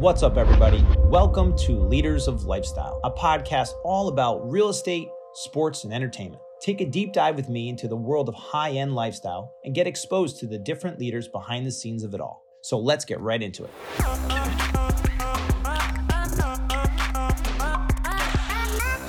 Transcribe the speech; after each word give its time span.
What's 0.00 0.22
up, 0.22 0.38
everybody? 0.38 0.82
Welcome 0.96 1.54
to 1.58 1.72
Leaders 1.72 2.26
of 2.26 2.44
Lifestyle, 2.44 3.00
a 3.04 3.10
podcast 3.10 3.74
all 3.84 4.08
about 4.08 4.50
real 4.50 4.70
estate, 4.70 5.08
sports, 5.34 5.84
and 5.84 5.92
entertainment. 5.92 6.42
Take 6.58 6.80
a 6.80 6.86
deep 6.86 7.12
dive 7.12 7.36
with 7.36 7.50
me 7.50 7.68
into 7.68 7.86
the 7.86 7.96
world 7.96 8.26
of 8.26 8.34
high 8.34 8.70
end 8.70 8.94
lifestyle 8.94 9.52
and 9.62 9.74
get 9.74 9.86
exposed 9.86 10.40
to 10.40 10.46
the 10.46 10.56
different 10.56 10.98
leaders 10.98 11.28
behind 11.28 11.66
the 11.66 11.70
scenes 11.70 12.02
of 12.02 12.14
it 12.14 12.20
all. 12.22 12.42
So 12.62 12.78
let's 12.78 13.04
get 13.04 13.20
right 13.20 13.42
into 13.42 13.64
it. 13.64 13.70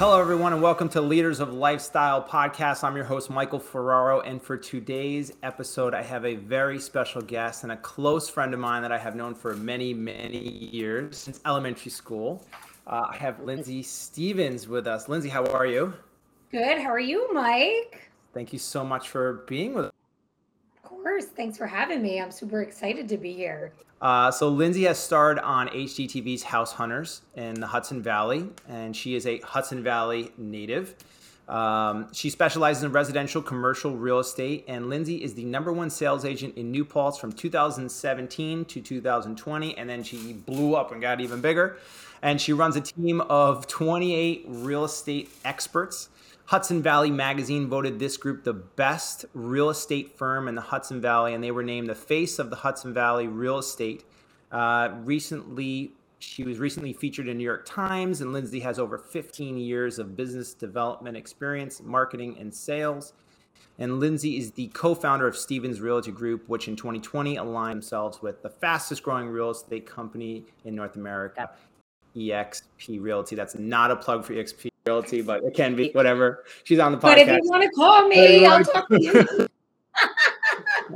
Hello, 0.01 0.19
everyone, 0.19 0.51
and 0.51 0.63
welcome 0.63 0.89
to 0.89 0.99
Leaders 0.99 1.39
of 1.39 1.53
Lifestyle 1.53 2.23
podcast. 2.23 2.83
I'm 2.83 2.95
your 2.95 3.05
host, 3.05 3.29
Michael 3.29 3.59
Ferraro, 3.59 4.21
and 4.21 4.41
for 4.41 4.57
today's 4.57 5.31
episode, 5.43 5.93
I 5.93 6.01
have 6.01 6.25
a 6.25 6.37
very 6.37 6.79
special 6.79 7.21
guest 7.21 7.61
and 7.61 7.71
a 7.71 7.77
close 7.77 8.27
friend 8.27 8.51
of 8.51 8.59
mine 8.59 8.81
that 8.81 8.91
I 8.91 8.97
have 8.97 9.15
known 9.15 9.35
for 9.35 9.55
many, 9.57 9.93
many 9.93 10.39
years 10.39 11.19
since 11.19 11.39
elementary 11.45 11.91
school. 11.91 12.43
Uh, 12.87 13.09
I 13.11 13.15
have 13.17 13.41
Lindsay 13.41 13.83
Stevens 13.83 14.67
with 14.67 14.87
us. 14.87 15.07
Lindsay, 15.07 15.29
how 15.29 15.45
are 15.45 15.67
you? 15.67 15.93
Good. 16.51 16.79
How 16.79 16.89
are 16.89 16.99
you, 16.99 17.31
Mike? 17.31 18.09
Thank 18.33 18.53
you 18.53 18.57
so 18.57 18.83
much 18.83 19.09
for 19.09 19.43
being 19.45 19.75
with 19.75 19.91
course. 21.01 21.25
Thanks 21.25 21.57
for 21.57 21.67
having 21.67 22.01
me. 22.01 22.19
I'm 22.19 22.31
super 22.31 22.61
excited 22.61 23.09
to 23.09 23.17
be 23.17 23.33
here. 23.33 23.73
Uh, 24.01 24.31
so 24.31 24.49
Lindsay 24.49 24.83
has 24.83 24.97
starred 24.97 25.37
on 25.39 25.67
HGTV's 25.69 26.43
House 26.43 26.73
Hunters 26.73 27.21
in 27.35 27.53
the 27.55 27.67
Hudson 27.67 28.01
Valley, 28.01 28.49
and 28.67 28.95
she 28.95 29.15
is 29.15 29.27
a 29.27 29.39
Hudson 29.39 29.83
Valley 29.83 30.31
native. 30.37 30.95
Um, 31.47 32.07
she 32.13 32.29
specializes 32.29 32.83
in 32.83 32.91
residential 32.93 33.41
commercial 33.41 33.95
real 33.95 34.19
estate, 34.19 34.65
and 34.67 34.89
Lindsay 34.89 35.23
is 35.23 35.33
the 35.33 35.43
number 35.43 35.71
one 35.71 35.89
sales 35.89 36.25
agent 36.25 36.55
in 36.55 36.71
New 36.71 36.85
Paltz 36.85 37.17
from 37.19 37.31
2017 37.31 38.65
to 38.65 38.81
2020, 38.81 39.77
and 39.77 39.89
then 39.89 40.01
she 40.01 40.33
blew 40.33 40.75
up 40.75 40.91
and 40.91 41.01
got 41.01 41.21
even 41.21 41.41
bigger. 41.41 41.77
And 42.23 42.39
she 42.39 42.53
runs 42.53 42.75
a 42.75 42.81
team 42.81 43.21
of 43.21 43.67
28 43.67 44.45
real 44.47 44.85
estate 44.85 45.29
experts. 45.43 46.09
Hudson 46.51 46.81
Valley 46.81 47.11
Magazine 47.11 47.69
voted 47.69 47.97
this 47.97 48.17
group 48.17 48.43
the 48.43 48.51
best 48.51 49.23
real 49.33 49.69
estate 49.69 50.17
firm 50.17 50.49
in 50.49 50.55
the 50.55 50.59
Hudson 50.59 50.99
Valley, 50.99 51.33
and 51.33 51.41
they 51.41 51.51
were 51.51 51.63
named 51.63 51.87
the 51.87 51.95
face 51.95 52.39
of 52.39 52.49
the 52.49 52.57
Hudson 52.57 52.93
Valley 52.93 53.25
real 53.25 53.59
estate. 53.59 54.03
Uh, 54.51 54.89
recently, 55.05 55.93
she 56.19 56.43
was 56.43 56.59
recently 56.59 56.91
featured 56.91 57.29
in 57.29 57.37
New 57.37 57.45
York 57.45 57.65
Times, 57.65 58.19
and 58.19 58.33
Lindsay 58.33 58.59
has 58.59 58.79
over 58.79 58.97
15 58.97 59.57
years 59.57 59.97
of 59.97 60.17
business 60.17 60.53
development 60.53 61.15
experience, 61.15 61.81
marketing, 61.81 62.35
and 62.37 62.53
sales. 62.53 63.13
And 63.79 64.01
Lindsay 64.01 64.35
is 64.35 64.51
the 64.51 64.67
co 64.73 64.93
founder 64.93 65.27
of 65.27 65.37
Stevens 65.37 65.79
Realty 65.79 66.11
Group, 66.11 66.49
which 66.49 66.67
in 66.67 66.75
2020 66.75 67.37
aligned 67.37 67.77
themselves 67.77 68.21
with 68.21 68.43
the 68.43 68.49
fastest 68.49 69.03
growing 69.03 69.29
real 69.29 69.51
estate 69.51 69.85
company 69.85 70.43
in 70.65 70.75
North 70.75 70.97
America, 70.97 71.49
EXP 72.13 73.01
Realty. 73.01 73.37
That's 73.37 73.55
not 73.55 73.89
a 73.89 73.95
plug 73.95 74.25
for 74.25 74.33
EXP 74.33 74.70
Realty, 74.85 75.21
but 75.21 75.43
it 75.43 75.53
can 75.53 75.75
be 75.75 75.91
whatever. 75.91 76.43
She's 76.63 76.79
on 76.79 76.91
the 76.91 76.97
podcast. 76.97 77.01
But 77.01 77.17
if 77.19 77.27
you 77.27 77.49
want 77.49 77.63
to 77.63 77.69
call 77.69 78.07
me, 78.07 78.45
I'll 78.45 78.63
talk 78.63 78.87
to 78.89 79.01
you. 79.01 79.47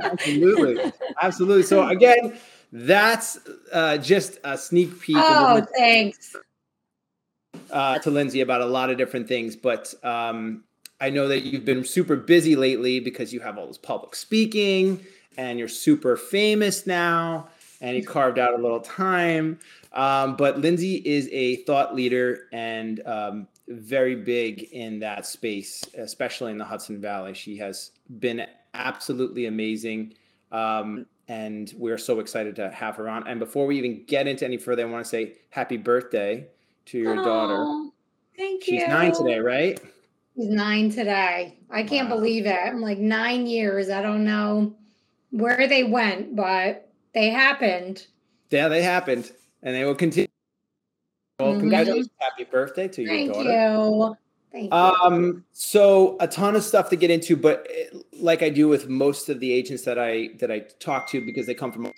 absolutely, 0.00 0.92
absolutely. 1.22 1.62
So 1.62 1.86
again, 1.86 2.36
that's 2.72 3.38
uh, 3.72 3.98
just 3.98 4.38
a 4.42 4.58
sneak 4.58 5.00
peek. 5.00 5.16
Oh, 5.18 5.64
thanks. 5.76 6.34
Uh, 7.70 7.98
to 8.00 8.10
Lindsay 8.10 8.40
about 8.40 8.60
a 8.60 8.66
lot 8.66 8.90
of 8.90 8.98
different 8.98 9.28
things, 9.28 9.56
but 9.56 9.94
um, 10.04 10.64
I 11.00 11.10
know 11.10 11.28
that 11.28 11.42
you've 11.42 11.64
been 11.64 11.84
super 11.84 12.16
busy 12.16 12.56
lately 12.56 13.00
because 13.00 13.32
you 13.32 13.40
have 13.40 13.58
all 13.58 13.66
this 13.66 13.78
public 13.78 14.14
speaking 14.14 15.04
and 15.36 15.58
you're 15.58 15.68
super 15.68 16.16
famous 16.16 16.86
now, 16.86 17.48
and 17.80 17.96
you 17.96 18.04
carved 18.04 18.38
out 18.38 18.54
a 18.54 18.62
little 18.62 18.80
time. 18.80 19.58
Um, 19.92 20.36
but 20.36 20.58
Lindsay 20.58 20.96
is 20.96 21.28
a 21.32 21.56
thought 21.64 21.94
leader 21.94 22.48
and 22.52 23.06
um, 23.06 23.48
very 23.68 24.14
big 24.14 24.62
in 24.72 25.00
that 25.00 25.26
space, 25.26 25.84
especially 25.96 26.52
in 26.52 26.58
the 26.58 26.64
Hudson 26.64 27.00
Valley. 27.00 27.34
She 27.34 27.56
has 27.58 27.92
been 28.18 28.46
absolutely 28.74 29.46
amazing. 29.46 30.14
Um, 30.52 31.06
and 31.28 31.72
we're 31.76 31.98
so 31.98 32.20
excited 32.20 32.54
to 32.56 32.70
have 32.70 32.96
her 32.96 33.08
on. 33.08 33.26
And 33.26 33.40
before 33.40 33.66
we 33.66 33.78
even 33.78 34.04
get 34.06 34.26
into 34.26 34.44
any 34.44 34.56
further, 34.56 34.82
I 34.82 34.90
want 34.90 35.04
to 35.04 35.08
say 35.08 35.34
happy 35.50 35.76
birthday 35.76 36.46
to 36.86 36.98
your 36.98 37.18
oh, 37.18 37.24
daughter. 37.24 37.90
Thank 38.36 38.62
She's 38.62 38.74
you. 38.74 38.80
She's 38.80 38.88
nine 38.88 39.12
today, 39.12 39.40
right? 39.40 39.80
She's 40.36 40.48
nine 40.48 40.90
today. 40.90 41.58
I 41.70 41.82
can't 41.82 42.08
wow. 42.08 42.16
believe 42.16 42.46
it. 42.46 42.58
I'm 42.62 42.80
like 42.80 42.98
nine 42.98 43.46
years. 43.46 43.90
I 43.90 44.02
don't 44.02 44.24
know 44.24 44.74
where 45.30 45.66
they 45.66 45.82
went, 45.82 46.36
but 46.36 46.88
they 47.12 47.30
happened. 47.30 48.06
Yeah, 48.50 48.68
they 48.68 48.82
happened. 48.82 49.32
And 49.62 49.74
they 49.74 49.84
will 49.84 49.96
continue 49.96 50.25
well, 51.38 51.50
mm-hmm. 51.50 51.60
congratulations! 51.60 52.10
Happy 52.18 52.44
birthday 52.44 52.88
to 52.88 53.06
Thank 53.06 53.26
your 53.26 53.44
daughter. 53.44 53.50
You. 53.50 54.16
Thank 54.52 54.72
you. 54.72 54.78
Um, 54.78 55.44
so 55.52 56.16
a 56.20 56.26
ton 56.26 56.56
of 56.56 56.64
stuff 56.64 56.88
to 56.90 56.96
get 56.96 57.10
into, 57.10 57.36
but 57.36 57.66
eh, 57.70 57.98
like 58.14 58.42
I 58.42 58.48
do 58.48 58.68
with 58.68 58.88
most 58.88 59.28
of 59.28 59.38
the 59.40 59.52
agents 59.52 59.82
that 59.84 59.98
I 59.98 60.30
that 60.38 60.50
I 60.50 60.60
talk 60.78 61.08
to, 61.10 61.20
because 61.20 61.46
they 61.46 61.54
come 61.54 61.72
from 61.72 61.92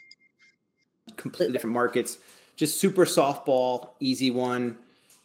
completely 1.16 1.52
different 1.52 1.74
markets. 1.74 2.18
Just 2.56 2.80
super 2.80 3.04
softball, 3.04 3.90
easy 4.00 4.32
one. 4.32 4.76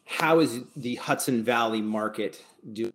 How 0.06 0.40
is 0.40 0.60
the 0.76 0.96
Hudson 0.96 1.44
Valley 1.44 1.82
market 1.82 2.44
doing? 2.74 2.94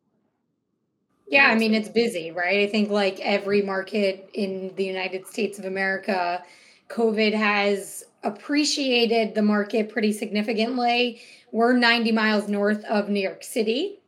Yeah, 1.26 1.48
I 1.48 1.56
mean 1.56 1.74
it's 1.74 1.88
busy, 1.88 2.30
right? 2.30 2.60
I 2.60 2.70
think 2.70 2.90
like 2.90 3.18
every 3.20 3.62
market 3.62 4.30
in 4.34 4.72
the 4.76 4.84
United 4.84 5.26
States 5.26 5.58
of 5.58 5.64
America, 5.64 6.44
COVID 6.88 7.34
has 7.34 8.04
appreciated 8.22 9.34
the 9.34 9.42
market 9.42 9.88
pretty 9.88 10.12
significantly. 10.12 11.20
We're 11.52 11.76
90 11.76 12.12
miles 12.12 12.48
north 12.48 12.84
of 12.84 13.08
New 13.08 13.20
York 13.20 13.44
City. 13.44 14.00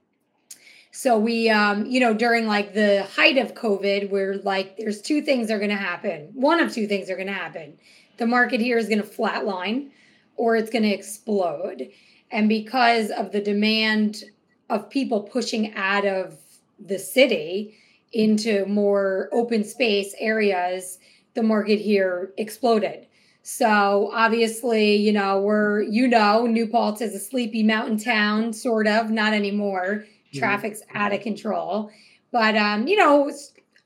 So 0.93 1.19
we, 1.19 1.48
um, 1.48 1.87
you 1.87 2.00
know, 2.00 2.12
during 2.12 2.47
like 2.47 2.75
the 2.75 3.04
height 3.15 3.38
of 3.38 3.54
COVID, 3.54 4.10
we're 4.10 4.34
like, 4.34 4.76
there's 4.76 5.00
two 5.00 5.22
things 5.22 5.50
are 5.50 5.59
going 5.59 5.71
to 5.71 5.76
happen. 5.76 6.31
One 6.34 6.59
of 6.59 6.72
two 6.72 6.87
things 6.88 7.09
are 7.09 7.15
going 7.15 7.28
to 7.28 7.32
happen. 7.32 7.78
The 8.19 8.26
market 8.26 8.60
here 8.60 8.76
is 8.76 8.88
going 8.88 9.00
to 9.00 9.06
flatline 9.06 9.91
or 10.37 10.56
it's 10.56 10.71
going 10.71 10.82
to 10.82 10.91
explode. 10.91 11.91
And 12.31 12.48
because 12.48 13.10
of 13.10 13.31
the 13.31 13.41
demand 13.41 14.25
of 14.69 14.91
people 14.91 15.22
pushing 15.22 15.75
out 15.75 16.06
of 16.06 16.37
the 16.78 16.98
city 16.98 17.77
into 18.12 18.66
more 18.66 19.28
open 19.32 19.65
space 19.65 20.15
areas, 20.19 20.98
the 21.34 21.42
market 21.42 21.78
here 21.78 22.32
exploded. 22.37 23.06
So 23.43 24.11
obviously, 24.12 24.97
you 24.97 25.12
know, 25.12 25.41
we're 25.41 25.83
you 25.83 26.06
know, 26.06 26.47
New 26.47 26.67
Paltz 26.67 27.01
is 27.01 27.15
a 27.15 27.19
sleepy 27.19 27.62
mountain 27.62 27.99
town, 27.99 28.53
sort 28.53 28.87
of, 28.87 29.11
not 29.11 29.33
anymore. 29.33 30.05
Mm-hmm. 30.05 30.39
Traffic's 30.39 30.83
mm-hmm. 30.83 30.97
out 30.97 31.12
of 31.12 31.21
control. 31.21 31.91
But 32.33 32.56
um, 32.56 32.87
you 32.87 32.97
know, 32.97 33.31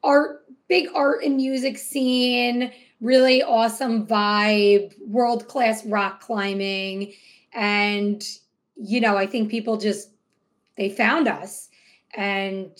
art 0.03 0.45
big 0.69 0.89
art 0.95 1.23
and 1.23 1.37
music 1.37 1.79
scene, 1.79 2.73
really 3.01 3.43
awesome 3.43 4.07
vibe, 4.07 4.95
world-class 5.07 5.85
rock 5.87 6.21
climbing. 6.21 7.13
And, 7.53 8.23
you 8.77 9.01
know, 9.01 9.17
I 9.17 9.27
think 9.27 9.51
people 9.51 9.77
just 9.77 10.11
they 10.77 10.89
found 10.89 11.29
us. 11.29 11.69
And 12.17 12.71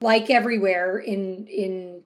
like 0.00 0.30
everywhere 0.30 0.98
in 0.98 1.46
in 1.46 2.02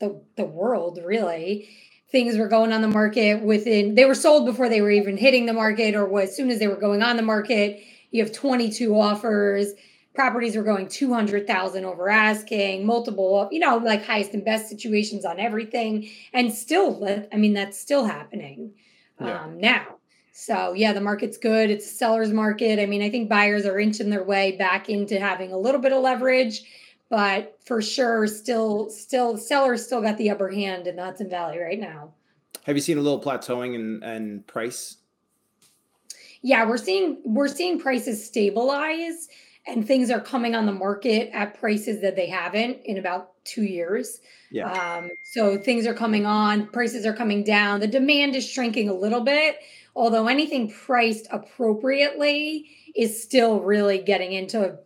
the 0.00 0.20
the 0.36 0.44
world, 0.44 0.98
really 1.04 1.68
things 2.10 2.36
were 2.36 2.48
going 2.48 2.72
on 2.72 2.82
the 2.82 2.88
market 2.88 3.42
within 3.42 3.94
they 3.94 4.04
were 4.04 4.14
sold 4.14 4.46
before 4.46 4.68
they 4.68 4.80
were 4.80 4.90
even 4.90 5.16
hitting 5.16 5.46
the 5.46 5.52
market 5.52 5.94
or 5.94 6.20
as 6.20 6.36
soon 6.36 6.50
as 6.50 6.58
they 6.58 6.68
were 6.68 6.76
going 6.76 7.02
on 7.02 7.16
the 7.16 7.22
market. 7.22 7.82
You 8.10 8.22
have 8.22 8.32
22 8.32 8.98
offers. 8.98 9.72
Properties 10.14 10.56
were 10.56 10.62
going 10.62 10.88
200,000 10.88 11.84
over 11.84 12.08
asking 12.08 12.86
multiple 12.86 13.48
you 13.50 13.58
know 13.58 13.76
like 13.78 14.04
highest 14.04 14.32
and 14.32 14.44
best 14.44 14.68
situations 14.68 15.24
on 15.24 15.38
everything 15.38 16.08
and 16.32 16.52
still 16.52 17.06
i 17.32 17.36
mean 17.36 17.52
that's 17.52 17.78
still 17.78 18.04
happening 18.06 18.72
yeah. 19.20 19.44
um, 19.44 19.60
now. 19.60 19.96
So 20.32 20.72
yeah 20.74 20.92
the 20.92 21.00
market's 21.00 21.38
good. 21.38 21.70
It's 21.70 21.86
a 21.86 21.94
seller's 21.94 22.32
market. 22.32 22.78
I 22.78 22.86
mean 22.86 23.02
i 23.02 23.10
think 23.10 23.28
buyers 23.28 23.66
are 23.66 23.78
inching 23.78 24.10
their 24.10 24.24
way 24.24 24.52
back 24.52 24.88
into 24.88 25.18
having 25.18 25.52
a 25.52 25.58
little 25.58 25.80
bit 25.80 25.92
of 25.92 26.02
leverage 26.02 26.62
but 27.08 27.58
for 27.64 27.80
sure, 27.80 28.26
still, 28.26 28.90
still, 28.90 29.36
sellers 29.36 29.84
still 29.84 30.02
got 30.02 30.18
the 30.18 30.30
upper 30.30 30.50
hand 30.50 30.86
in 30.86 30.96
the 30.96 31.04
Hudson 31.04 31.30
Valley 31.30 31.58
right 31.58 31.78
now. 31.78 32.12
Have 32.64 32.76
you 32.76 32.82
seen 32.82 32.98
a 32.98 33.00
little 33.00 33.20
plateauing 33.20 33.74
in, 33.74 34.02
in 34.02 34.42
price? 34.46 34.96
Yeah, 36.42 36.66
we're 36.66 36.76
seeing 36.76 37.22
we're 37.24 37.48
seeing 37.48 37.78
prices 37.78 38.24
stabilize, 38.24 39.28
and 39.66 39.86
things 39.86 40.10
are 40.10 40.20
coming 40.20 40.54
on 40.54 40.66
the 40.66 40.72
market 40.72 41.30
at 41.32 41.58
prices 41.58 42.00
that 42.02 42.14
they 42.14 42.28
haven't 42.28 42.78
in 42.84 42.98
about 42.98 43.32
two 43.44 43.64
years. 43.64 44.20
Yeah. 44.50 44.70
Um, 44.70 45.10
so 45.32 45.58
things 45.58 45.86
are 45.86 45.94
coming 45.94 46.26
on, 46.26 46.66
prices 46.68 47.06
are 47.06 47.12
coming 47.12 47.42
down. 47.42 47.80
The 47.80 47.86
demand 47.86 48.36
is 48.36 48.48
shrinking 48.48 48.88
a 48.88 48.94
little 48.94 49.22
bit, 49.22 49.58
although 49.94 50.28
anything 50.28 50.70
priced 50.70 51.26
appropriately 51.30 52.68
is 52.94 53.20
still 53.20 53.60
really 53.60 53.98
getting 53.98 54.32
into 54.32 54.78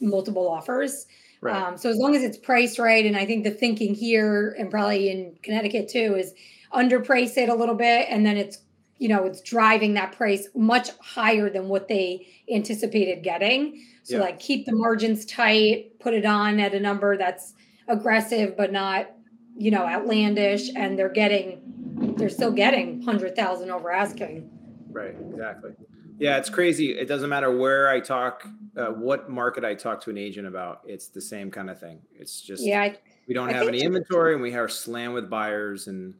multiple 0.00 0.48
offers. 0.48 1.06
Right. 1.40 1.54
Um, 1.54 1.76
so 1.76 1.88
as 1.88 1.96
long 1.96 2.16
as 2.16 2.22
it's 2.22 2.38
priced 2.38 2.78
right, 2.78 3.04
and 3.06 3.16
I 3.16 3.24
think 3.26 3.44
the 3.44 3.50
thinking 3.50 3.94
here 3.94 4.56
and 4.58 4.70
probably 4.70 5.10
in 5.10 5.36
Connecticut 5.42 5.88
too 5.88 6.16
is 6.16 6.34
underprice 6.72 7.36
it 7.36 7.48
a 7.48 7.54
little 7.54 7.76
bit, 7.76 8.08
and 8.10 8.26
then 8.26 8.36
it's 8.36 8.58
you 8.98 9.08
know, 9.08 9.24
it's 9.24 9.40
driving 9.40 9.94
that 9.94 10.12
price 10.12 10.48
much 10.54 10.90
higher 11.00 11.48
than 11.48 11.68
what 11.68 11.88
they 11.88 12.26
anticipated 12.52 13.22
getting. 13.22 13.84
So 14.02 14.16
yeah. 14.16 14.22
like 14.22 14.40
keep 14.40 14.66
the 14.66 14.74
margins 14.74 15.24
tight, 15.24 15.98
put 16.00 16.14
it 16.14 16.24
on 16.24 16.58
at 16.60 16.74
a 16.74 16.80
number 16.80 17.16
that's 17.16 17.54
aggressive 17.86 18.56
but 18.56 18.72
not, 18.72 19.10
you 19.56 19.70
know, 19.70 19.86
outlandish 19.86 20.70
and 20.74 20.98
they're 20.98 21.08
getting 21.08 22.14
they're 22.16 22.28
still 22.28 22.52
getting 22.52 22.98
100,000 22.98 23.70
over 23.70 23.90
asking. 23.90 24.48
Right, 24.90 25.14
exactly. 25.30 25.72
Yeah, 26.18 26.38
it's 26.38 26.50
crazy. 26.50 26.96
It 26.98 27.06
doesn't 27.06 27.28
matter 27.28 27.56
where 27.56 27.88
I 27.88 28.00
talk, 28.00 28.46
uh, 28.78 28.90
what 28.92 29.28
market 29.28 29.64
I 29.64 29.74
talk 29.74 30.02
to 30.04 30.10
an 30.10 30.18
agent 30.18 30.46
about. 30.46 30.82
It's 30.86 31.08
the 31.08 31.20
same 31.20 31.50
kind 31.50 31.70
of 31.70 31.80
thing. 31.80 32.00
It's 32.14 32.40
just 32.40 32.64
yeah, 32.64 32.82
I, 32.82 32.96
we 33.26 33.34
don't 33.34 33.50
I 33.50 33.52
have 33.52 33.68
any 33.68 33.82
inventory, 33.82 34.34
and 34.34 34.42
we 34.42 34.54
are 34.54 34.68
slammed 34.68 35.14
with 35.14 35.28
buyers, 35.28 35.88
and 35.88 36.14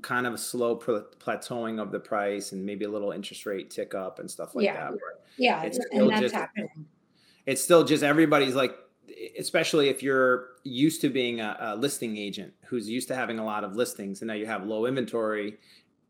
kind 0.00 0.26
of 0.26 0.34
a 0.34 0.38
slow 0.38 0.76
plateauing 0.76 1.80
of 1.80 1.90
the 1.90 2.00
price, 2.00 2.52
and 2.52 2.64
maybe 2.64 2.84
a 2.84 2.90
little 2.90 3.12
interest 3.12 3.46
rate 3.46 3.70
tick 3.70 3.94
up 3.94 4.18
and 4.18 4.30
stuff 4.30 4.54
like 4.54 4.64
yeah. 4.64 4.90
that. 4.90 4.98
Yeah, 5.36 5.62
it's 5.62 5.78
and 5.92 6.10
that's 6.10 6.20
just, 6.20 6.34
happening. 6.34 6.68
It's 7.46 7.62
still 7.62 7.84
just 7.84 8.02
everybody's 8.02 8.54
like, 8.54 8.76
especially 9.38 9.88
if 9.88 10.02
you're 10.02 10.48
used 10.62 11.00
to 11.00 11.08
being 11.08 11.40
a, 11.40 11.56
a 11.58 11.76
listing 11.76 12.16
agent 12.16 12.52
who's 12.66 12.88
used 12.88 13.08
to 13.08 13.14
having 13.14 13.38
a 13.38 13.44
lot 13.44 13.64
of 13.64 13.74
listings, 13.74 14.20
and 14.20 14.28
now 14.28 14.34
you 14.34 14.46
have 14.46 14.64
low 14.66 14.86
inventory 14.86 15.58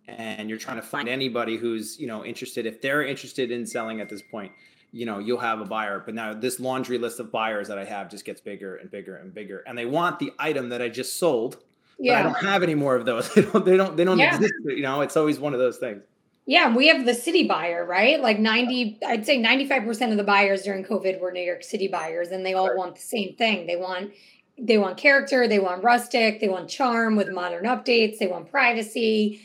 and 0.09 0.49
you're 0.49 0.59
trying 0.59 0.77
to 0.77 0.83
find 0.83 1.09
anybody 1.09 1.57
who's 1.57 1.99
you 1.99 2.07
know 2.07 2.25
interested 2.25 2.67
if 2.67 2.81
they're 2.81 3.05
interested 3.05 3.51
in 3.51 3.67
selling 3.67 4.01
at 4.01 4.09
this 4.09 4.23
point 4.31 4.53
you 4.93 5.07
know 5.07 5.19
you'll 5.19 5.39
have 5.39 5.61
a 5.61 5.65
buyer 5.65 6.03
but 6.05 6.15
now 6.15 6.33
this 6.35 6.61
laundry 6.61 6.99
list 6.99 7.19
of 7.19 7.33
buyers 7.33 7.69
that 7.69 7.79
i 7.79 7.85
have 7.85 8.11
just 8.11 8.25
gets 8.25 8.41
bigger 8.41 8.77
and 8.77 8.91
bigger 8.91 9.17
and 9.17 9.35
bigger 9.35 9.63
and 9.67 9.77
they 9.77 9.87
want 9.87 10.19
the 10.19 10.33
item 10.39 10.69
that 10.69 10.83
i 10.83 10.89
just 10.89 11.19
sold 11.19 11.57
yeah 11.99 12.21
i 12.21 12.23
don't 12.23 12.35
have 12.35 12.63
any 12.63 12.75
more 12.75 12.95
of 12.95 13.05
those 13.05 13.33
they 13.35 13.43
don't 13.43 13.65
they 13.65 13.77
don't 13.77 13.97
they 13.97 14.05
don't 14.05 14.19
yeah. 14.19 14.35
exist 14.35 14.55
you 14.67 14.83
know 14.83 15.01
it's 15.01 15.17
always 15.17 15.39
one 15.39 15.55
of 15.55 15.59
those 15.59 15.79
things 15.79 16.03
yeah 16.47 16.75
we 16.75 16.89
have 16.89 17.05
the 17.07 17.15
city 17.15 17.47
buyer 17.49 17.85
right 17.85 18.21
like 18.21 18.39
90 18.39 18.99
i'd 19.07 19.27
say 19.27 19.43
95% 19.43 20.11
of 20.11 20.17
the 20.17 20.25
buyers 20.25 20.63
during 20.63 20.85
covid 20.85 21.21
were 21.21 21.33
new 21.33 21.41
york 21.41 21.63
city 21.63 21.89
buyers 21.89 22.29
and 22.29 22.45
they 22.45 22.55
all 22.55 22.69
right. 22.69 22.77
want 22.77 22.95
the 22.95 23.03
same 23.03 23.35
thing 23.37 23.67
they 23.67 23.77
want 23.77 24.13
they 24.59 24.77
want 24.77 24.99
character 24.99 25.49
they 25.49 25.59
want 25.59 25.83
rustic 25.83 26.41
they 26.41 26.49
want 26.49 26.69
charm 26.69 27.17
with 27.17 27.31
modern 27.31 27.65
updates 27.65 28.19
they 28.19 28.27
want 28.27 28.51
privacy 28.51 29.41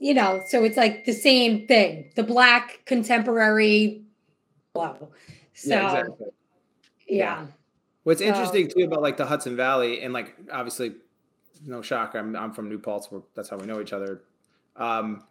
you 0.00 0.14
know, 0.14 0.40
so 0.48 0.64
it's 0.64 0.78
like 0.78 1.04
the 1.04 1.12
same 1.12 1.66
thing. 1.66 2.10
The 2.16 2.22
black 2.22 2.80
contemporary 2.86 4.02
So 5.52 5.68
yeah, 5.70 5.86
exactly. 5.86 6.26
yeah. 7.06 7.16
yeah. 7.16 7.46
What's 8.02 8.20
interesting 8.20 8.68
too 8.68 8.84
about 8.84 9.02
like 9.02 9.16
the 9.16 9.26
Hudson 9.26 9.56
Valley 9.56 10.02
and 10.02 10.12
like 10.12 10.34
obviously 10.52 10.94
no 11.66 11.82
shock, 11.82 12.14
I'm 12.14 12.34
I'm 12.36 12.52
from 12.52 12.68
New 12.68 12.78
Paltz, 12.78 13.08
that's 13.34 13.48
how 13.48 13.56
we 13.56 13.66
know 13.66 13.80
each 13.80 13.92
other. 13.92 14.22
Um, 14.76 15.24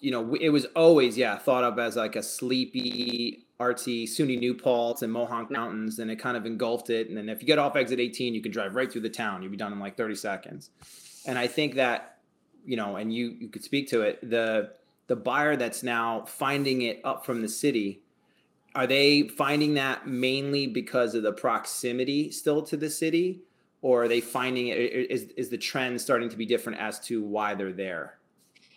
you 0.00 0.10
know, 0.10 0.34
it 0.34 0.50
was 0.50 0.66
always 0.76 1.16
yeah 1.16 1.36
thought 1.38 1.64
of 1.64 1.78
as 1.78 1.96
like 1.96 2.16
a 2.16 2.22
sleepy, 2.22 3.46
artsy 3.60 4.04
SUNY 4.04 4.38
New 4.38 4.54
Paltz 4.54 5.02
and 5.02 5.14
Mohonk 5.14 5.50
Mountains, 5.50 5.98
and 5.98 6.10
it 6.10 6.16
kind 6.16 6.36
of 6.36 6.46
engulfed 6.46 6.90
it. 6.90 7.08
And 7.08 7.16
then 7.16 7.28
if 7.28 7.42
you 7.42 7.46
get 7.46 7.58
off 7.58 7.76
exit 7.76 8.00
18, 8.00 8.34
you 8.34 8.42
can 8.42 8.52
drive 8.52 8.74
right 8.74 8.90
through 8.90 9.02
the 9.02 9.10
town. 9.10 9.42
You'll 9.42 9.50
be 9.50 9.56
done 9.56 9.72
in 9.72 9.78
like 9.78 9.96
30 9.96 10.14
seconds. 10.14 10.70
And 11.26 11.38
I 11.38 11.46
think 11.46 11.74
that 11.74 12.18
you 12.64 12.76
know, 12.76 12.96
and 12.96 13.12
you 13.12 13.36
you 13.38 13.48
could 13.48 13.64
speak 13.64 13.88
to 13.88 14.02
it. 14.02 14.28
The 14.28 14.72
the 15.08 15.16
buyer 15.16 15.56
that's 15.56 15.82
now 15.82 16.24
finding 16.26 16.82
it 16.82 17.00
up 17.04 17.26
from 17.26 17.42
the 17.42 17.48
city, 17.48 18.02
are 18.74 18.86
they 18.86 19.28
finding 19.28 19.74
that 19.74 20.06
mainly 20.06 20.66
because 20.66 21.14
of 21.14 21.22
the 21.22 21.32
proximity 21.32 22.30
still 22.30 22.62
to 22.62 22.76
the 22.76 22.90
city, 22.90 23.42
or 23.82 24.04
are 24.04 24.08
they 24.08 24.20
finding 24.20 24.68
it? 24.68 24.76
Is 24.76 25.24
is 25.36 25.48
the 25.50 25.58
trend 25.58 26.00
starting 26.00 26.28
to 26.30 26.36
be 26.36 26.46
different 26.46 26.78
as 26.78 27.00
to 27.00 27.22
why 27.22 27.54
they're 27.54 27.72
there? 27.72 28.18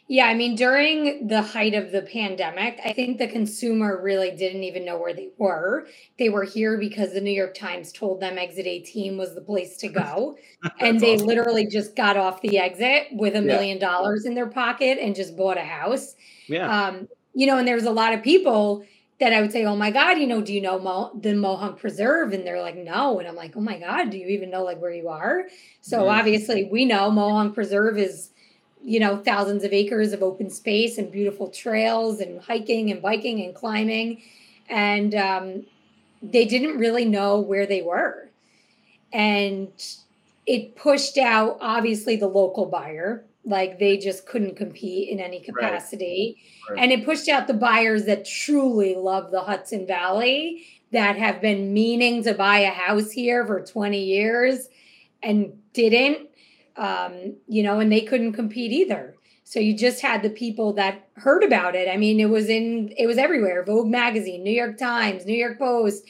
Yeah, 0.07 0.27
I 0.27 0.35
mean, 0.35 0.55
during 0.55 1.27
the 1.27 1.41
height 1.41 1.73
of 1.73 1.91
the 1.91 2.03
pandemic, 2.03 2.79
I 2.85 2.93
think 2.93 3.17
the 3.17 3.27
consumer 3.27 3.99
really 3.99 4.29
didn't 4.29 4.61
even 4.61 4.85
know 4.85 4.99
where 4.99 5.15
they 5.15 5.29
were. 5.39 5.87
They 6.19 6.29
were 6.29 6.43
here 6.43 6.77
because 6.77 7.13
the 7.13 7.21
New 7.21 7.31
York 7.31 7.55
Times 7.55 7.91
told 7.91 8.19
them 8.19 8.37
exit 8.37 8.67
18 8.67 9.17
was 9.17 9.33
the 9.33 9.41
place 9.41 9.77
to 9.77 9.87
go. 9.87 10.37
and 10.79 10.99
they 10.99 11.15
awesome. 11.15 11.25
literally 11.25 11.65
just 11.65 11.95
got 11.95 12.17
off 12.17 12.39
the 12.41 12.59
exit 12.59 13.07
with 13.13 13.35
a 13.35 13.41
million 13.41 13.79
dollars 13.79 14.25
in 14.25 14.35
their 14.35 14.45
pocket 14.45 14.99
and 15.01 15.15
just 15.15 15.35
bought 15.35 15.57
a 15.57 15.63
house. 15.63 16.15
Yeah. 16.47 16.69
Um, 16.69 17.07
you 17.33 17.47
know, 17.47 17.57
and 17.57 17.67
there's 17.67 17.85
a 17.85 17.91
lot 17.91 18.13
of 18.13 18.21
people 18.21 18.85
that 19.19 19.33
I 19.33 19.41
would 19.41 19.51
say, 19.51 19.65
"Oh 19.65 19.75
my 19.75 19.91
God, 19.91 20.17
you 20.17 20.27
know, 20.27 20.41
do 20.41 20.53
you 20.53 20.61
know 20.61 20.77
Mo- 20.79 21.11
the 21.19 21.29
Mohonk 21.29 21.77
Preserve?" 21.77 22.33
And 22.33 22.45
they're 22.45 22.61
like, 22.61 22.75
"No," 22.75 23.19
and 23.19 23.27
I'm 23.27 23.35
like, 23.35 23.55
"Oh 23.55 23.61
my 23.61 23.79
God, 23.79 24.09
do 24.09 24.17
you 24.17 24.27
even 24.27 24.49
know 24.49 24.63
like 24.63 24.81
where 24.81 24.93
you 24.93 25.09
are?" 25.09 25.45
So 25.81 25.99
mm-hmm. 25.99 26.19
obviously, 26.19 26.65
we 26.65 26.85
know 26.85 27.11
Mohonk 27.11 27.53
Preserve 27.53 27.97
is 27.97 28.31
you 28.85 28.99
know, 28.99 29.17
thousands 29.17 29.63
of 29.63 29.73
acres 29.73 30.13
of 30.13 30.21
open 30.21 30.47
space 30.47 30.99
and 30.99 31.11
beautiful 31.11 31.49
trails 31.49 32.19
and 32.19 32.39
hiking 32.39 32.91
and 32.91 33.01
biking 33.01 33.43
and 33.43 33.55
climbing. 33.55 34.21
And 34.69 35.15
um, 35.15 35.65
they 36.21 36.45
didn't 36.45 36.77
really 36.77 37.03
know 37.03 37.39
where 37.39 37.65
they 37.65 37.81
were. 37.81 38.29
And 39.11 39.71
it 40.45 40.75
pushed 40.75 41.17
out, 41.17 41.57
obviously, 41.61 42.15
the 42.15 42.27
local 42.27 42.67
buyer. 42.67 43.23
Like 43.45 43.79
they 43.79 43.97
just 43.97 44.25
couldn't 44.25 44.55
compete 44.55 45.09
in 45.09 45.19
any 45.19 45.39
capacity. 45.39 46.37
Right. 46.69 46.75
Right. 46.75 46.83
And 46.83 46.91
it 46.91 47.05
pushed 47.05 47.29
out 47.29 47.47
the 47.47 47.53
buyers 47.53 48.05
that 48.05 48.25
truly 48.25 48.95
love 48.95 49.31
the 49.31 49.41
Hudson 49.41 49.85
Valley, 49.85 50.65
that 50.91 51.17
have 51.17 51.41
been 51.41 51.73
meaning 51.73 52.23
to 52.23 52.33
buy 52.33 52.59
a 52.59 52.71
house 52.71 53.11
here 53.11 53.45
for 53.45 53.61
20 53.61 54.03
years 54.03 54.67
and 55.21 55.53
didn't 55.73 56.29
um, 56.77 57.35
you 57.47 57.63
know, 57.63 57.79
and 57.79 57.91
they 57.91 58.01
couldn't 58.01 58.33
compete 58.33 58.71
either. 58.71 59.15
So 59.43 59.59
you 59.59 59.75
just 59.75 60.01
had 60.01 60.23
the 60.23 60.29
people 60.29 60.73
that 60.73 61.07
heard 61.15 61.43
about 61.43 61.75
it. 61.75 61.87
I 61.87 61.97
mean, 61.97 62.19
it 62.19 62.29
was 62.29 62.49
in 62.49 62.93
it 62.97 63.07
was 63.07 63.17
everywhere. 63.17 63.63
Vogue 63.63 63.87
magazine, 63.87 64.43
New 64.43 64.51
York 64.51 64.77
Times, 64.77 65.25
New 65.25 65.35
York 65.35 65.59
Post. 65.59 66.03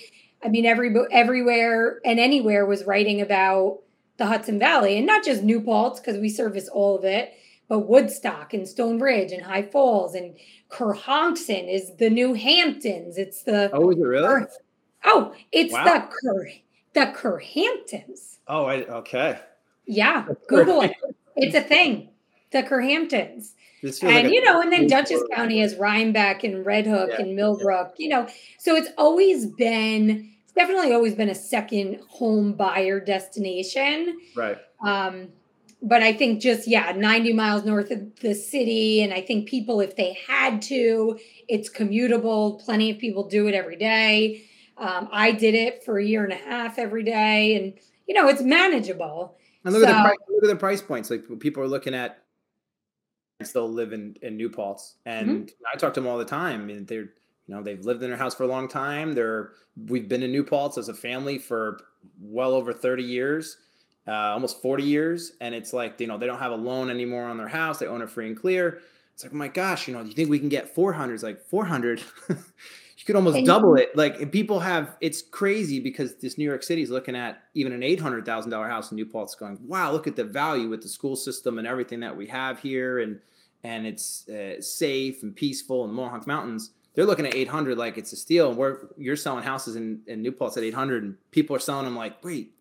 I 0.44 0.48
mean, 0.50 0.66
every 0.66 0.94
everywhere 1.12 2.00
and 2.06 2.20
anywhere 2.20 2.66
was 2.66 2.86
writing 2.86 3.22
about 3.22 3.80
the 4.17 4.25
Hudson 4.25 4.59
Valley, 4.59 4.97
and 4.97 5.06
not 5.06 5.23
just 5.23 5.44
New 5.44 5.62
Paltz 5.62 6.00
because 6.00 6.17
we 6.17 6.29
service 6.29 6.67
all 6.69 6.97
of 6.97 7.03
it, 7.03 7.33
but 7.67 7.79
Woodstock 7.79 8.53
and 8.53 8.67
Stone 8.67 9.00
Ridge 9.00 9.31
and 9.31 9.44
High 9.44 9.63
Falls 9.63 10.15
and 10.15 10.35
Kerhonkson 10.69 11.73
is 11.73 11.95
the 11.97 12.09
New 12.09 12.33
Hamptons. 12.33 13.17
It's 13.17 13.44
the 13.44 13.69
oh, 13.73 13.91
is 13.91 13.97
it 13.97 14.01
really? 14.01 14.45
Oh, 15.03 15.33
it's 15.51 15.73
wow. 15.73 15.83
the 15.83 16.00
Ker 16.00 16.50
the 16.94 17.13
Kerhamptons. 17.17 18.38
Oh, 18.47 18.65
I, 18.65 18.83
okay. 18.85 19.39
Yeah, 19.85 20.25
Google 20.47 20.81
it. 20.81 20.94
It's 21.35 21.56
a 21.56 21.62
thing. 21.62 22.09
The 22.51 22.63
Kerhamptons. 22.63 23.51
And 23.83 24.01
like 24.01 24.33
you 24.33 24.44
know, 24.44 24.62
and 24.62 24.71
then 24.71 24.88
Dutchess 24.88 25.21
County 25.35 25.59
has 25.59 25.75
Rhinebeck 25.75 26.44
and 26.44 26.65
Red 26.65 26.88
Hook 26.88 27.09
yeah. 27.12 27.21
and 27.21 27.35
Millbrook, 27.35 27.93
you 27.98 28.10
know. 28.10 28.27
So 28.57 28.75
it's 28.75 28.89
always 28.98 29.45
been 29.45 30.31
definitely 30.55 30.93
always 30.93 31.15
been 31.15 31.29
a 31.29 31.35
second 31.35 32.00
home 32.09 32.53
buyer 32.53 33.00
destination. 33.00 34.19
Right. 34.35 34.57
Um, 34.85 35.29
but 35.81 36.01
I 36.01 36.13
think 36.13 36.41
just 36.41 36.67
yeah, 36.67 36.93
90 36.95 37.33
miles 37.33 37.63
north 37.63 37.91
of 37.91 38.19
the 38.19 38.33
city. 38.33 39.01
And 39.01 39.13
I 39.13 39.21
think 39.21 39.47
people, 39.47 39.81
if 39.81 39.95
they 39.95 40.17
had 40.27 40.62
to, 40.63 41.19
it's 41.47 41.69
commutable. 41.69 42.63
Plenty 42.63 42.91
of 42.91 42.97
people 42.97 43.27
do 43.27 43.47
it 43.47 43.53
every 43.53 43.75
day. 43.75 44.43
Um, 44.77 45.07
I 45.12 45.31
did 45.31 45.55
it 45.55 45.83
for 45.83 45.97
a 45.97 46.03
year 46.03 46.24
and 46.24 46.33
a 46.33 46.38
half 46.38 46.77
every 46.77 47.03
day, 47.03 47.55
and 47.55 47.74
you 48.07 48.13
know, 48.13 48.27
it's 48.27 48.41
manageable. 48.41 49.38
And 49.63 49.74
look 49.74 49.83
so, 49.83 49.89
at 49.89 49.95
the 49.95 50.01
price, 50.01 50.17
look 50.27 50.43
at 50.43 50.47
the 50.47 50.55
price 50.57 50.81
points. 50.81 51.09
Like 51.09 51.24
people 51.39 51.63
are 51.63 51.67
looking 51.67 51.93
at 51.93 52.25
still 53.43 53.69
live 53.69 53.93
in, 53.93 54.15
in 54.21 54.38
New 54.38 54.50
Paltz. 54.50 54.95
And 55.05 55.47
mm-hmm. 55.47 55.63
I 55.74 55.77
talk 55.77 55.93
to 55.95 56.01
them 56.01 56.07
all 56.09 56.17
the 56.17 56.25
time. 56.25 56.62
and 56.62 56.67
mean, 56.67 56.85
they're 56.85 57.09
you 57.48 57.56
know, 57.56 57.62
they've 57.62 57.84
lived 57.84 58.02
in 58.04 58.10
their 58.10 58.18
house 58.18 58.36
for 58.36 58.44
a 58.44 58.48
long 58.48 58.68
time. 58.68 59.14
They're 59.14 59.52
we've 59.88 60.08
been 60.08 60.24
in 60.24 60.32
New 60.32 60.44
Paltz 60.44 60.78
as 60.78 60.90
a 60.90 60.94
family 60.94 61.38
for 61.38 61.80
well 62.20 62.54
over 62.54 62.74
30 62.74 63.04
years, 63.04 63.58
uh, 64.08 64.12
almost 64.12 64.62
40 64.62 64.84
years. 64.84 65.34
And 65.42 65.54
it's 65.54 65.74
like, 65.74 66.00
you 66.00 66.08
know, 66.08 66.18
they 66.18 66.25
don't 66.25 66.40
have 66.40 66.52
a 66.52 66.58
loan 66.58 66.90
anymore 66.90 67.25
on 67.25 67.38
their 67.38 67.48
house. 67.48 67.80
They 67.80 67.88
own 67.88 68.02
it 68.02 68.10
free 68.10 68.28
and 68.28 68.38
clear. 68.38 68.82
It's 69.14 69.24
like, 69.24 69.34
oh 69.34 69.38
my 69.38 69.48
gosh, 69.48 69.88
you 69.88 69.94
know, 69.94 70.02
do 70.02 70.10
you 70.10 70.16
think 70.16 70.30
we 70.30 70.40
can 70.40 70.50
get 70.50 70.74
400? 70.74 71.14
It's 71.14 71.24
like 71.24 71.42
400. 71.46 72.04
you 72.30 72.36
could 73.06 73.16
almost 73.16 73.46
double 73.46 73.75
it. 73.75 73.96
Like 73.96 74.32
people 74.32 74.60
have, 74.60 74.98
it's 75.00 75.22
crazy 75.22 75.80
because 75.80 76.16
this 76.16 76.38
New 76.38 76.44
York 76.44 76.64
City 76.64 76.82
is 76.82 76.90
looking 76.90 77.16
at 77.16 77.44
even 77.54 77.72
an 77.72 77.84
eight 77.84 78.00
hundred 78.00 78.25
thousand 78.25 78.52
dollar 78.52 78.68
house 78.68 78.92
in 78.92 78.96
New 78.96 79.06
Paltz, 79.06 79.36
going, 79.36 79.58
wow, 79.62 79.92
look 79.92 80.08
at 80.08 80.16
the 80.16 80.24
value 80.24 80.70
with 80.70 80.82
the 80.82 80.90
school 80.90 81.16
system 81.16 81.60
and 81.60 81.68
everything 81.68 82.02
that 82.02 82.16
we 82.16 82.28
have 82.28 82.60
here, 82.60 83.00
and 83.00 83.20
and 83.64 83.88
it's 83.88 84.28
uh, 84.30 84.62
safe 84.62 85.24
and 85.24 85.36
peaceful 85.36 85.86
in 85.86 85.96
the 85.96 86.02
Mohonk 86.02 86.28
Mountains. 86.28 86.72
They're 86.96 87.06
looking 87.06 87.25
at 87.25 87.36
eight 87.36 87.48
hundred 87.48 87.78
like 87.78 87.98
it's 87.98 88.14
a 88.14 88.16
steal, 88.16 88.50
and 88.50 88.58
we're 88.58 88.78
you're 88.98 89.16
selling 89.16 89.44
houses 89.44 89.75
in 89.75 90.02
in 90.08 90.22
New 90.22 90.32
Paltz 90.32 90.58
at 90.58 90.64
eight 90.64 90.74
hundred, 90.74 91.04
and 91.04 91.18
people 91.32 91.56
are 91.56 91.60
selling 91.60 91.86
them 91.86 91.96
like, 91.96 92.24
wait, 92.24 92.54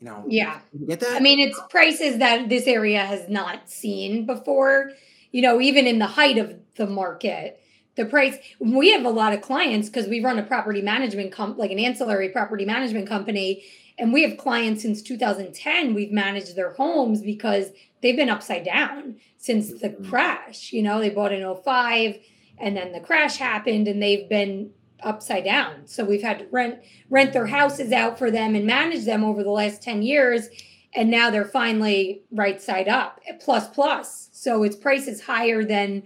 you 0.00 0.06
know, 0.06 0.24
yeah, 0.28 0.60
get 0.86 1.00
that? 1.00 1.16
I 1.16 1.20
mean, 1.20 1.40
it's 1.40 1.60
prices 1.70 2.18
that 2.18 2.48
this 2.48 2.66
area 2.66 3.04
has 3.04 3.28
not 3.28 3.68
seen 3.68 4.26
before. 4.26 4.92
You 5.32 5.42
know, 5.42 5.60
even 5.60 5.86
in 5.86 5.98
the 5.98 6.06
height 6.06 6.38
of 6.38 6.54
the 6.76 6.86
market 6.86 7.58
the 7.94 8.06
price 8.06 8.38
we 8.58 8.90
have 8.90 9.04
a 9.04 9.10
lot 9.10 9.34
of 9.34 9.42
clients 9.42 9.90
because 9.90 10.08
we 10.08 10.24
run 10.24 10.38
a 10.38 10.42
property 10.42 10.80
management 10.80 11.30
comp 11.30 11.58
like 11.58 11.70
an 11.70 11.78
ancillary 11.78 12.30
property 12.30 12.64
management 12.64 13.06
company 13.06 13.62
and 13.98 14.14
we 14.14 14.22
have 14.22 14.38
clients 14.38 14.80
since 14.80 15.02
2010 15.02 15.92
we've 15.92 16.10
managed 16.10 16.56
their 16.56 16.72
homes 16.72 17.20
because 17.20 17.70
they've 18.02 18.16
been 18.16 18.28
upside 18.28 18.64
down 18.64 19.16
since 19.38 19.72
the 19.80 19.88
mm-hmm. 19.88 20.10
crash. 20.10 20.72
You 20.72 20.82
know, 20.82 21.00
they 21.00 21.10
bought 21.10 21.32
in 21.32 21.42
05 21.42 22.18
and 22.62 22.76
then 22.76 22.92
the 22.92 23.00
crash 23.00 23.36
happened 23.36 23.88
and 23.88 24.02
they've 24.02 24.28
been 24.28 24.70
upside 25.02 25.44
down. 25.44 25.86
So 25.86 26.04
we've 26.04 26.22
had 26.22 26.38
to 26.38 26.46
rent 26.50 26.78
rent 27.10 27.34
their 27.34 27.48
houses 27.48 27.92
out 27.92 28.18
for 28.18 28.30
them 28.30 28.54
and 28.54 28.64
manage 28.64 29.04
them 29.04 29.24
over 29.24 29.42
the 29.42 29.50
last 29.50 29.82
10 29.82 30.02
years 30.02 30.48
and 30.94 31.10
now 31.10 31.30
they're 31.30 31.44
finally 31.44 32.22
right 32.30 32.60
side 32.60 32.88
up 32.88 33.20
eh, 33.26 33.34
plus 33.40 33.68
plus. 33.68 34.28
So 34.32 34.62
its 34.62 34.76
price 34.76 35.06
is 35.06 35.22
higher 35.22 35.64
than 35.64 36.02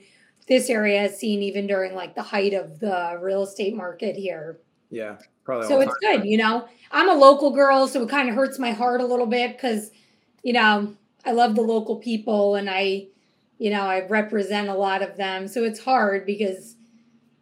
this 0.48 0.70
area 0.70 1.00
has 1.00 1.18
seen 1.18 1.42
even 1.42 1.66
during 1.66 1.94
like 1.94 2.14
the 2.14 2.22
height 2.22 2.54
of 2.54 2.78
the 2.80 3.18
real 3.20 3.42
estate 3.42 3.74
market 3.74 4.16
here. 4.16 4.58
Yeah, 4.90 5.16
probably. 5.44 5.68
So 5.68 5.80
it's 5.80 5.96
good, 6.00 6.24
you 6.24 6.38
know. 6.38 6.68
I'm 6.92 7.08
a 7.08 7.14
local 7.14 7.50
girl, 7.50 7.88
so 7.88 8.02
it 8.02 8.08
kind 8.08 8.28
of 8.28 8.34
hurts 8.34 8.58
my 8.58 8.70
heart 8.70 9.00
a 9.00 9.06
little 9.06 9.26
bit 9.26 9.56
because, 9.56 9.90
you 10.44 10.52
know, 10.52 10.94
I 11.24 11.32
love 11.32 11.56
the 11.56 11.62
local 11.62 11.96
people 11.96 12.54
and 12.54 12.70
I, 12.70 13.08
you 13.58 13.70
know, 13.70 13.82
I 13.82 14.06
represent 14.06 14.68
a 14.68 14.74
lot 14.74 15.02
of 15.02 15.16
them. 15.16 15.48
So 15.48 15.64
it's 15.64 15.80
hard 15.80 16.26
because 16.26 16.76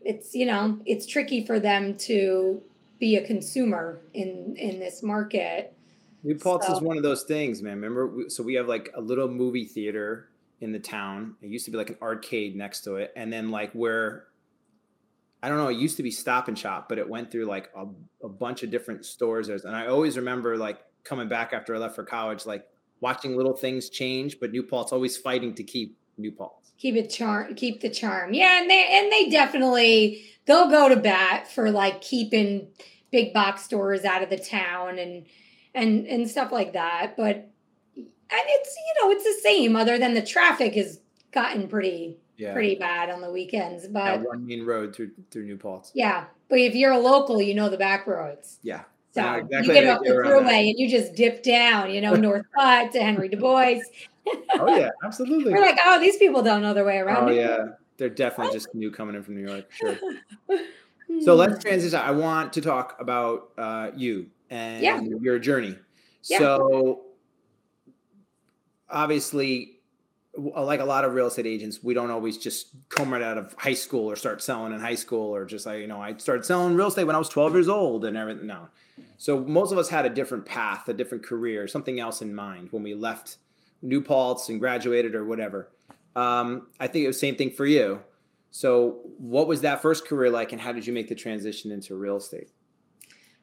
it's, 0.00 0.34
you 0.34 0.46
know, 0.46 0.78
it's 0.86 1.06
tricky 1.06 1.44
for 1.44 1.58
them 1.58 1.96
to 1.98 2.62
be 3.00 3.16
a 3.16 3.26
consumer 3.26 4.00
in 4.12 4.54
in 4.56 4.78
this 4.78 5.02
market. 5.02 5.76
New 6.22 6.36
Paltz 6.36 6.66
so. 6.66 6.74
is 6.74 6.80
one 6.80 6.96
of 6.96 7.02
those 7.02 7.24
things, 7.24 7.62
man. 7.62 7.80
Remember, 7.80 8.28
so 8.28 8.42
we 8.42 8.54
have 8.54 8.66
like 8.66 8.90
a 8.94 9.00
little 9.00 9.28
movie 9.28 9.66
theater 9.66 10.30
in 10.60 10.72
the 10.72 10.78
town. 10.78 11.36
It 11.42 11.48
used 11.48 11.66
to 11.66 11.70
be 11.70 11.76
like 11.76 11.90
an 11.90 11.98
arcade 12.00 12.56
next 12.56 12.82
to 12.82 12.96
it, 12.96 13.12
and 13.16 13.32
then 13.32 13.50
like 13.50 13.72
where 13.72 14.26
I 15.42 15.48
don't 15.50 15.58
know, 15.58 15.68
it 15.68 15.76
used 15.76 15.98
to 15.98 16.02
be 16.02 16.10
Stop 16.10 16.48
and 16.48 16.58
Shop, 16.58 16.88
but 16.88 16.98
it 16.98 17.06
went 17.06 17.30
through 17.30 17.44
like 17.44 17.68
a, 17.76 17.84
a 18.24 18.30
bunch 18.30 18.62
of 18.62 18.70
different 18.70 19.04
stores. 19.04 19.50
And 19.50 19.76
I 19.76 19.88
always 19.88 20.16
remember 20.16 20.56
like 20.56 20.78
coming 21.04 21.28
back 21.28 21.52
after 21.52 21.74
I 21.74 21.78
left 21.78 21.94
for 21.94 22.04
college, 22.04 22.46
like 22.46 22.64
watching 23.00 23.36
little 23.36 23.52
things 23.54 23.90
change, 23.90 24.40
but 24.40 24.52
New 24.52 24.62
Paltz 24.62 24.90
always 24.90 25.18
fighting 25.18 25.54
to 25.56 25.62
keep 25.62 25.98
New 26.16 26.32
Paltz. 26.32 26.72
Keep 26.78 26.96
it 26.96 27.10
charm, 27.10 27.54
keep 27.54 27.80
the 27.80 27.90
charm. 27.90 28.34
Yeah, 28.34 28.60
and 28.60 28.70
they 28.70 28.86
and 28.90 29.12
they 29.12 29.30
definitely 29.30 30.24
they'll 30.46 30.70
go 30.70 30.88
to 30.88 30.96
bat 30.96 31.50
for 31.50 31.70
like 31.70 32.00
keeping 32.00 32.68
big 33.10 33.32
box 33.32 33.62
stores 33.62 34.04
out 34.04 34.22
of 34.22 34.30
the 34.30 34.38
town 34.38 34.98
and 34.98 35.26
and 35.74 36.06
and 36.06 36.28
stuff 36.28 36.52
like 36.52 36.72
that. 36.72 37.14
But 37.16 37.50
and 38.34 38.42
it's 38.48 38.76
you 38.76 39.02
know 39.02 39.10
it's 39.10 39.24
the 39.24 39.42
same 39.42 39.76
other 39.76 39.98
than 39.98 40.14
the 40.14 40.22
traffic 40.22 40.74
has 40.74 41.00
gotten 41.32 41.68
pretty 41.68 42.18
yeah. 42.36 42.52
pretty 42.52 42.74
bad 42.74 43.10
on 43.10 43.20
the 43.20 43.30
weekends 43.30 43.86
but 43.86 44.04
that 44.04 44.26
one 44.26 44.46
main 44.46 44.64
road 44.64 44.94
through 44.94 45.10
through 45.30 45.44
new 45.44 45.56
paltz 45.56 45.92
yeah 45.94 46.24
but 46.48 46.58
if 46.58 46.74
you're 46.74 46.92
a 46.92 46.98
local 46.98 47.40
you 47.40 47.54
know 47.54 47.68
the 47.68 47.76
back 47.76 48.06
roads 48.06 48.58
yeah 48.62 48.82
so 49.14 49.32
exactly 49.34 49.74
you 49.74 49.80
get 49.80 49.96
off 49.96 50.02
the 50.02 50.10
thruway 50.10 50.68
and 50.68 50.78
you 50.78 50.88
just 50.88 51.14
dip 51.14 51.42
down 51.42 51.90
you 51.90 52.00
know 52.00 52.14
north 52.14 52.46
Putt 52.54 52.92
to 52.92 53.00
henry 53.00 53.28
du 53.28 53.36
bois. 53.36 53.80
Oh 54.54 54.76
yeah 54.76 54.90
absolutely. 55.04 55.52
We're 55.52 55.60
like 55.60 55.78
oh 55.84 56.00
these 56.00 56.16
people 56.16 56.42
don't 56.42 56.62
know 56.62 56.74
their 56.74 56.84
way 56.84 56.98
around 56.98 57.28
oh 57.28 57.32
yeah. 57.32 57.66
They're 57.96 58.08
definitely 58.08 58.52
just 58.52 58.68
new 58.74 58.90
coming 58.90 59.14
in 59.14 59.22
from 59.22 59.36
new 59.36 59.46
york 59.46 59.70
sure. 59.72 59.96
So 61.22 61.36
let's 61.36 61.62
transition. 61.62 62.00
I 62.00 62.10
want 62.10 62.54
to 62.54 62.60
talk 62.60 62.96
about 62.98 63.50
uh, 63.56 63.90
you 63.94 64.30
and 64.50 64.82
yeah. 64.82 65.00
your 65.20 65.38
journey. 65.38 65.76
Yeah. 66.24 66.38
so 66.38 67.02
obviously 68.90 69.74
like 70.36 70.80
a 70.80 70.84
lot 70.84 71.04
of 71.04 71.14
real 71.14 71.26
estate 71.26 71.46
agents, 71.46 71.82
we 71.82 71.94
don't 71.94 72.10
always 72.10 72.38
just 72.38 72.68
come 72.88 73.12
right 73.12 73.22
out 73.22 73.38
of 73.38 73.54
high 73.56 73.74
school 73.74 74.10
or 74.10 74.16
start 74.16 74.42
selling 74.42 74.72
in 74.72 74.80
high 74.80 74.94
school 74.94 75.34
or 75.34 75.44
just 75.44 75.66
like, 75.66 75.80
you 75.80 75.86
know, 75.86 76.00
I 76.00 76.16
started 76.16 76.44
selling 76.44 76.74
real 76.74 76.88
estate 76.88 77.04
when 77.04 77.14
I 77.14 77.18
was 77.18 77.28
12 77.28 77.52
years 77.54 77.68
old 77.68 78.04
and 78.04 78.16
everything. 78.16 78.46
No. 78.46 78.68
So 79.16 79.40
most 79.40 79.72
of 79.72 79.78
us 79.78 79.88
had 79.88 80.06
a 80.06 80.10
different 80.10 80.46
path, 80.46 80.88
a 80.88 80.94
different 80.94 81.24
career, 81.24 81.66
something 81.66 82.00
else 82.00 82.22
in 82.22 82.34
mind 82.34 82.68
when 82.70 82.82
we 82.82 82.94
left 82.94 83.38
New 83.82 84.00
Paltz 84.00 84.48
and 84.48 84.60
graduated 84.60 85.14
or 85.14 85.24
whatever. 85.24 85.70
Um, 86.16 86.68
I 86.78 86.86
think 86.86 87.04
it 87.04 87.08
was 87.08 87.16
the 87.16 87.26
same 87.26 87.36
thing 87.36 87.50
for 87.50 87.66
you. 87.66 88.00
So 88.50 89.00
what 89.18 89.48
was 89.48 89.62
that 89.62 89.82
first 89.82 90.06
career 90.06 90.30
like 90.30 90.52
and 90.52 90.60
how 90.60 90.72
did 90.72 90.86
you 90.86 90.92
make 90.92 91.08
the 91.08 91.14
transition 91.14 91.72
into 91.72 91.96
real 91.96 92.16
estate? 92.16 92.50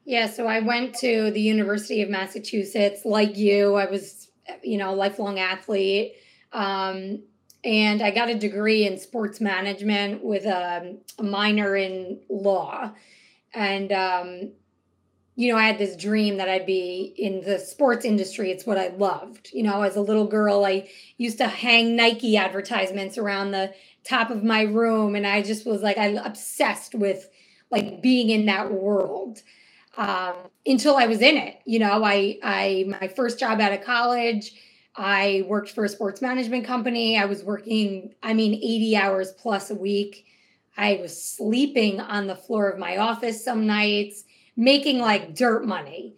Yeah, 0.05 0.27
so 0.27 0.48
I 0.48 0.62
went 0.62 0.96
to 1.00 1.31
the 1.31 1.41
University 1.41 2.01
of 2.01 2.10
Massachusetts 2.10 3.01
like 3.05 3.38
you. 3.38 3.75
I 3.75 3.86
was 3.86 4.31
you 4.63 4.77
know, 4.77 4.93
lifelong 4.93 5.39
athlete. 5.39 6.13
Um, 6.53 7.24
and 7.63 8.01
I 8.01 8.12
got 8.12 8.29
a 8.29 8.36
degree 8.36 8.88
in 8.88 8.98
sports 8.98 9.39
management 9.39 10.24
with 10.24 10.46
a, 10.46 10.98
a 11.20 11.24
minor 11.24 11.75
in 11.75 12.20
law. 12.29 12.91
And, 13.53 13.91
um, 13.91 14.51
you 15.36 15.52
know, 15.52 15.58
I 15.58 15.64
had 15.64 15.78
this 15.78 15.96
dream 15.96 16.38
that 16.38 16.50
I'd 16.50 16.66
be 16.66 17.14
in 17.18 17.42
the 17.42 17.58
sports 17.58 18.06
industry. 18.06 18.52
It's 18.52 18.66
what 18.66 18.78
I 18.78 18.90
loved. 18.90 19.50
You 19.54 19.64
know, 19.64 19.82
as 19.82 19.96
a 19.96 20.02
little 20.02 20.28
girl, 20.28 20.66
I 20.66 20.90
used 21.18 21.38
to 21.38 21.48
hang 21.48 21.96
Nike 21.96 22.38
advertisements 22.38 23.18
around 23.18 23.52
the 23.52 23.74
top 24.04 24.30
of 24.30 24.44
my 24.44 24.64
room. 24.64 25.16
And 25.16 25.26
I 25.26 25.42
just 25.42 25.66
was 25.66 25.82
like, 25.82 25.98
I'm 25.98 26.18
obsessed 26.18 26.96
with 26.96 27.30
like 27.72 28.02
being 28.02 28.30
in 28.30 28.46
that 28.48 28.72
world 28.72 29.42
um, 29.98 30.34
until 30.66 30.98
I 30.98 31.06
was 31.06 31.22
in 31.22 31.38
it. 31.38 31.60
You 31.66 31.80
know, 31.80 32.04
I 32.04 32.38
I 32.44 32.86
my 33.02 33.08
first 33.08 33.40
job 33.40 33.62
out 33.62 33.74
of 33.74 33.84
college, 33.84 34.54
I 34.96 35.46
worked 35.48 35.72
for 35.72 35.86
a 35.86 35.90
sports 35.90 36.22
management 36.22 36.66
company. 36.66 37.18
I 37.18 37.26
was 37.26 37.44
working, 37.44 38.14
I 38.22 38.34
mean, 38.34 38.56
80 38.56 38.96
hours 38.98 39.32
plus 39.32 39.70
a 39.70 39.76
week. 39.76 40.26
I 40.78 41.00
was 41.02 41.22
sleeping 41.22 42.00
on 42.00 42.28
the 42.28 42.36
floor 42.36 42.70
of 42.70 42.80
my 42.80 42.98
office 42.98 43.44
some 43.44 43.66
nights, 43.66 44.24
making 44.55 45.00
like 45.00 45.36
dirt 45.36 45.65
money. 45.65 46.15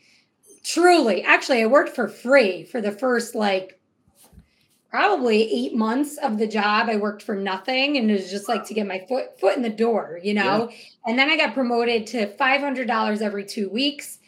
Truly, 0.63 1.23
actually, 1.23 1.61
I 1.61 1.67
worked 1.67 1.95
for 1.95 2.07
free 2.07 2.63
for 2.63 2.81
the 2.81 2.91
first 2.91 3.35
like 3.35 3.79
probably 4.93 5.51
eight 5.51 5.75
months 5.75 6.17
of 6.17 6.37
the 6.37 6.45
job 6.45 6.87
i 6.87 6.95
worked 6.95 7.23
for 7.23 7.35
nothing 7.35 7.97
and 7.97 8.11
it 8.11 8.13
was 8.13 8.29
just 8.29 8.47
like 8.47 8.63
to 8.63 8.75
get 8.75 8.85
my 8.85 9.03
foot 9.09 9.39
foot 9.39 9.57
in 9.57 9.63
the 9.63 9.69
door 9.69 10.19
you 10.21 10.35
know 10.35 10.69
yeah. 10.69 10.77
and 11.07 11.17
then 11.17 11.31
i 11.31 11.35
got 11.35 11.51
promoted 11.51 12.05
to 12.05 12.27
$500 12.27 13.21
every 13.23 13.43
two 13.43 13.69
weeks 13.69 14.19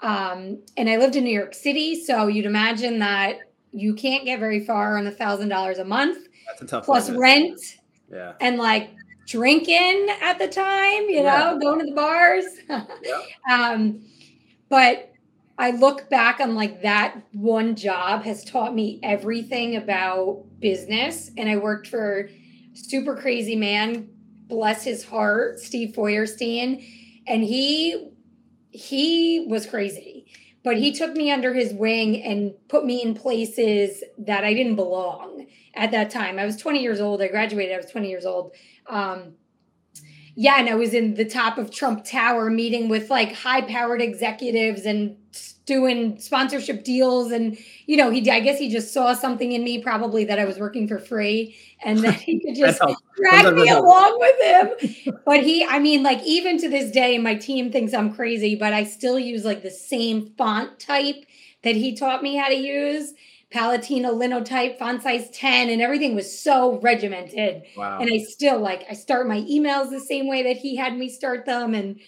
um, 0.00 0.58
and 0.78 0.88
i 0.88 0.96
lived 0.96 1.14
in 1.14 1.24
new 1.24 1.38
york 1.38 1.52
city 1.52 2.02
so 2.02 2.26
you'd 2.26 2.46
imagine 2.46 3.00
that 3.00 3.36
you 3.72 3.92
can't 3.92 4.24
get 4.24 4.40
very 4.40 4.64
far 4.64 4.96
on 4.96 5.06
a 5.06 5.10
thousand 5.10 5.50
dollars 5.50 5.76
a 5.76 5.84
month 5.84 6.26
That's 6.46 6.62
a 6.62 6.66
tough 6.68 6.86
plus 6.86 7.10
rent 7.10 7.60
yeah 8.10 8.32
and 8.40 8.56
like 8.56 8.94
drinking 9.26 10.08
at 10.20 10.38
the 10.38 10.48
time 10.48 11.08
you 11.08 11.22
know 11.22 11.52
yeah. 11.52 11.58
going 11.60 11.78
to 11.80 11.86
the 11.86 11.92
bars 11.92 12.44
yeah. 12.68 13.22
um, 13.50 14.00
but 14.68 15.14
I 15.56 15.70
look 15.70 16.10
back 16.10 16.40
on 16.40 16.54
like 16.54 16.82
that 16.82 17.16
one 17.32 17.76
job 17.76 18.22
has 18.24 18.44
taught 18.44 18.74
me 18.74 18.98
everything 19.02 19.76
about 19.76 20.44
business. 20.58 21.30
And 21.36 21.48
I 21.48 21.56
worked 21.56 21.86
for 21.86 22.28
super 22.72 23.14
crazy 23.16 23.54
man, 23.54 24.08
bless 24.48 24.82
his 24.82 25.04
heart, 25.04 25.60
Steve 25.60 25.94
Feuerstein. 25.94 26.84
And 27.26 27.44
he 27.44 28.10
he 28.70 29.46
was 29.48 29.66
crazy. 29.66 30.26
But 30.64 30.78
he 30.78 30.92
took 30.92 31.14
me 31.14 31.30
under 31.30 31.54
his 31.54 31.72
wing 31.72 32.22
and 32.22 32.54
put 32.68 32.84
me 32.84 33.02
in 33.02 33.14
places 33.14 34.02
that 34.18 34.44
I 34.44 34.54
didn't 34.54 34.76
belong 34.76 35.46
at 35.74 35.90
that 35.90 36.10
time. 36.10 36.38
I 36.38 36.44
was 36.44 36.56
20 36.56 36.82
years 36.82 37.00
old. 37.00 37.22
I 37.22 37.28
graduated, 37.28 37.74
I 37.74 37.76
was 37.76 37.90
20 37.90 38.08
years 38.08 38.26
old. 38.26 38.52
Um, 38.86 39.34
yeah, 40.36 40.58
and 40.58 40.68
I 40.68 40.74
was 40.74 40.94
in 40.94 41.14
the 41.14 41.24
top 41.24 41.58
of 41.58 41.70
Trump 41.70 42.04
Tower 42.04 42.50
meeting 42.50 42.88
with 42.88 43.08
like 43.08 43.32
high 43.32 43.62
powered 43.62 44.02
executives 44.02 44.84
and 44.84 45.16
doing 45.66 46.18
sponsorship 46.18 46.84
deals 46.84 47.32
and 47.32 47.56
you 47.86 47.96
know 47.96 48.10
he 48.10 48.30
i 48.30 48.38
guess 48.38 48.58
he 48.58 48.70
just 48.70 48.92
saw 48.92 49.14
something 49.14 49.52
in 49.52 49.64
me 49.64 49.82
probably 49.82 50.24
that 50.24 50.38
i 50.38 50.44
was 50.44 50.58
working 50.58 50.86
for 50.86 50.98
free 50.98 51.56
and 51.82 52.00
that 52.00 52.20
he 52.20 52.38
could 52.38 52.54
just 52.56 52.80
drag 53.16 53.54
me 53.54 53.68
along 53.70 54.18
with 54.18 54.40
him 54.42 55.14
but 55.24 55.42
he 55.42 55.64
i 55.64 55.78
mean 55.78 56.02
like 56.02 56.22
even 56.22 56.58
to 56.58 56.68
this 56.68 56.90
day 56.90 57.16
my 57.16 57.34
team 57.34 57.72
thinks 57.72 57.94
i'm 57.94 58.12
crazy 58.12 58.54
but 58.54 58.74
i 58.74 58.84
still 58.84 59.18
use 59.18 59.44
like 59.44 59.62
the 59.62 59.70
same 59.70 60.26
font 60.36 60.78
type 60.78 61.24
that 61.62 61.76
he 61.76 61.96
taught 61.96 62.22
me 62.22 62.36
how 62.36 62.48
to 62.48 62.56
use 62.56 63.14
Palatino 63.54 64.12
linotype 64.12 64.78
font 64.78 65.02
size 65.02 65.30
10 65.30 65.70
and 65.70 65.80
everything 65.80 66.14
was 66.14 66.38
so 66.38 66.80
regimented 66.80 67.62
wow. 67.76 68.00
and 68.00 68.10
i 68.12 68.18
still 68.18 68.58
like 68.58 68.84
i 68.90 68.94
start 68.94 69.28
my 69.28 69.42
emails 69.42 69.90
the 69.90 70.00
same 70.00 70.26
way 70.26 70.42
that 70.42 70.56
he 70.56 70.74
had 70.74 70.96
me 70.96 71.08
start 71.08 71.46
them 71.46 71.72
and 71.72 72.00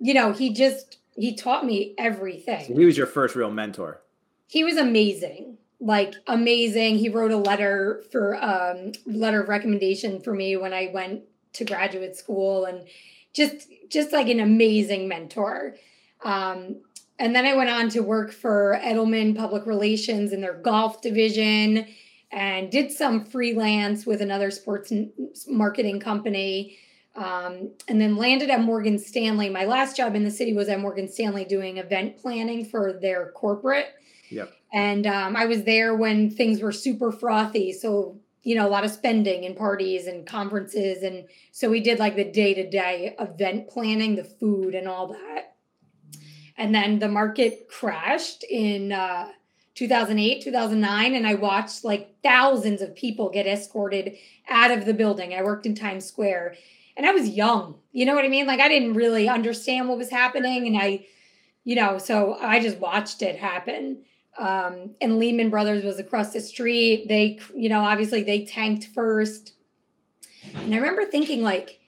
you 0.00 0.14
know 0.14 0.32
he 0.32 0.52
just 0.52 0.96
he 1.16 1.34
taught 1.34 1.64
me 1.64 1.94
everything. 1.98 2.66
So 2.66 2.74
he 2.74 2.84
was 2.84 2.96
your 2.96 3.06
first 3.06 3.34
real 3.34 3.50
mentor. 3.50 4.02
He 4.46 4.62
was 4.62 4.76
amazing. 4.76 5.58
Like 5.80 6.14
amazing. 6.26 6.98
He 6.98 7.08
wrote 7.08 7.32
a 7.32 7.36
letter 7.36 8.04
for 8.12 8.36
um 8.42 8.92
letter 9.06 9.42
of 9.42 9.48
recommendation 9.48 10.20
for 10.20 10.34
me 10.34 10.56
when 10.56 10.72
I 10.72 10.90
went 10.92 11.22
to 11.54 11.64
graduate 11.64 12.16
school 12.16 12.64
and 12.66 12.86
just 13.32 13.68
just 13.88 14.12
like 14.12 14.28
an 14.28 14.40
amazing 14.40 15.08
mentor. 15.08 15.76
Um 16.22 16.76
and 17.18 17.34
then 17.34 17.46
I 17.46 17.54
went 17.54 17.70
on 17.70 17.88
to 17.90 18.00
work 18.00 18.32
for 18.32 18.78
Edelman 18.82 19.36
Public 19.36 19.66
Relations 19.66 20.32
in 20.32 20.40
their 20.40 20.54
golf 20.54 21.00
division 21.00 21.86
and 22.30 22.70
did 22.70 22.90
some 22.90 23.24
freelance 23.24 24.04
with 24.04 24.20
another 24.20 24.50
sports 24.50 24.92
marketing 25.46 26.00
company 26.00 26.76
um, 27.14 27.70
and 27.88 28.00
then 28.00 28.16
landed 28.16 28.50
at 28.50 28.60
Morgan 28.60 28.98
Stanley. 28.98 29.48
My 29.48 29.64
last 29.64 29.96
job 29.96 30.14
in 30.14 30.24
the 30.24 30.30
city 30.30 30.52
was 30.52 30.68
at 30.68 30.80
Morgan 30.80 31.08
Stanley 31.08 31.44
doing 31.44 31.78
event 31.78 32.18
planning 32.18 32.64
for 32.64 32.92
their 32.92 33.30
corporate. 33.32 33.94
Yep. 34.30 34.52
And 34.72 35.06
um, 35.06 35.36
I 35.36 35.46
was 35.46 35.64
there 35.64 35.94
when 35.94 36.30
things 36.30 36.60
were 36.60 36.72
super 36.72 37.10
frothy. 37.10 37.72
So 37.72 38.20
you 38.46 38.54
know, 38.54 38.68
a 38.68 38.70
lot 38.70 38.84
of 38.84 38.92
spending 38.92 39.44
and 39.44 39.56
parties 39.56 40.06
and 40.06 40.24
conferences. 40.24 41.02
And 41.02 41.24
so 41.50 41.68
we 41.68 41.80
did 41.80 41.98
like 41.98 42.14
the 42.14 42.22
day 42.22 42.54
to 42.54 42.70
day 42.70 43.16
event 43.18 43.66
planning, 43.66 44.14
the 44.14 44.22
food 44.22 44.76
and 44.76 44.86
all 44.86 45.08
that. 45.08 45.55
And 46.58 46.74
then 46.74 46.98
the 46.98 47.08
market 47.08 47.68
crashed 47.68 48.44
in 48.44 48.92
uh, 48.92 49.28
2008, 49.74 50.42
2009. 50.42 51.14
And 51.14 51.26
I 51.26 51.34
watched 51.34 51.84
like 51.84 52.16
thousands 52.22 52.80
of 52.80 52.94
people 52.94 53.30
get 53.30 53.46
escorted 53.46 54.16
out 54.48 54.70
of 54.70 54.86
the 54.86 54.94
building. 54.94 55.34
I 55.34 55.42
worked 55.42 55.66
in 55.66 55.74
Times 55.74 56.06
Square 56.06 56.56
and 56.96 57.06
I 57.06 57.12
was 57.12 57.28
young. 57.28 57.76
You 57.92 58.06
know 58.06 58.14
what 58.14 58.24
I 58.24 58.28
mean? 58.28 58.46
Like 58.46 58.60
I 58.60 58.68
didn't 58.68 58.94
really 58.94 59.28
understand 59.28 59.88
what 59.88 59.98
was 59.98 60.10
happening. 60.10 60.66
And 60.66 60.78
I, 60.78 61.06
you 61.64 61.76
know, 61.76 61.98
so 61.98 62.38
I 62.40 62.60
just 62.60 62.78
watched 62.78 63.22
it 63.22 63.36
happen 63.36 63.98
um, 64.38 64.90
and 65.00 65.18
Lehman 65.18 65.50
Brothers 65.50 65.84
was 65.84 65.98
across 65.98 66.32
the 66.32 66.40
street. 66.40 67.08
They, 67.08 67.38
you 67.54 67.68
know, 67.68 67.80
obviously 67.80 68.22
they 68.22 68.44
tanked 68.44 68.86
first. 68.86 69.54
And 70.54 70.74
I 70.74 70.76
remember 70.76 71.04
thinking, 71.04 71.42
like, 71.42 71.80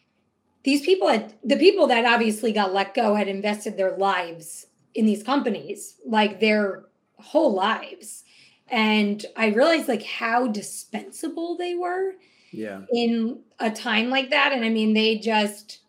these 0.65 0.83
people 0.83 1.09
had 1.09 1.35
the 1.45 1.57
people 1.57 1.87
that 1.87 2.05
obviously 2.05 2.53
got 2.53 2.75
let 2.75 2.95
go 2.95 3.15
had 3.15 3.29
invested 3.29 3.77
their 3.77 3.97
lives 3.97 4.67
in 4.95 5.07
these 5.07 5.23
companies, 5.23 5.97
like 6.05 6.41
their 6.41 6.85
whole 7.19 7.55
lives. 7.55 8.25
And 8.69 9.25
I 9.37 9.49
realized 9.49 9.89
like 9.89 10.03
how 10.03 10.47
dispensable 10.49 11.57
they 11.57 11.75
were 11.75 12.13
yeah 12.51 12.81
in 12.93 13.41
a 13.59 13.71
time 13.71 14.11
like 14.11 14.31
that. 14.31 14.53
And 14.53 14.65
I 14.65 14.69
mean, 14.69 14.95
they 14.95 15.19
just 15.19 15.81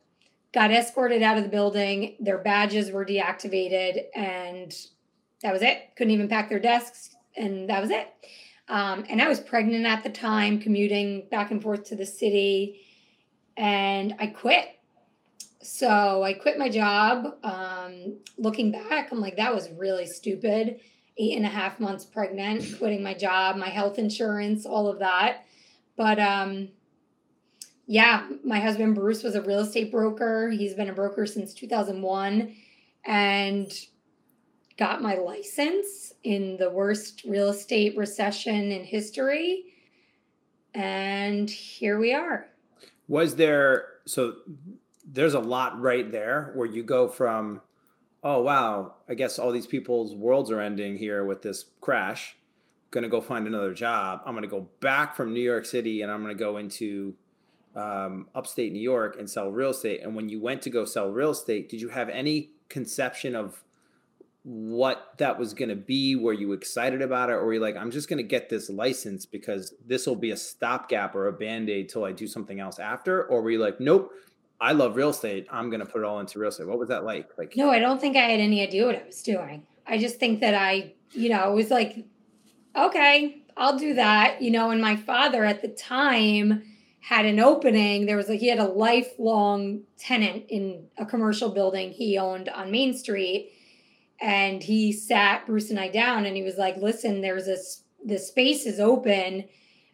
got 0.53 0.71
escorted 0.71 1.21
out 1.21 1.37
of 1.37 1.43
the 1.43 1.49
building, 1.49 2.15
their 2.19 2.37
badges 2.37 2.91
were 2.91 3.05
deactivated, 3.05 4.05
and 4.15 4.75
that 5.43 5.53
was 5.53 5.61
it. 5.61 5.91
Couldn't 5.95 6.13
even 6.13 6.27
pack 6.27 6.49
their 6.49 6.59
desks, 6.59 7.15
and 7.35 7.69
that 7.69 7.81
was 7.81 7.91
it. 7.91 8.07
Um, 8.67 9.05
and 9.09 9.21
I 9.21 9.27
was 9.27 9.39
pregnant 9.39 9.85
at 9.85 10.03
the 10.03 10.09
time, 10.09 10.59
commuting 10.59 11.27
back 11.29 11.51
and 11.51 11.61
forth 11.61 11.85
to 11.85 11.95
the 11.95 12.05
city, 12.05 12.81
and 13.59 14.15
I 14.19 14.27
quit. 14.27 14.79
So 15.61 16.23
I 16.23 16.31
quit 16.33 16.57
my 16.57 16.69
job. 16.69 17.35
Um, 17.43 18.17
looking 18.37 18.71
back, 18.71 19.11
I'm 19.11 19.19
like, 19.19 19.35
that 19.35 19.53
was 19.53 19.69
really 19.71 20.07
stupid. 20.07 20.79
Eight 21.17 21.35
and 21.35 21.45
a 21.45 21.49
half 21.49 21.81
months 21.81 22.05
pregnant, 22.05 22.77
quitting 22.79 23.03
my 23.03 23.13
job, 23.13 23.57
my 23.57 23.67
health 23.67 23.99
insurance, 23.99 24.65
all 24.65 24.87
of 24.87 24.99
that. 24.99 25.45
But 25.97 26.17
um, 26.19 26.69
yeah, 27.85 28.29
my 28.45 28.61
husband 28.61 28.95
Bruce 28.95 29.23
was 29.23 29.35
a 29.35 29.41
real 29.41 29.59
estate 29.59 29.91
broker. 29.91 30.49
He's 30.49 30.73
been 30.73 30.89
a 30.89 30.93
broker 30.93 31.25
since 31.25 31.53
2001. 31.53 32.55
And 33.03 33.71
got 34.77 35.01
my 35.01 35.15
license 35.15 36.13
in 36.23 36.55
the 36.55 36.69
worst 36.69 37.23
real 37.25 37.49
estate 37.49 37.97
recession 37.97 38.71
in 38.71 38.85
history. 38.85 39.65
And 40.73 41.49
here 41.49 41.99
we 41.99 42.13
are. 42.13 42.47
Was 43.09 43.35
there, 43.35 43.87
so 44.05 44.35
there's 45.05 45.33
a 45.33 45.39
lot 45.39 45.81
right 45.81 46.09
there 46.09 46.51
where 46.55 46.67
you 46.67 46.83
go 46.83 47.09
from, 47.09 47.61
oh, 48.23 48.41
wow, 48.41 48.93
I 49.09 49.15
guess 49.15 49.37
all 49.37 49.51
these 49.51 49.67
people's 49.67 50.15
worlds 50.15 50.51
are 50.51 50.61
ending 50.61 50.97
here 50.97 51.25
with 51.25 51.41
this 51.41 51.65
crash. 51.81 52.37
Going 52.91 53.03
to 53.03 53.09
go 53.09 53.19
find 53.19 53.47
another 53.47 53.73
job. 53.73 54.21
I'm 54.25 54.33
going 54.33 54.43
to 54.43 54.47
go 54.47 54.69
back 54.79 55.15
from 55.15 55.33
New 55.33 55.41
York 55.41 55.65
City 55.65 56.01
and 56.01 56.11
I'm 56.11 56.23
going 56.23 56.37
to 56.37 56.43
go 56.43 56.57
into 56.57 57.15
um, 57.75 58.27
upstate 58.33 58.71
New 58.71 58.81
York 58.81 59.17
and 59.19 59.29
sell 59.29 59.51
real 59.51 59.71
estate. 59.71 60.01
And 60.03 60.15
when 60.15 60.29
you 60.29 60.39
went 60.39 60.61
to 60.63 60.69
go 60.69 60.85
sell 60.85 61.09
real 61.09 61.31
estate, 61.31 61.67
did 61.67 61.81
you 61.81 61.89
have 61.89 62.09
any 62.09 62.51
conception 62.69 63.35
of 63.35 63.63
what 64.49 65.13
that 65.19 65.37
was 65.37 65.53
going 65.53 65.69
to 65.69 65.75
be 65.75 66.15
were 66.15 66.33
you 66.33 66.53
excited 66.53 67.03
about 67.03 67.29
it 67.29 67.33
or 67.33 67.45
were 67.45 67.53
you 67.53 67.59
like 67.59 67.77
i'm 67.77 67.91
just 67.91 68.09
going 68.09 68.17
to 68.17 68.23
get 68.23 68.49
this 68.49 68.67
license 68.67 69.23
because 69.23 69.75
this 69.85 70.07
will 70.07 70.15
be 70.15 70.31
a 70.31 70.35
stopgap 70.35 71.13
or 71.13 71.27
a 71.27 71.33
band-aid 71.33 71.87
till 71.87 72.03
i 72.03 72.11
do 72.11 72.25
something 72.25 72.59
else 72.59 72.79
after 72.79 73.25
or 73.25 73.43
were 73.43 73.51
you 73.51 73.59
like 73.59 73.79
nope 73.79 74.11
i 74.59 74.71
love 74.71 74.95
real 74.95 75.09
estate 75.09 75.45
i'm 75.51 75.69
going 75.69 75.81
to 75.81 75.85
put 75.85 75.99
it 75.99 76.03
all 76.03 76.19
into 76.19 76.39
real 76.39 76.49
estate. 76.49 76.67
What 76.67 76.79
was 76.79 76.89
that 76.89 77.03
like? 77.03 77.29
Like 77.37 77.55
no 77.55 77.69
i 77.69 77.77
don't 77.77 78.01
think 78.01 78.17
i 78.17 78.21
had 78.21 78.39
any 78.39 78.63
idea 78.63 78.87
what 78.87 78.95
i 78.95 79.05
was 79.05 79.21
doing. 79.21 79.67
I 79.85 79.99
just 79.99 80.19
think 80.19 80.39
that 80.39 80.55
i 80.55 80.93
you 81.11 81.29
know 81.29 81.53
was 81.53 81.69
like 81.69 82.05
okay 82.75 83.43
i'll 83.55 83.77
do 83.77 83.93
that 83.93 84.41
you 84.41 84.49
know 84.49 84.71
and 84.71 84.81
my 84.81 84.95
father 84.95 85.45
at 85.45 85.61
the 85.61 85.67
time 85.67 86.63
had 87.01 87.27
an 87.27 87.39
opening 87.39 88.07
there 88.07 88.17
was 88.17 88.29
like 88.29 88.39
he 88.39 88.47
had 88.47 88.57
a 88.57 88.65
lifelong 88.65 89.81
tenant 89.99 90.45
in 90.49 90.87
a 90.97 91.05
commercial 91.05 91.49
building 91.49 91.91
he 91.91 92.17
owned 92.17 92.49
on 92.49 92.71
main 92.71 92.95
street 92.95 93.51
and 94.21 94.61
he 94.63 94.91
sat 94.91 95.45
Bruce 95.45 95.69
and 95.69 95.79
I 95.79 95.87
down 95.89 96.25
and 96.25 96.35
he 96.35 96.43
was 96.43 96.57
like, 96.57 96.77
"Listen, 96.77 97.21
there's 97.21 97.45
this 97.45 97.83
the 98.05 98.17
space 98.17 98.65
is 98.65 98.79
open. 98.79 99.45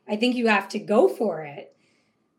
I 0.08 0.16
think 0.16 0.36
you 0.36 0.48
have 0.48 0.70
to 0.70 0.80
go 0.80 1.08
for 1.08 1.44
it." 1.44 1.76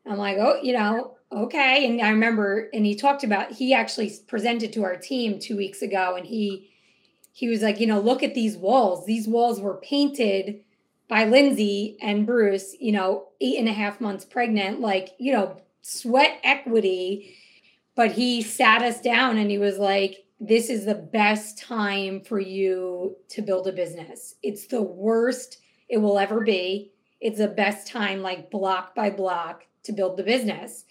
I'm 0.07 0.19
like, 0.19 0.39
"Oh, 0.39 0.61
you 0.63 0.73
know, 0.73 1.17
okay." 1.33 1.87
And 1.87 2.01
I 2.01 2.11
remember 2.11 2.69
and 2.73 2.87
he 2.87 2.95
talked 2.95 3.25
about 3.25 3.53
he 3.53 3.75
actually 3.75 4.13
presented 4.27 4.73
to 4.75 4.85
our 4.85 4.97
team 4.97 5.39
2 5.39 5.57
weeks 5.57 5.83
ago 5.83 6.15
and 6.17 6.27
he 6.27 6.71
he 7.33 7.49
was 7.49 7.63
like, 7.63 7.81
"You 7.81 7.87
know, 7.87 8.01
look 8.01 8.23
at 8.23 8.35
these 8.35 8.57
walls. 8.57 9.07
These 9.07 9.29
walls 9.29 9.61
were 9.61 9.77
painted 9.77 10.63
by 11.09 11.25
Lindsay 11.25 11.97
and 12.03 12.27
Bruce, 12.27 12.75
you 12.81 12.93
know, 12.93 13.29
eight 13.41 13.59
and 13.59 13.69
a 13.69 13.73
half 13.73 14.01
months 14.01 14.25
pregnant, 14.25 14.81
like, 14.81 15.11
you 15.19 15.33
know, 15.33 15.57
sweat 15.83 16.41
equity. 16.43 17.37
But 17.95 18.13
he 18.13 18.43
sat 18.43 18.83
us 18.83 19.01
down 19.01 19.39
and 19.39 19.51
he 19.51 19.59
was 19.59 19.79
like, 19.79 20.26
this 20.41 20.69
is 20.69 20.85
the 20.85 20.95
best 20.95 21.59
time 21.59 22.21
for 22.21 22.39
you 22.39 23.17
to 23.29 23.43
build 23.43 23.67
a 23.67 23.73
business. 23.73 24.35
It's 24.43 24.67
the 24.67 24.83
worst 24.83 25.59
it 25.89 25.99
will 25.99 26.19
ever 26.19 26.41
be. 26.43 26.93
It's 27.21 27.39
the 27.39 27.49
best 27.49 27.87
time, 27.87 28.21
like 28.21 28.51
block 28.51 28.95
by 28.95 29.11
block, 29.11 29.65
to 29.85 29.93
build 29.93 30.17
the 30.17 30.23
business. 30.23 30.85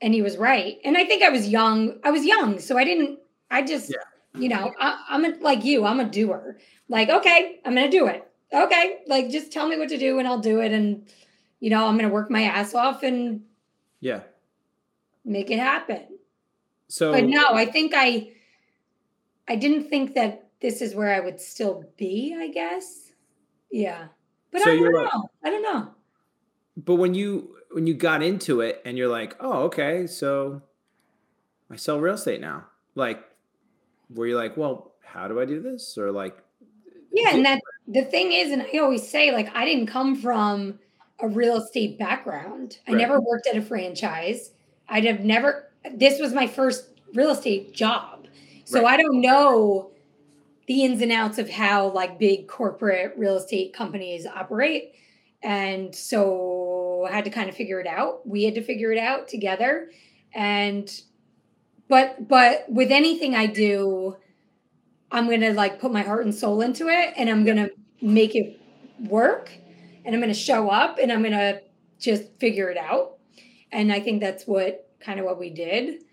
And 0.00 0.12
he 0.12 0.22
was 0.22 0.36
right. 0.36 0.78
And 0.84 0.96
I 0.96 1.04
think 1.04 1.22
I 1.22 1.28
was 1.28 1.48
young. 1.48 2.00
I 2.02 2.10
was 2.10 2.24
young. 2.24 2.58
So 2.58 2.76
I 2.76 2.84
didn't, 2.84 3.20
I 3.50 3.62
just, 3.62 3.90
yeah. 3.90 4.40
you 4.40 4.48
know, 4.48 4.72
I, 4.80 5.04
I'm 5.08 5.24
a, 5.24 5.34
like 5.40 5.64
you, 5.64 5.84
I'm 5.84 6.00
a 6.00 6.04
doer. 6.04 6.58
Like, 6.88 7.08
okay, 7.08 7.60
I'm 7.64 7.74
going 7.74 7.90
to 7.90 7.96
do 7.96 8.06
it. 8.06 8.28
Okay. 8.52 9.00
Like, 9.06 9.30
just 9.30 9.52
tell 9.52 9.68
me 9.68 9.78
what 9.78 9.88
to 9.90 9.98
do 9.98 10.18
and 10.18 10.26
I'll 10.26 10.40
do 10.40 10.60
it. 10.60 10.72
And, 10.72 11.06
you 11.60 11.70
know, 11.70 11.86
I'm 11.86 11.96
going 11.96 12.08
to 12.08 12.12
work 12.12 12.30
my 12.30 12.42
ass 12.42 12.74
off 12.74 13.02
and, 13.02 13.42
yeah, 14.00 14.20
make 15.24 15.50
it 15.50 15.58
happen. 15.58 16.02
So, 16.88 17.12
but 17.12 17.24
no, 17.24 17.54
I 17.54 17.66
think 17.66 17.92
I, 17.94 18.32
I 19.48 19.56
didn't 19.56 19.88
think 19.88 20.14
that 20.14 20.48
this 20.60 20.80
is 20.80 20.94
where 20.94 21.14
I 21.14 21.20
would 21.20 21.40
still 21.40 21.84
be, 21.96 22.34
I 22.38 22.48
guess. 22.48 23.12
Yeah. 23.70 24.06
But 24.50 24.62
so 24.62 24.72
I 24.72 24.76
don't 24.76 24.92
know. 24.92 25.02
Like, 25.02 25.30
I 25.44 25.50
don't 25.50 25.62
know. 25.62 25.90
But 26.76 26.94
when 26.96 27.14
you 27.14 27.56
when 27.72 27.86
you 27.86 27.94
got 27.94 28.22
into 28.22 28.60
it 28.60 28.80
and 28.84 28.96
you're 28.96 29.08
like, 29.08 29.36
"Oh, 29.40 29.64
okay, 29.64 30.06
so 30.06 30.62
I 31.70 31.76
sell 31.76 32.00
real 32.00 32.14
estate 32.14 32.40
now." 32.40 32.66
Like 32.94 33.22
were 34.12 34.26
you 34.26 34.36
like, 34.36 34.56
"Well, 34.56 34.94
how 35.04 35.28
do 35.28 35.40
I 35.40 35.44
do 35.44 35.60
this?" 35.60 35.98
Or 35.98 36.12
like 36.12 36.36
Yeah, 37.12 37.34
and 37.34 37.44
that 37.44 37.60
the 37.86 38.02
thing 38.02 38.32
is 38.32 38.52
and 38.52 38.62
I 38.62 38.78
always 38.78 39.08
say 39.08 39.32
like 39.32 39.54
I 39.54 39.64
didn't 39.64 39.86
come 39.86 40.16
from 40.16 40.78
a 41.20 41.28
real 41.28 41.56
estate 41.56 41.98
background. 41.98 42.78
I 42.86 42.92
right. 42.92 42.98
never 42.98 43.20
worked 43.20 43.46
at 43.46 43.56
a 43.56 43.62
franchise. 43.62 44.52
I'd 44.88 45.04
have 45.04 45.20
never 45.20 45.70
this 45.92 46.20
was 46.20 46.32
my 46.32 46.46
first 46.46 46.88
real 47.12 47.30
estate 47.30 47.74
job. 47.74 48.13
So 48.64 48.82
right. 48.82 48.94
I 48.98 49.02
don't 49.02 49.20
know 49.20 49.90
the 50.66 50.84
ins 50.84 51.02
and 51.02 51.12
outs 51.12 51.38
of 51.38 51.50
how 51.50 51.88
like 51.90 52.18
big 52.18 52.48
corporate 52.48 53.14
real 53.16 53.36
estate 53.36 53.74
companies 53.74 54.26
operate. 54.26 54.94
And 55.42 55.94
so 55.94 57.06
I 57.10 57.14
had 57.14 57.24
to 57.26 57.30
kind 57.30 57.48
of 57.50 57.54
figure 57.56 57.80
it 57.80 57.86
out. 57.86 58.26
We 58.26 58.44
had 58.44 58.54
to 58.54 58.62
figure 58.62 58.92
it 58.92 58.98
out 58.98 59.28
together. 59.28 59.90
And 60.34 60.90
but 61.88 62.28
but 62.28 62.64
with 62.68 62.90
anything 62.90 63.34
I 63.34 63.46
do, 63.46 64.16
I'm 65.10 65.28
gonna 65.28 65.52
like 65.52 65.80
put 65.80 65.92
my 65.92 66.02
heart 66.02 66.24
and 66.24 66.34
soul 66.34 66.60
into 66.62 66.88
it 66.88 67.14
and 67.16 67.28
I'm 67.28 67.44
gonna 67.44 67.68
make 68.00 68.34
it 68.34 68.58
work 69.08 69.50
and 70.04 70.14
I'm 70.14 70.20
gonna 70.20 70.34
show 70.34 70.70
up 70.70 70.98
and 70.98 71.12
I'm 71.12 71.22
gonna 71.22 71.60
just 71.98 72.24
figure 72.40 72.70
it 72.70 72.78
out. 72.78 73.18
And 73.70 73.92
I 73.92 74.00
think 74.00 74.20
that's 74.20 74.46
what 74.46 74.88
kind 75.00 75.20
of 75.20 75.26
what 75.26 75.38
we 75.38 75.50
did. 75.50 76.04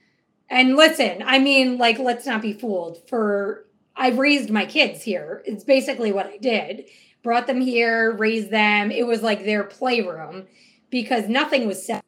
And 0.52 0.76
listen, 0.76 1.24
I 1.26 1.40
mean, 1.40 1.78
like, 1.78 1.98
let's 1.98 2.26
not 2.26 2.42
be 2.42 2.52
fooled. 2.52 3.08
For 3.08 3.66
I've 3.96 4.20
raised 4.20 4.50
my 4.50 4.66
kids 4.66 5.02
here. 5.02 5.42
It's 5.46 5.64
basically 5.64 6.12
what 6.12 6.26
I 6.26 6.38
did. 6.38 6.86
Brought 7.24 7.48
them 7.48 7.62
here, 7.62 8.12
raised 8.12 8.52
them. 8.52 8.92
It 8.92 9.08
was 9.08 9.24
like 9.24 9.46
their 9.46 9.64
playroom 9.64 10.48
because 10.90 11.30
nothing 11.30 11.68
was 11.68 11.84
set. 11.84 12.04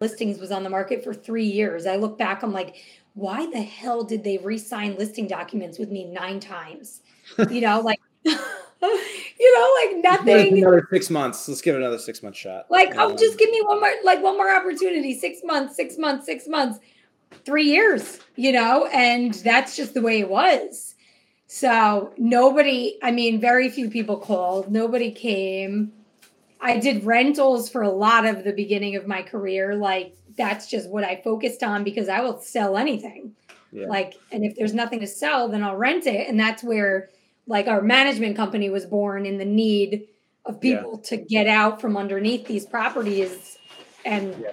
Listings 0.00 0.40
was 0.40 0.50
on 0.50 0.64
the 0.64 0.70
market 0.70 1.04
for 1.04 1.14
three 1.14 1.46
years. 1.46 1.86
I 1.86 1.96
look 1.96 2.18
back, 2.18 2.42
I'm 2.42 2.52
like, 2.52 2.76
why 3.14 3.48
the 3.50 3.62
hell 3.62 4.02
did 4.02 4.24
they 4.24 4.38
re-sign 4.38 4.96
listing 4.96 5.26
documents 5.26 5.78
with 5.78 5.90
me 5.90 6.04
nine 6.04 6.40
times? 6.40 7.00
You 7.50 7.60
know, 7.60 7.80
like 7.80 8.00
you 8.24 8.32
know, 8.32 9.74
like 9.82 10.02
nothing. 10.02 10.58
Another 10.58 10.86
six 10.92 11.10
months. 11.10 11.48
Let's 11.48 11.60
give 11.60 11.74
it 11.74 11.78
another 11.78 11.98
six 11.98 12.22
month 12.22 12.36
shot. 12.36 12.66
Like, 12.70 12.96
um, 12.96 13.12
oh, 13.12 13.16
just 13.16 13.36
give 13.36 13.50
me 13.50 13.60
one 13.62 13.80
more, 13.80 13.92
like 14.04 14.22
one 14.22 14.36
more 14.36 14.54
opportunity. 14.54 15.18
Six 15.18 15.40
months, 15.42 15.74
six 15.74 15.98
months, 15.98 16.24
six 16.24 16.46
months 16.46 16.78
three 17.44 17.64
years, 17.64 18.20
you 18.36 18.52
know, 18.52 18.86
and 18.86 19.34
that's 19.34 19.76
just 19.76 19.94
the 19.94 20.02
way 20.02 20.20
it 20.20 20.28
was. 20.28 20.94
So 21.46 22.12
nobody, 22.16 22.98
I 23.02 23.10
mean, 23.12 23.40
very 23.40 23.68
few 23.68 23.88
people 23.88 24.16
called, 24.18 24.70
nobody 24.70 25.10
came. 25.10 25.92
I 26.60 26.78
did 26.78 27.04
rentals 27.04 27.68
for 27.68 27.82
a 27.82 27.90
lot 27.90 28.26
of 28.26 28.44
the 28.44 28.52
beginning 28.52 28.96
of 28.96 29.06
my 29.06 29.22
career. 29.22 29.74
Like 29.74 30.16
that's 30.36 30.68
just 30.68 30.90
what 30.90 31.04
I 31.04 31.20
focused 31.22 31.62
on 31.62 31.84
because 31.84 32.08
I 32.08 32.20
will 32.20 32.40
sell 32.40 32.76
anything. 32.76 33.34
Yeah. 33.72 33.86
Like, 33.86 34.14
and 34.32 34.44
if 34.44 34.56
there's 34.56 34.74
nothing 34.74 35.00
to 35.00 35.06
sell, 35.06 35.48
then 35.48 35.62
I'll 35.62 35.76
rent 35.76 36.06
it. 36.06 36.28
And 36.28 36.38
that's 36.38 36.62
where 36.62 37.10
like 37.46 37.68
our 37.68 37.82
management 37.82 38.36
company 38.36 38.70
was 38.70 38.84
born 38.86 39.26
in 39.26 39.38
the 39.38 39.44
need 39.44 40.08
of 40.44 40.60
people 40.60 41.00
yeah. 41.02 41.08
to 41.08 41.16
get 41.16 41.46
out 41.46 41.80
from 41.80 41.96
underneath 41.96 42.46
these 42.46 42.66
properties 42.66 43.58
and 44.04 44.34
yeah. 44.40 44.50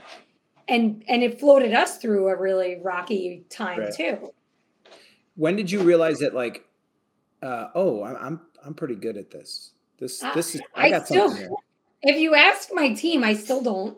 And 0.67 1.03
and 1.07 1.23
it 1.23 1.39
floated 1.39 1.73
us 1.73 1.97
through 1.97 2.29
a 2.29 2.35
really 2.35 2.79
rocky 2.81 3.45
time 3.49 3.79
right. 3.79 3.93
too. 3.93 4.33
When 5.35 5.55
did 5.55 5.71
you 5.71 5.81
realize 5.81 6.19
that 6.19 6.33
like 6.33 6.65
uh, 7.43 7.69
oh, 7.75 8.03
I'm 8.03 8.39
I'm 8.65 8.73
pretty 8.73 8.95
good 8.95 9.17
at 9.17 9.29
this. 9.29 9.71
This 9.99 10.23
uh, 10.23 10.33
this 10.33 10.55
is 10.55 10.61
I, 10.73 10.87
I 10.87 10.89
got 10.89 11.05
still, 11.05 11.29
something. 11.29 11.53
If 12.01 12.17
you 12.17 12.35
ask 12.35 12.69
my 12.73 12.93
team, 12.93 13.23
I 13.23 13.33
still 13.33 13.61
don't. 13.61 13.97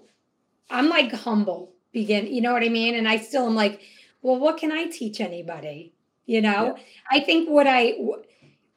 I'm 0.70 0.90
like 0.90 1.12
humble. 1.12 1.72
Begin, 1.92 2.28
you 2.28 2.42
know 2.42 2.52
what 2.52 2.64
I 2.64 2.70
mean? 2.70 2.96
And 2.96 3.08
I 3.08 3.18
still 3.18 3.46
am 3.46 3.56
like, 3.56 3.82
well, 4.22 4.38
what 4.38 4.58
can 4.58 4.72
I 4.72 4.86
teach 4.88 5.22
anybody? 5.22 5.94
You 6.26 6.42
know, 6.42 6.76
yeah. 6.76 6.84
I 7.12 7.20
think 7.22 7.50
what 7.50 7.68
I 7.68 7.96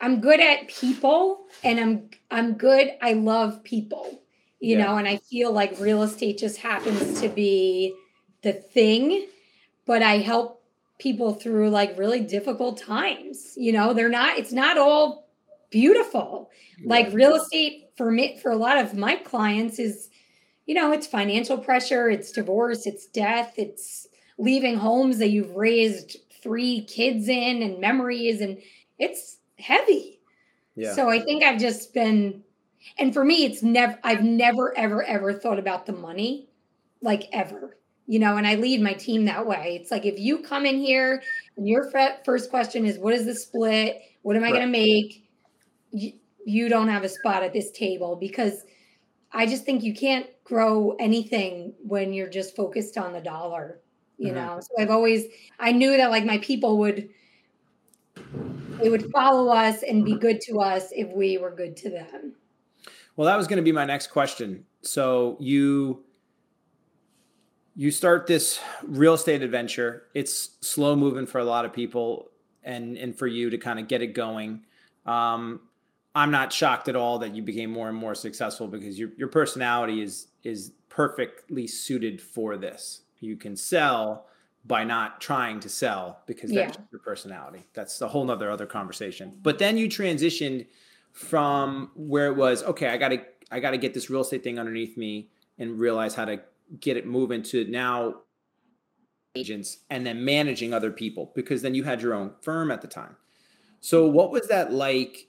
I'm 0.01 0.21
good 0.21 0.39
at 0.39 0.69
people, 0.69 1.47
and 1.65 1.81
I'm 1.81 2.11
I'm 2.31 2.55
good. 2.55 2.91
I 3.01 3.15
love 3.15 3.65
people. 3.65 4.23
You 4.61 4.77
yeah. 4.77 4.87
know, 4.87 4.97
and 4.97 5.07
I 5.07 5.19
feel 5.19 5.53
like 5.53 5.79
real 5.79 6.03
estate 6.03 6.39
just 6.39 6.59
happens 6.59 7.21
to 7.21 7.29
be 7.29 7.95
the 8.43 8.53
thing, 8.53 9.27
but 9.87 10.03
I 10.03 10.19
help 10.19 10.63
people 10.99 11.35
through 11.35 11.71
like 11.71 11.97
really 11.97 12.21
difficult 12.21 12.79
times. 12.81 13.55
You 13.57 13.73
know, 13.73 13.93
they're 13.93 14.09
not, 14.09 14.37
it's 14.37 14.53
not 14.53 14.77
all 14.77 15.29
beautiful. 15.71 16.51
Like 16.85 17.13
real 17.13 17.37
estate 17.37 17.91
for 17.97 18.11
me, 18.11 18.39
for 18.43 18.51
a 18.51 18.57
lot 18.57 18.79
of 18.79 18.95
my 18.95 19.17
clients 19.17 19.79
is, 19.79 20.09
you 20.67 20.75
know, 20.75 20.93
it's 20.93 21.07
financial 21.07 21.59
pressure, 21.59 22.09
it's 22.09 22.33
divorce, 22.33 22.87
it's 22.87 23.07
death, 23.07 23.55
it's 23.57 24.07
leaving 24.39 24.77
homes 24.77 25.19
that 25.19 25.31
you've 25.31 25.57
raised 25.57 26.17
three 26.43 26.83
kids 26.83 27.29
in 27.29 27.63
and 27.63 27.81
memories, 27.81 28.41
and 28.41 28.59
it's 28.99 29.39
heavy. 29.59 30.21
Yeah. 30.77 30.95
So 30.95 31.11
I 31.11 31.21
think 31.21 31.43
I've 31.43 31.61
just 31.61 31.93
been, 31.93 32.45
and 32.99 33.13
for 33.13 33.25
me, 33.25 33.45
it's 33.45 33.63
never, 33.63 33.99
I've 34.05 34.23
never, 34.23 34.77
ever, 34.77 35.03
ever 35.03 35.33
thought 35.33 35.59
about 35.59 35.87
the 35.87 35.93
money, 35.93 36.49
like 37.03 37.25
ever 37.33 37.79
you 38.09 38.19
know, 38.19 38.39
and 38.39 38.47
I 38.47 38.55
lead 38.55 38.81
my 38.81 38.95
team 38.95 39.27
that 39.27 39.47
way. 39.47 39.79
It's 39.79 39.91
like 39.91 40.07
if 40.07 40.19
you 40.19 40.39
come 40.39 40.65
in 40.65 40.79
here 40.79 41.23
and 41.59 41.69
your 41.69 41.93
first 42.25 42.49
question 42.49 42.87
is, 42.87 42.99
what 42.99 43.13
is 43.13 43.27
the 43.27 43.35
split? 43.35 44.01
What 44.23 44.35
am 44.35 44.43
I 44.43 44.47
right. 44.47 44.55
going 44.55 44.67
to 44.67 44.73
make? 44.73 45.29
You, 45.91 46.13
you 46.45 46.71
don't 46.71 46.89
have 46.89 47.05
a 47.05 47.09
spot 47.09 47.43
at 47.43 47.53
this 47.53 47.71
table 47.71 48.17
because 48.17 48.65
I 49.31 49.45
just 49.45 49.67
think 49.67 49.83
you 49.83 49.95
can't 49.95 50.27
grow 50.43 50.97
anything 50.99 51.75
when 51.83 52.15
you're 52.15 52.31
just 52.31 52.57
focused 52.57 52.97
on 52.97 53.13
the 53.13 53.21
dollar, 53.21 53.81
you 54.17 54.29
mm-hmm. 54.29 54.37
know? 54.37 54.61
So 54.63 54.83
I've 54.83 54.91
always, 54.91 55.27
I 55.61 55.73
knew 55.73 55.95
that 55.99 56.11
like 56.11 56.25
my 56.25 56.39
people 56.39 56.79
would, 56.79 57.11
they 58.81 58.89
would 58.89 59.11
follow 59.13 59.53
us 59.53 59.83
and 59.83 60.03
be 60.03 60.17
good 60.17 60.41
to 60.43 60.61
us 60.61 60.89
if 60.93 61.13
we 61.13 61.37
were 61.37 61.51
good 61.51 61.77
to 61.77 61.91
them. 61.91 62.37
Well, 63.19 63.27
that 63.27 63.37
was 63.37 63.49
going 63.49 63.57
to 63.57 63.65
be 63.65 63.73
my 63.73 63.85
next 63.85 64.13
question. 64.13 64.65
So 64.83 65.37
you, 65.41 66.05
you 67.75 67.91
start 67.91 68.29
this 68.29 68.61
real 68.85 69.15
estate 69.15 69.43
adventure. 69.43 70.05
It's 70.15 70.51
slow 70.61 70.95
moving 70.95 71.27
for 71.27 71.41
a 71.41 71.45
lot 71.45 71.65
of 71.65 71.73
people, 71.73 72.31
and 72.63 72.97
and 72.97 73.19
for 73.19 73.27
you 73.27 73.51
to 73.51 73.59
kind 73.59 73.81
of 73.81 73.89
get 73.89 74.03
it 74.03 74.15
going. 74.15 74.63
Um, 75.05 75.63
I'm 76.15 76.31
not 76.31 76.53
shocked 76.53 76.89
at 76.89 76.95
all 76.95 77.19
that 77.19 77.35
you 77.35 77.43
became 77.43 77.73
more 77.73 77.89
and 77.89 77.97
more 77.97 78.15
successful 78.15 78.69
because 78.69 79.01
your 79.01 79.11
your 79.17 79.27
personality 79.27 80.01
is 80.01 80.29
is 80.45 80.71
perfectly 80.89 81.67
suited 81.67 82.21
for 82.21 82.57
this. 82.57 83.01
You 83.19 83.37
can 83.37 83.57
sell 83.57 84.27
by 84.65 84.85
not 84.85 85.21
trying 85.21 85.59
to 85.59 85.69
sell 85.69 86.21
because 86.27 86.53
that's 86.53 86.77
yeah. 86.77 86.85
your 86.93 87.01
personality. 87.01 87.67
That's 87.75 88.01
a 88.01 88.07
whole 88.07 88.25
nother 88.25 88.49
other 88.49 88.67
conversation. 88.67 89.41
But 89.43 89.59
then 89.59 89.77
you 89.77 89.89
transitioned 89.89 90.67
from 91.13 91.91
where 91.95 92.27
it 92.27 92.37
was, 92.37 92.63
okay, 92.63 92.89
I 92.89 92.97
gotta 92.97 93.25
I 93.51 93.61
gotta 93.61 93.79
get 93.79 93.95
this 93.95 94.11
real 94.11 94.21
estate 94.21 94.45
thing 94.45 94.59
underneath 94.59 94.97
me 94.97 95.29
and 95.59 95.79
realize 95.79 96.15
how 96.15 96.25
to 96.25 96.41
get 96.81 96.97
it 96.97 97.07
moving 97.07 97.43
to 97.43 97.65
now 97.65 98.17
agents 99.35 99.79
and 99.91 100.07
then 100.07 100.25
managing 100.25 100.75
other 100.75 100.91
people 100.91 101.33
because 101.35 101.63
then 101.63 101.75
you 101.75 101.85
had 101.85 102.03
your 102.03 102.15
own 102.15 102.33
firm 102.41 102.71
at 102.71 102.83
the 102.83 102.89
time. 102.89 103.17
So 103.81 104.07
what 104.07 104.31
was 104.31 104.49
that 104.49 104.73
like 104.73 105.29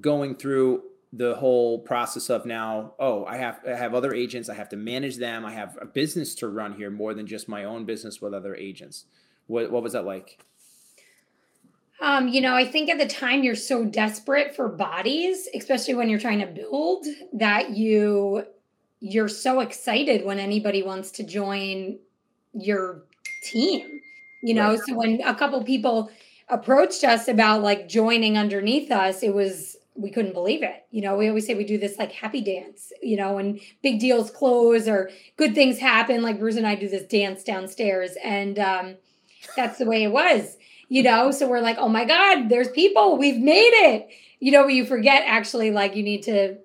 going 0.00 0.36
through 0.36 0.82
the 1.12 1.36
whole 1.36 1.78
process 1.78 2.28
of 2.28 2.44
now, 2.44 2.94
oh, 2.98 3.24
I 3.24 3.36
have 3.36 3.60
I 3.66 3.70
have 3.70 3.94
other 3.94 4.12
agents, 4.12 4.48
I 4.48 4.54
have 4.54 4.68
to 4.70 4.76
manage 4.76 5.16
them, 5.16 5.44
I 5.44 5.52
have 5.52 5.78
a 5.80 5.86
business 5.86 6.34
to 6.36 6.48
run 6.48 6.74
here 6.74 6.90
more 6.90 7.14
than 7.14 7.26
just 7.26 7.48
my 7.48 7.64
own 7.64 7.84
business 7.84 8.20
with 8.20 8.34
other 8.34 8.54
agents. 8.54 9.06
What 9.46 9.70
what 9.70 9.82
was 9.82 9.92
that 9.92 10.04
like? 10.04 10.44
Um, 12.00 12.28
you 12.28 12.40
know, 12.40 12.54
I 12.54 12.66
think 12.66 12.90
at 12.90 12.98
the 12.98 13.06
time 13.06 13.42
you're 13.42 13.54
so 13.54 13.84
desperate 13.84 14.54
for 14.54 14.68
bodies, 14.68 15.48
especially 15.54 15.94
when 15.94 16.08
you're 16.08 16.20
trying 16.20 16.40
to 16.40 16.46
build, 16.46 17.06
that 17.32 17.70
you 17.70 18.44
you're 19.00 19.28
so 19.28 19.60
excited 19.60 20.24
when 20.24 20.38
anybody 20.38 20.82
wants 20.82 21.10
to 21.12 21.22
join 21.22 21.98
your 22.54 23.02
team 23.42 24.00
you 24.46 24.54
know? 24.54 24.70
Right. 24.70 24.80
so 24.86 24.94
when 24.94 25.20
a 25.22 25.34
couple 25.34 25.62
people 25.64 26.10
approached 26.48 27.02
us 27.02 27.26
about 27.26 27.62
like 27.62 27.88
joining 27.88 28.38
underneath 28.38 28.90
us 28.90 29.22
it 29.22 29.34
was 29.34 29.76
we 29.98 30.10
couldn't 30.10 30.34
believe 30.34 30.62
it. 30.62 30.84
You 30.90 31.00
know 31.00 31.16
we 31.16 31.28
always 31.28 31.46
say 31.46 31.54
we 31.54 31.64
do 31.64 31.78
this 31.78 31.98
like 31.98 32.12
happy 32.12 32.40
dance 32.40 32.92
you 33.02 33.16
know 33.16 33.32
when 33.32 33.58
big 33.82 33.98
deals 33.98 34.30
close 34.30 34.86
or 34.86 35.10
good 35.36 35.54
things 35.54 35.78
happen 35.78 36.22
like 36.22 36.38
bruce 36.38 36.56
and 36.56 36.66
i 36.66 36.74
do 36.74 36.88
this 36.88 37.06
dance 37.06 37.42
downstairs. 37.42 38.12
And 38.22 38.58
um 38.58 38.96
that's 39.56 39.78
the 39.78 39.86
way 39.86 40.04
it 40.04 40.12
was 40.12 40.56
you 40.88 41.02
know 41.02 41.30
so 41.30 41.48
we're 41.48 41.60
like 41.60 41.76
oh 41.78 41.88
my 41.88 42.04
god 42.04 42.48
there's 42.48 42.70
people 42.70 43.16
we've 43.16 43.40
made 43.40 43.72
it 43.72 44.08
you 44.40 44.52
know 44.52 44.66
you 44.66 44.84
forget 44.84 45.22
actually 45.26 45.70
like 45.70 45.96
you 45.96 46.02
need 46.02 46.22
to 46.22 46.56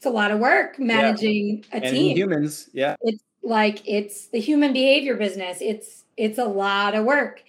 it's 0.00 0.06
a 0.06 0.10
lot 0.10 0.30
of 0.30 0.38
work 0.38 0.78
managing 0.78 1.58
yeah. 1.58 1.78
a 1.78 1.84
and 1.84 1.94
team. 1.94 2.16
Humans, 2.16 2.70
yeah. 2.72 2.96
It's 3.02 3.22
like 3.42 3.86
it's 3.86 4.28
the 4.28 4.40
human 4.40 4.72
behavior 4.72 5.14
business. 5.14 5.58
It's 5.60 6.04
it's 6.16 6.38
a 6.38 6.46
lot 6.46 6.94
of 6.94 7.04
work. 7.04 7.42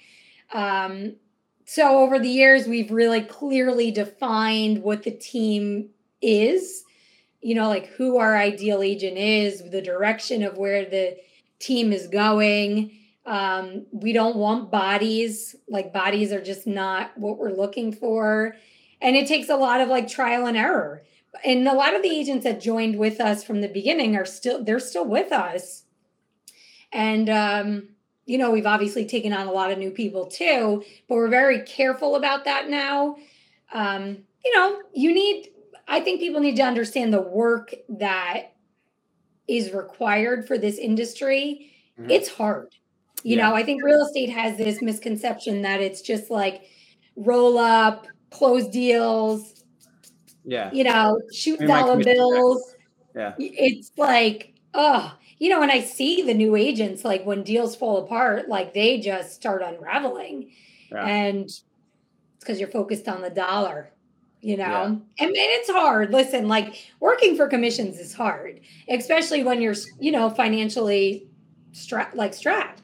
Um, 0.51 1.15
so 1.63 1.99
over 1.99 2.19
the 2.19 2.27
years, 2.27 2.67
we've 2.67 2.91
really 2.91 3.21
clearly 3.21 3.89
defined 3.89 4.83
what 4.83 5.03
the 5.03 5.11
team 5.11 5.91
is. 6.21 6.83
You 7.39 7.55
know, 7.55 7.69
like 7.69 7.87
who 7.87 8.17
our 8.17 8.35
ideal 8.35 8.81
agent 8.81 9.17
is, 9.17 9.71
the 9.71 9.81
direction 9.81 10.43
of 10.43 10.57
where 10.57 10.83
the 10.83 11.15
team 11.59 11.93
is 11.93 12.07
going. 12.07 12.91
Um, 13.25 13.85
we 13.91 14.13
don't 14.13 14.35
want 14.35 14.71
bodies. 14.71 15.55
Like 15.67 15.93
bodies 15.93 16.31
are 16.31 16.41
just 16.41 16.65
not 16.65 17.17
what 17.17 17.37
we're 17.37 17.53
looking 17.53 17.93
for. 17.93 18.55
And 18.99 19.15
it 19.15 19.27
takes 19.27 19.49
a 19.49 19.55
lot 19.55 19.81
of 19.81 19.89
like 19.89 20.07
trial 20.07 20.45
and 20.45 20.57
error 20.57 21.03
and 21.43 21.67
a 21.67 21.73
lot 21.73 21.95
of 21.95 22.01
the 22.01 22.09
agents 22.09 22.43
that 22.43 22.61
joined 22.61 22.97
with 22.97 23.19
us 23.19 23.43
from 23.43 23.61
the 23.61 23.67
beginning 23.67 24.15
are 24.15 24.25
still 24.25 24.63
they're 24.63 24.79
still 24.79 25.05
with 25.05 25.31
us 25.31 25.83
and 26.91 27.29
um, 27.29 27.89
you 28.25 28.37
know 28.37 28.51
we've 28.51 28.65
obviously 28.65 29.05
taken 29.05 29.33
on 29.33 29.47
a 29.47 29.51
lot 29.51 29.71
of 29.71 29.77
new 29.77 29.91
people 29.91 30.25
too 30.27 30.83
but 31.07 31.15
we're 31.15 31.29
very 31.29 31.61
careful 31.61 32.15
about 32.15 32.45
that 32.45 32.69
now 32.69 33.15
um, 33.73 34.17
you 34.43 34.55
know 34.55 34.81
you 34.93 35.13
need 35.13 35.49
i 35.87 35.99
think 35.99 36.19
people 36.19 36.41
need 36.41 36.55
to 36.55 36.63
understand 36.63 37.13
the 37.13 37.21
work 37.21 37.73
that 37.87 38.53
is 39.47 39.71
required 39.71 40.47
for 40.47 40.57
this 40.57 40.77
industry 40.77 41.71
mm-hmm. 41.99 42.09
it's 42.09 42.29
hard 42.29 42.73
you 43.23 43.37
yeah. 43.37 43.49
know 43.49 43.55
i 43.55 43.63
think 43.63 43.83
real 43.83 44.01
estate 44.01 44.29
has 44.29 44.57
this 44.57 44.81
misconception 44.81 45.61
that 45.61 45.81
it's 45.81 46.01
just 46.01 46.29
like 46.29 46.63
roll 47.15 47.57
up 47.57 48.07
close 48.29 48.67
deals 48.67 49.61
yeah. 50.43 50.71
You 50.71 50.83
know, 50.83 51.19
shoot 51.33 51.59
dollar 51.59 52.03
bills. 52.03 52.75
Yeah. 53.15 53.33
It's 53.37 53.91
like, 53.97 54.53
oh, 54.73 55.13
you 55.37 55.49
know, 55.49 55.59
when 55.59 55.71
I 55.71 55.81
see 55.81 56.21
the 56.21 56.33
new 56.33 56.55
agents, 56.55 57.03
like 57.03 57.25
when 57.25 57.43
deals 57.43 57.75
fall 57.75 57.97
apart, 58.03 58.47
like 58.47 58.73
they 58.73 58.99
just 58.99 59.33
start 59.33 59.61
unraveling. 59.61 60.51
Yeah. 60.91 61.05
And 61.05 61.45
it's 61.45 61.63
because 62.39 62.59
you're 62.59 62.69
focused 62.69 63.07
on 63.07 63.21
the 63.21 63.29
dollar, 63.29 63.91
you 64.41 64.57
know? 64.57 64.63
Yeah. 64.65 64.85
And, 64.85 65.01
and 65.19 65.35
it's 65.35 65.69
hard. 65.69 66.11
Listen, 66.11 66.47
like 66.47 66.91
working 66.99 67.35
for 67.35 67.47
commissions 67.47 67.99
is 67.99 68.13
hard, 68.13 68.61
especially 68.89 69.43
when 69.43 69.61
you're, 69.61 69.75
you 69.99 70.11
know, 70.11 70.29
financially 70.29 71.27
strapped, 71.71 72.15
like 72.15 72.33
strapped. 72.33 72.80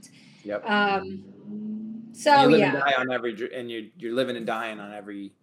Yep. 0.48 0.70
Um, 0.70 1.24
so 2.14 2.48
you 2.48 2.58
yeah. 2.58 2.74
And 2.74 2.80
die 2.80 2.94
on 2.98 3.12
every, 3.12 3.50
and 3.54 3.70
you're 3.70 3.84
you're 3.98 4.14
living 4.14 4.38
and 4.38 4.46
dying 4.46 4.80
on 4.80 4.94
every 4.94 5.34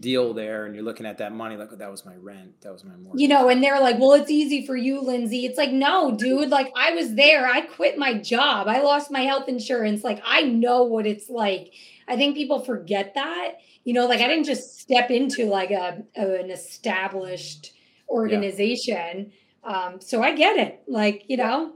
deal 0.00 0.34
there 0.34 0.66
and 0.66 0.74
you're 0.74 0.82
looking 0.82 1.06
at 1.06 1.18
that 1.18 1.32
money 1.32 1.56
like 1.56 1.68
oh, 1.70 1.76
that 1.76 1.88
was 1.88 2.04
my 2.04 2.16
rent 2.16 2.60
that 2.62 2.72
was 2.72 2.82
my 2.82 2.96
mortgage. 2.96 3.20
You 3.20 3.28
know 3.28 3.48
and 3.48 3.62
they're 3.62 3.80
like 3.80 3.96
well 4.00 4.14
it's 4.14 4.30
easy 4.30 4.66
for 4.66 4.76
you 4.76 5.00
lindsay. 5.00 5.46
It's 5.46 5.56
like 5.56 5.70
no 5.70 6.16
dude 6.16 6.48
like 6.48 6.72
i 6.76 6.90
was 6.90 7.14
there. 7.14 7.46
I 7.46 7.60
quit 7.60 7.96
my 7.96 8.14
job. 8.14 8.66
I 8.66 8.82
lost 8.82 9.12
my 9.12 9.20
health 9.20 9.48
insurance. 9.48 10.02
Like 10.02 10.20
i 10.26 10.42
know 10.42 10.82
what 10.82 11.06
it's 11.06 11.30
like. 11.30 11.72
I 12.08 12.16
think 12.16 12.34
people 12.34 12.58
forget 12.58 13.14
that. 13.14 13.58
You 13.84 13.92
know 13.94 14.06
like 14.06 14.20
i 14.20 14.26
didn't 14.26 14.46
just 14.46 14.80
step 14.80 15.12
into 15.12 15.46
like 15.46 15.70
a, 15.70 16.02
a 16.16 16.40
an 16.40 16.50
established 16.50 17.72
organization. 18.08 19.30
Um, 19.62 20.00
so 20.00 20.22
I 20.22 20.34
get 20.34 20.56
it. 20.56 20.82
Like, 20.86 21.24
you 21.28 21.36
know, 21.36 21.72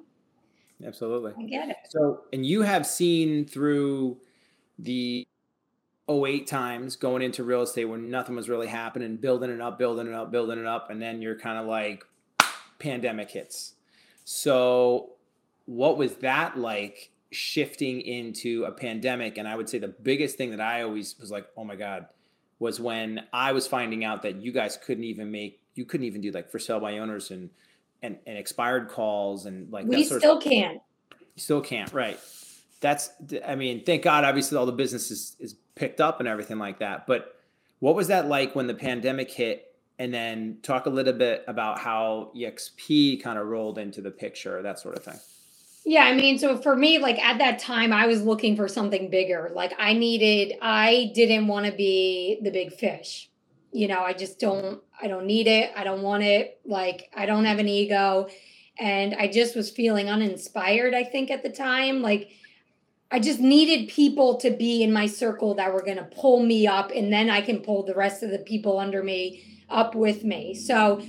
absolutely. 0.84 1.32
I 1.38 1.42
get 1.48 1.68
it. 1.68 1.76
So, 1.88 2.22
and 2.32 2.44
you 2.44 2.62
have 2.62 2.86
seen 2.86 3.44
through 3.44 4.18
the 4.78 5.26
08 6.08 6.46
times 6.46 6.96
going 6.96 7.22
into 7.22 7.44
real 7.44 7.62
estate 7.62 7.84
when 7.84 8.10
nothing 8.10 8.36
was 8.36 8.48
really 8.48 8.66
happening, 8.66 9.16
building 9.16 9.50
it 9.50 9.60
up, 9.60 9.78
building 9.78 10.06
it 10.06 10.14
up, 10.14 10.30
building 10.30 10.58
it 10.58 10.66
up, 10.66 10.90
and 10.90 11.00
then 11.00 11.20
you're 11.20 11.38
kind 11.38 11.58
of 11.58 11.66
like 11.66 12.04
pandemic 12.78 13.30
hits. 13.30 13.74
So, 14.24 15.10
what 15.66 15.98
was 15.98 16.16
that 16.16 16.58
like 16.58 17.10
shifting 17.30 18.00
into 18.00 18.64
a 18.64 18.72
pandemic? 18.72 19.36
And 19.36 19.46
I 19.46 19.56
would 19.56 19.68
say 19.68 19.78
the 19.78 19.88
biggest 19.88 20.36
thing 20.36 20.50
that 20.50 20.60
I 20.60 20.82
always 20.82 21.18
was 21.20 21.30
like, 21.30 21.46
oh 21.56 21.64
my 21.64 21.76
God, 21.76 22.06
was 22.58 22.80
when 22.80 23.24
I 23.32 23.52
was 23.52 23.66
finding 23.66 24.04
out 24.04 24.22
that 24.22 24.36
you 24.36 24.52
guys 24.52 24.78
couldn't 24.82 25.04
even 25.04 25.30
make, 25.30 25.60
you 25.74 25.84
couldn't 25.84 26.06
even 26.06 26.20
do 26.20 26.30
like 26.30 26.50
for 26.50 26.58
sale 26.58 26.80
by 26.80 26.98
owners 26.98 27.30
and, 27.30 27.50
and, 28.02 28.18
and 28.26 28.38
expired 28.38 28.88
calls 28.88 29.46
and 29.46 29.72
like 29.72 29.86
we 29.86 30.04
still 30.04 30.40
can't. 30.40 30.80
You 31.10 31.42
still 31.42 31.60
can't, 31.60 31.92
right? 31.92 32.18
That's, 32.80 33.10
I 33.46 33.54
mean, 33.54 33.84
thank 33.84 34.02
God, 34.02 34.24
obviously 34.24 34.56
all 34.56 34.66
the 34.66 34.72
business 34.72 35.10
is, 35.10 35.36
is 35.40 35.54
picked 35.74 36.00
up 36.00 36.20
and 36.20 36.28
everything 36.28 36.58
like 36.58 36.78
that. 36.78 37.06
But 37.06 37.34
what 37.80 37.94
was 37.94 38.08
that 38.08 38.28
like 38.28 38.54
when 38.54 38.66
the 38.66 38.74
pandemic 38.74 39.30
hit? 39.30 39.64
And 40.00 40.14
then 40.14 40.58
talk 40.62 40.86
a 40.86 40.90
little 40.90 41.12
bit 41.12 41.44
about 41.48 41.80
how 41.80 42.30
EXP 42.36 43.20
kind 43.20 43.36
of 43.36 43.48
rolled 43.48 43.78
into 43.78 44.00
the 44.00 44.12
picture, 44.12 44.62
that 44.62 44.78
sort 44.78 44.96
of 44.96 45.02
thing. 45.02 45.18
Yeah, 45.84 46.04
I 46.04 46.14
mean, 46.14 46.38
so 46.38 46.56
for 46.56 46.76
me, 46.76 46.98
like 46.98 47.18
at 47.18 47.38
that 47.38 47.58
time, 47.58 47.92
I 47.92 48.06
was 48.06 48.22
looking 48.22 48.54
for 48.54 48.68
something 48.68 49.10
bigger. 49.10 49.50
Like 49.52 49.72
I 49.76 49.94
needed, 49.94 50.56
I 50.62 51.10
didn't 51.14 51.48
want 51.48 51.66
to 51.66 51.72
be 51.72 52.38
the 52.42 52.50
big 52.50 52.72
fish. 52.72 53.28
You 53.72 53.88
know, 53.88 54.00
I 54.00 54.12
just 54.12 54.38
don't, 54.38 54.82
I 55.00 55.08
don't 55.08 55.26
need 55.26 55.46
it. 55.46 55.72
I 55.76 55.84
don't 55.84 56.02
want 56.02 56.22
it. 56.22 56.60
Like 56.64 57.10
I 57.14 57.26
don't 57.26 57.44
have 57.44 57.58
an 57.58 57.68
ego. 57.68 58.28
And 58.78 59.14
I 59.14 59.28
just 59.28 59.56
was 59.56 59.70
feeling 59.70 60.08
uninspired, 60.08 60.94
I 60.94 61.04
think, 61.04 61.30
at 61.30 61.42
the 61.42 61.50
time. 61.50 62.00
Like 62.00 62.30
I 63.10 63.20
just 63.20 63.40
needed 63.40 63.88
people 63.88 64.36
to 64.36 64.50
be 64.50 64.82
in 64.82 64.92
my 64.92 65.06
circle 65.06 65.54
that 65.54 65.72
were 65.72 65.82
going 65.82 65.96
to 65.96 66.04
pull 66.04 66.42
me 66.42 66.66
up, 66.66 66.92
and 66.94 67.12
then 67.12 67.30
I 67.30 67.40
can 67.40 67.60
pull 67.60 67.82
the 67.82 67.94
rest 67.94 68.22
of 68.22 68.30
the 68.30 68.38
people 68.38 68.78
under 68.78 69.02
me 69.02 69.42
up 69.70 69.94
with 69.94 70.24
me. 70.24 70.54
So 70.54 71.02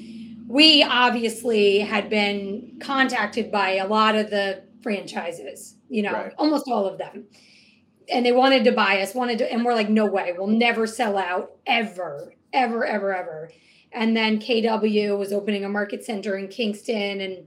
we 0.47 0.81
obviously 0.81 1.79
had 1.79 2.09
been 2.09 2.79
contacted 2.81 3.51
by 3.51 3.75
a 3.75 3.87
lot 3.87 4.15
of 4.15 4.29
the 4.29 4.63
franchises, 4.81 5.75
you 5.89 6.01
know, 6.01 6.13
right. 6.13 6.33
almost 6.37 6.67
all 6.67 6.87
of 6.87 6.97
them. 6.97 7.25
And 8.11 8.25
they 8.25 8.31
wanted 8.31 8.63
to 8.63 8.71
buy 8.71 9.01
us, 9.01 9.13
wanted 9.13 9.37
to, 9.39 9.51
and 9.51 9.63
we're 9.63 9.75
like, 9.75 9.89
no 9.89 10.05
way, 10.05 10.33
we'll 10.35 10.47
never 10.47 10.87
sell 10.87 11.17
out 11.17 11.51
ever, 11.67 12.33
ever, 12.53 12.85
ever, 12.85 13.15
ever. 13.15 13.51
And 13.91 14.15
then 14.15 14.39
KW 14.39 15.17
was 15.17 15.33
opening 15.33 15.65
a 15.65 15.69
market 15.69 16.03
center 16.03 16.37
in 16.37 16.47
Kingston 16.47 17.21
and 17.21 17.45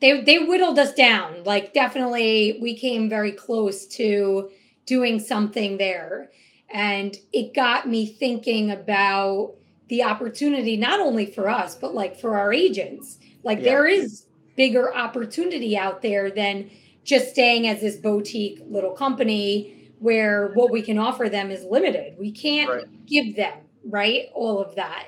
they 0.00 0.22
they 0.22 0.38
whittled 0.38 0.78
us 0.78 0.94
down. 0.94 1.44
Like 1.44 1.72
definitely 1.72 2.58
we 2.60 2.76
came 2.76 3.08
very 3.08 3.32
close 3.32 3.86
to 3.96 4.50
doing 4.86 5.20
something 5.20 5.78
there. 5.78 6.30
And 6.72 7.16
it 7.32 7.54
got 7.54 7.88
me 7.88 8.06
thinking 8.06 8.70
about 8.70 9.54
the 9.88 10.04
opportunity 10.04 10.76
not 10.76 11.00
only 11.00 11.26
for 11.26 11.48
us, 11.48 11.74
but 11.74 11.94
like 11.94 12.18
for 12.18 12.38
our 12.38 12.52
agents. 12.52 13.18
Like 13.42 13.58
yeah. 13.58 13.64
there 13.64 13.86
is 13.86 14.26
bigger 14.56 14.94
opportunity 14.94 15.76
out 15.76 16.02
there 16.02 16.30
than 16.30 16.70
just 17.02 17.30
staying 17.30 17.66
as 17.66 17.80
this 17.80 17.96
boutique 17.96 18.60
little 18.68 18.92
company 18.92 19.90
where 19.98 20.48
what 20.54 20.70
we 20.70 20.82
can 20.82 20.98
offer 20.98 21.28
them 21.28 21.50
is 21.50 21.64
limited. 21.64 22.16
We 22.18 22.32
can't 22.32 22.70
right. 22.70 23.06
give 23.06 23.36
them, 23.36 23.58
right? 23.84 24.28
All 24.34 24.58
of 24.58 24.74
that. 24.76 25.06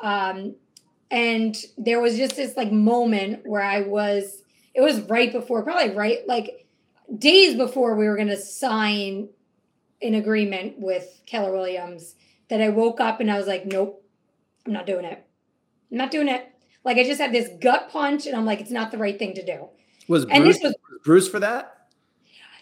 Um, 0.00 0.54
and 1.10 1.56
there 1.78 2.00
was 2.00 2.16
just 2.16 2.36
this 2.36 2.56
like 2.56 2.72
moment 2.72 3.46
where 3.46 3.62
I 3.62 3.82
was, 3.82 4.42
it 4.74 4.80
was 4.80 5.00
right 5.02 5.32
before, 5.32 5.62
probably 5.62 5.94
right, 5.94 6.26
like 6.26 6.66
days 7.16 7.54
before 7.54 7.94
we 7.94 8.06
were 8.06 8.16
going 8.16 8.28
to 8.28 8.36
sign 8.36 9.28
an 10.02 10.14
agreement 10.14 10.78
with 10.78 11.20
Keller 11.26 11.52
Williams 11.52 12.14
that 12.48 12.60
I 12.60 12.68
woke 12.70 13.00
up 13.00 13.20
and 13.20 13.30
I 13.30 13.38
was 13.38 13.46
like, 13.46 13.66
nope, 13.66 14.04
I'm 14.66 14.72
not 14.72 14.86
doing 14.86 15.04
it. 15.04 15.24
I'm 15.90 15.98
not 15.98 16.10
doing 16.10 16.28
it. 16.28 16.50
Like 16.84 16.98
I 16.98 17.04
just 17.04 17.20
had 17.20 17.32
this 17.32 17.48
gut 17.60 17.88
punch, 17.90 18.26
and 18.26 18.36
I'm 18.36 18.44
like, 18.44 18.60
it's 18.60 18.70
not 18.70 18.90
the 18.90 18.98
right 18.98 19.18
thing 19.18 19.34
to 19.34 19.44
do. 19.44 19.68
Was 20.06 20.24
and 20.26 20.44
Bruce, 20.44 20.58
this 20.58 20.64
was 20.64 20.74
Bruce 21.02 21.28
for 21.28 21.40
that? 21.40 21.73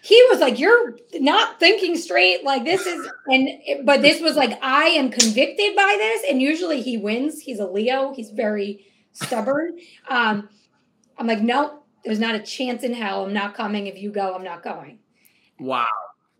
He 0.02 0.20
was 0.30 0.40
like, 0.40 0.58
"You're 0.58 0.96
not 1.14 1.60
thinking 1.60 1.96
straight. 1.96 2.42
Like 2.42 2.64
this 2.64 2.86
is," 2.86 3.08
and 3.28 3.48
but 3.86 4.02
this 4.02 4.20
was 4.20 4.36
like, 4.36 4.58
"I 4.60 4.86
am 4.86 5.10
convicted 5.10 5.76
by 5.76 5.94
this." 5.96 6.22
And 6.28 6.42
usually 6.42 6.82
he 6.82 6.96
wins. 6.96 7.40
He's 7.40 7.60
a 7.60 7.66
Leo. 7.66 8.12
He's 8.12 8.30
very 8.30 8.84
stubborn. 9.12 9.78
Um, 10.08 10.48
I'm 11.18 11.28
like, 11.28 11.40
no, 11.40 11.84
there's 12.04 12.18
not 12.18 12.34
a 12.34 12.40
chance 12.40 12.82
in 12.82 12.94
hell. 12.94 13.24
I'm 13.24 13.32
not 13.32 13.54
coming. 13.54 13.86
If 13.86 13.96
you 13.96 14.10
go, 14.10 14.34
I'm 14.34 14.42
not 14.42 14.64
going. 14.64 14.98
Wow. 15.60 15.86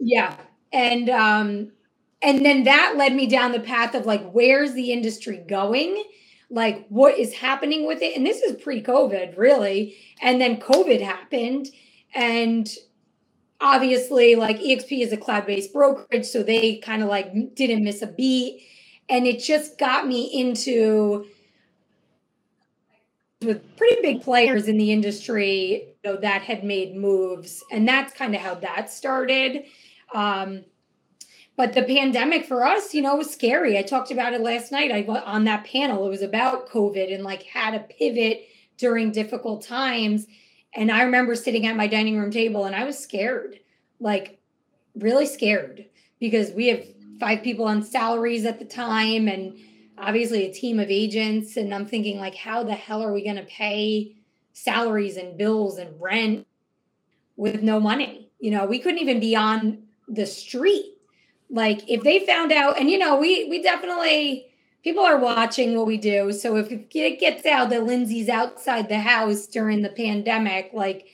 Yeah, 0.01 0.35
and 0.72 1.09
um, 1.09 1.70
and 2.20 2.44
then 2.44 2.64
that 2.64 2.94
led 2.96 3.14
me 3.14 3.29
down 3.29 3.53
the 3.53 3.61
path 3.61 3.94
of 3.94 4.07
like, 4.07 4.29
where's 4.33 4.72
the 4.72 4.92
industry 4.92 5.38
going? 5.38 6.03
like 6.51 6.87
what 6.88 7.18
is 7.18 7.33
happening 7.33 7.87
with 7.87 8.03
it 8.03 8.14
and 8.14 8.27
this 8.27 8.42
is 8.42 8.61
pre-covid 8.61 9.38
really 9.38 9.96
and 10.20 10.38
then 10.38 10.61
covid 10.61 11.01
happened 11.01 11.68
and 12.14 12.68
obviously 13.62 14.35
like 14.35 14.59
exp 14.59 14.90
is 14.90 15.12
a 15.12 15.16
cloud-based 15.16 15.72
brokerage 15.72 16.27
so 16.27 16.42
they 16.42 16.77
kind 16.77 17.03
of 17.03 17.09
like 17.09 17.55
didn't 17.55 17.83
miss 17.83 18.03
a 18.03 18.07
beat 18.07 18.62
and 19.09 19.27
it 19.27 19.38
just 19.38 19.79
got 19.79 20.07
me 20.07 20.25
into 20.33 21.25
with 23.40 23.77
pretty 23.77 24.01
big 24.03 24.22
players 24.22 24.68
in 24.68 24.77
the 24.79 24.92
industry 24.92 25.88
you 26.05 26.11
know, 26.11 26.16
that 26.16 26.42
had 26.42 26.64
made 26.64 26.96
moves 26.96 27.64
and 27.70 27.88
that's 27.88 28.12
kind 28.12 28.35
of 28.35 28.40
how 28.40 28.55
that 28.55 28.90
started 28.90 29.64
um, 30.12 30.64
but 31.57 31.75
the 31.75 31.83
pandemic 31.83 32.46
for 32.46 32.64
us, 32.64 32.94
you 32.94 33.03
know, 33.03 33.14
was 33.16 33.31
scary. 33.31 33.79
I 33.79 33.83
talked 33.83 34.11
about 34.11 34.33
it 34.33 34.40
last 34.40 34.72
night. 34.72 34.90
I 34.90 35.05
on 35.05 35.44
that 35.44 35.64
panel. 35.64 36.07
It 36.07 36.11
was 36.11 36.22
about 36.22 36.68
COVID 36.68 37.14
and 37.14 37.25
like 37.25 37.46
how 37.46 37.70
to 37.70 37.79
pivot 37.79 38.48
during 38.79 39.12
difficult 39.12 39.62
times. 39.62 40.27
And 40.75 40.91
I 40.91 41.03
remember 41.03 41.35
sitting 41.35 41.67
at 41.67 41.77
my 41.77 41.87
dining 41.87 42.19
room 42.19 42.31
table 42.31 42.65
and 42.65 42.75
I 42.75 42.85
was 42.85 42.99
scared, 42.99 43.61
like 44.01 44.41
really 44.95 45.27
scared, 45.27 45.87
because 46.19 46.51
we 46.53 46.69
have 46.69 46.85
five 47.21 47.43
people 47.43 47.67
on 47.67 47.83
salaries 47.83 48.45
at 48.45 48.59
the 48.59 48.65
time 48.65 49.29
and 49.29 49.57
obviously 49.99 50.47
a 50.47 50.53
team 50.53 50.81
of 50.81 50.91
agents. 50.91 51.57
And 51.57 51.75
I'm 51.75 51.87
thinking, 51.87 52.19
like, 52.19 52.35
how 52.35 52.63
the 52.63 52.75
hell 52.75 53.03
are 53.03 53.13
we 53.13 53.25
going 53.25 53.37
to 53.37 53.45
pay 53.45 54.17
salaries 54.53 55.17
and 55.17 55.37
bills 55.37 55.79
and 55.79 56.01
rent 56.01 56.47
with 57.37 57.63
no 57.63 57.79
money? 57.79 58.31
You 58.41 58.51
know, 58.51 58.67
we 58.67 58.79
couldn't 58.79 59.01
even 59.01 59.21
be 59.21 59.37
on 59.37 59.83
the 60.09 60.27
street 60.27 60.93
like 61.53 61.89
if 61.89 62.03
they 62.03 62.25
found 62.27 62.51
out 62.51 62.79
and 62.79 62.91
you 62.91 62.99
know 62.99 63.17
we 63.17 63.45
we 63.49 63.63
definitely 63.63 64.47
people 64.83 65.05
are 65.05 65.18
watching 65.18 65.77
what 65.77 65.87
we 65.87 65.97
do 65.97 66.33
so 66.33 66.57
if 66.57 66.71
it 66.71 67.21
gets 67.21 67.47
out 67.47 67.71
that 67.71 67.85
lindsay's 67.85 68.29
outside 68.29 68.88
the 68.88 68.99
house 68.99 69.47
during 69.47 69.83
the 69.83 69.88
pandemic 69.90 70.71
like 70.73 71.07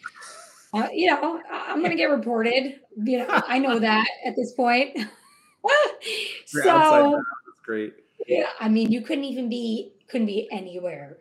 uh, 0.75 0.89
you 0.93 1.07
know 1.09 1.41
i'm 1.51 1.83
gonna 1.83 1.97
get 1.97 2.11
reported 2.11 2.81
you 3.05 3.19
know 3.19 3.27
i 3.29 3.59
know 3.59 3.79
that 3.79 4.07
at 4.25 4.37
this 4.37 4.53
point. 4.53 4.97
So 6.47 7.21
great. 7.65 7.93
Yeah 8.27 8.49
i 8.61 8.69
mean 8.69 8.91
you 8.91 9.03
couldn't 9.03 9.25
even 9.25 9.49
be 9.49 9.93
couldn't 10.09 10.27
be 10.27 10.49
anywhere. 10.51 11.19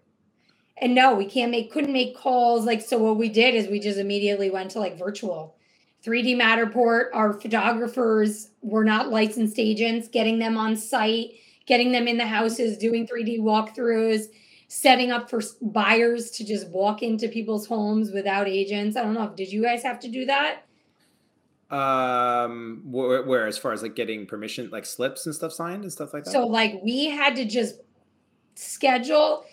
And 0.79 0.95
no 0.95 1.15
we 1.15 1.25
can't 1.25 1.51
make 1.51 1.71
couldn't 1.71 1.91
make 1.91 2.15
calls 2.15 2.65
like 2.65 2.81
so 2.81 2.97
what 2.97 3.17
we 3.17 3.29
did 3.29 3.55
is 3.55 3.67
we 3.67 3.79
just 3.79 3.99
immediately 3.99 4.49
went 4.49 4.71
to 4.71 4.79
like 4.79 4.97
virtual. 4.97 5.55
3D 6.05 6.39
Matterport, 6.39 7.07
our 7.13 7.33
photographers 7.33 8.51
were 8.61 8.85
not 8.85 9.09
licensed 9.09 9.59
agents, 9.59 10.07
getting 10.07 10.39
them 10.39 10.57
on 10.57 10.77
site, 10.77 11.31
getting 11.67 11.91
them 11.91 12.07
in 12.07 12.17
the 12.17 12.25
houses, 12.25 12.77
doing 12.77 13.07
3D 13.07 13.39
walkthroughs, 13.39 14.23
setting 14.67 15.11
up 15.11 15.29
for 15.29 15.41
buyers 15.61 16.31
to 16.31 16.43
just 16.43 16.67
walk 16.69 17.03
into 17.03 17.27
people's 17.27 17.67
homes 17.67 18.11
without 18.11 18.47
agents. 18.47 18.97
I 18.97 19.03
don't 19.03 19.13
know. 19.13 19.25
If 19.25 19.35
did 19.35 19.51
you 19.51 19.61
guys 19.61 19.83
have 19.83 19.99
to 19.99 20.09
do 20.09 20.25
that? 20.25 20.63
Um, 21.69 22.83
where, 22.85 23.23
where 23.23 23.45
as 23.45 23.57
far 23.57 23.73
as 23.73 23.83
like 23.83 23.95
getting 23.95 24.25
permission, 24.25 24.69
like 24.71 24.85
slips 24.85 25.25
and 25.25 25.35
stuff 25.35 25.53
signed 25.53 25.83
and 25.83 25.91
stuff 25.91 26.13
like 26.13 26.23
that? 26.23 26.31
So, 26.31 26.47
like, 26.47 26.79
we 26.83 27.09
had 27.09 27.35
to 27.35 27.45
just 27.45 27.75
schedule 28.55 29.45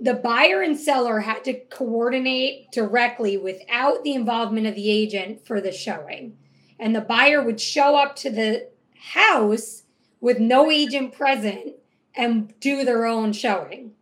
the 0.00 0.14
buyer 0.14 0.62
and 0.62 0.78
seller 0.78 1.20
had 1.20 1.44
to 1.44 1.54
coordinate 1.54 2.70
directly 2.72 3.38
without 3.38 4.02
the 4.04 4.14
involvement 4.14 4.66
of 4.66 4.74
the 4.74 4.90
agent 4.90 5.46
for 5.46 5.60
the 5.60 5.72
showing. 5.72 6.36
And 6.78 6.94
the 6.94 7.00
buyer 7.00 7.42
would 7.42 7.60
show 7.60 7.96
up 7.96 8.16
to 8.16 8.30
the 8.30 8.68
house 8.94 9.81
with 10.22 10.38
no 10.38 10.70
agent 10.70 11.12
present 11.12 11.74
and 12.14 12.58
do 12.60 12.84
their 12.84 13.04
own 13.04 13.34
showing. 13.34 13.92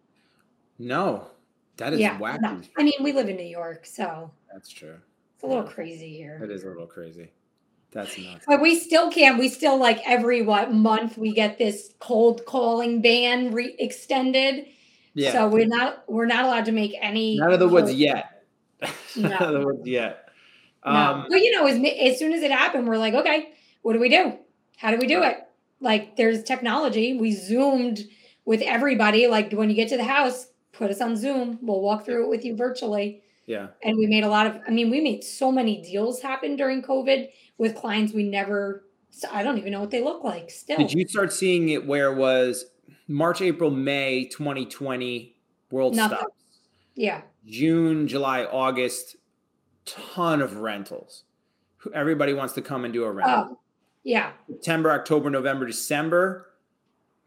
No, 0.78 1.26
that 1.78 1.92
is 1.92 1.98
yeah, 1.98 2.16
wacky. 2.18 2.40
No. 2.42 2.60
I 2.78 2.84
mean, 2.84 3.02
we 3.02 3.10
live 3.10 3.28
in 3.28 3.36
New 3.36 3.42
York, 3.42 3.84
so 3.84 4.30
that's 4.52 4.68
true. 4.68 4.96
It's 5.34 5.42
a 5.42 5.46
little 5.46 5.64
yeah. 5.64 5.70
crazy 5.70 6.16
here. 6.16 6.38
It 6.44 6.50
is 6.50 6.62
a 6.62 6.68
little 6.68 6.86
crazy. 6.86 7.32
That's 7.92 8.16
nuts. 8.16 8.44
But 8.46 8.60
we 8.60 8.78
still 8.78 9.10
can't. 9.10 9.38
We 9.38 9.48
still 9.48 9.76
like 9.76 10.00
every 10.06 10.42
what 10.42 10.72
month 10.72 11.18
we 11.18 11.32
get 11.32 11.58
this 11.58 11.94
cold 11.98 12.44
calling 12.46 13.02
ban 13.02 13.52
re- 13.52 13.74
extended 13.78 14.66
Yeah. 15.14 15.32
So 15.32 15.48
we're 15.48 15.66
not 15.66 16.04
we're 16.06 16.26
not 16.26 16.44
allowed 16.44 16.66
to 16.66 16.72
make 16.72 16.94
any. 17.00 17.38
None 17.38 17.52
of 17.52 17.58
the 17.58 17.68
woods 17.68 17.92
yet. 17.92 18.44
No. 18.80 18.90
None 19.28 19.42
of 19.42 19.52
the 19.60 19.66
woods 19.66 19.88
yet. 19.88 20.28
Um, 20.82 20.94
no. 20.94 21.26
But 21.30 21.40
you 21.40 21.50
know, 21.52 21.66
as, 21.66 21.76
as 22.12 22.18
soon 22.18 22.32
as 22.32 22.42
it 22.42 22.52
happened, 22.52 22.86
we're 22.86 22.98
like, 22.98 23.14
okay, 23.14 23.52
what 23.82 23.94
do 23.94 24.00
we 24.00 24.08
do? 24.08 24.38
How 24.76 24.90
do 24.90 24.98
we 24.98 25.06
do 25.06 25.22
it? 25.22 25.38
Like, 25.80 26.16
there's 26.16 26.42
technology. 26.42 27.14
We 27.14 27.32
zoomed 27.32 28.00
with 28.44 28.62
everybody. 28.62 29.26
Like, 29.26 29.52
when 29.52 29.70
you 29.70 29.76
get 29.76 29.88
to 29.88 29.96
the 29.96 30.04
house, 30.04 30.46
put 30.72 30.90
us 30.90 31.00
on 31.00 31.16
Zoom. 31.16 31.58
We'll 31.62 31.80
walk 31.80 32.04
through 32.04 32.24
it 32.24 32.28
with 32.28 32.44
you 32.44 32.56
virtually. 32.56 33.22
Yeah. 33.46 33.68
And 33.82 33.96
we 33.96 34.06
made 34.06 34.24
a 34.24 34.28
lot 34.28 34.46
of, 34.46 34.60
I 34.68 34.70
mean, 34.70 34.90
we 34.90 35.00
made 35.00 35.24
so 35.24 35.50
many 35.50 35.82
deals 35.82 36.20
happen 36.22 36.56
during 36.56 36.82
COVID 36.82 37.28
with 37.58 37.74
clients 37.74 38.12
we 38.12 38.22
never, 38.22 38.84
I 39.32 39.42
don't 39.42 39.58
even 39.58 39.72
know 39.72 39.80
what 39.80 39.90
they 39.90 40.02
look 40.02 40.22
like 40.22 40.50
still. 40.50 40.78
Did 40.78 40.92
you 40.92 41.06
start 41.08 41.32
seeing 41.32 41.70
it 41.70 41.86
where 41.86 42.12
it 42.12 42.16
was 42.16 42.66
March, 43.08 43.40
April, 43.40 43.70
May 43.70 44.26
2020 44.26 45.36
world 45.70 45.96
Nothing. 45.96 46.18
stops? 46.18 46.34
Yeah. 46.94 47.22
June, 47.46 48.06
July, 48.06 48.44
August, 48.44 49.16
ton 49.84 50.42
of 50.42 50.58
rentals. 50.58 51.24
Everybody 51.94 52.34
wants 52.34 52.54
to 52.54 52.62
come 52.62 52.84
and 52.84 52.92
do 52.94 53.04
a 53.04 53.10
rental. 53.10 53.48
Oh, 53.52 53.58
yeah. 54.04 54.32
September, 54.48 54.90
October, 54.92 55.30
November, 55.30 55.66
December, 55.66 56.46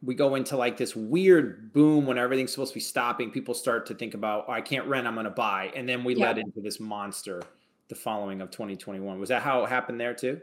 we 0.01 0.15
go 0.15 0.36
into 0.36 0.57
like 0.57 0.77
this 0.77 0.95
weird 0.95 1.71
boom 1.71 2.05
when 2.05 2.17
everything's 2.17 2.51
supposed 2.51 2.71
to 2.71 2.75
be 2.75 2.81
stopping. 2.81 3.31
People 3.31 3.53
start 3.53 3.86
to 3.88 3.93
think 3.93 4.13
about, 4.13 4.45
oh, 4.47 4.51
I 4.51 4.62
can't 4.62 4.86
rent, 4.88 5.07
I'm 5.07 5.13
going 5.13 5.25
to 5.25 5.29
buy. 5.29 5.71
And 5.75 5.88
then 5.88 6.03
we 6.03 6.15
yeah. 6.15 6.27
led 6.27 6.39
into 6.39 6.62
this 6.62 6.79
monster 6.79 7.41
the 7.88 7.95
following 7.95 8.41
of 8.41 8.51
2021. 8.51 9.19
Was 9.19 9.29
that 9.29 9.41
how 9.41 9.63
it 9.63 9.69
happened 9.69 9.99
there 9.99 10.13
too? 10.13 10.41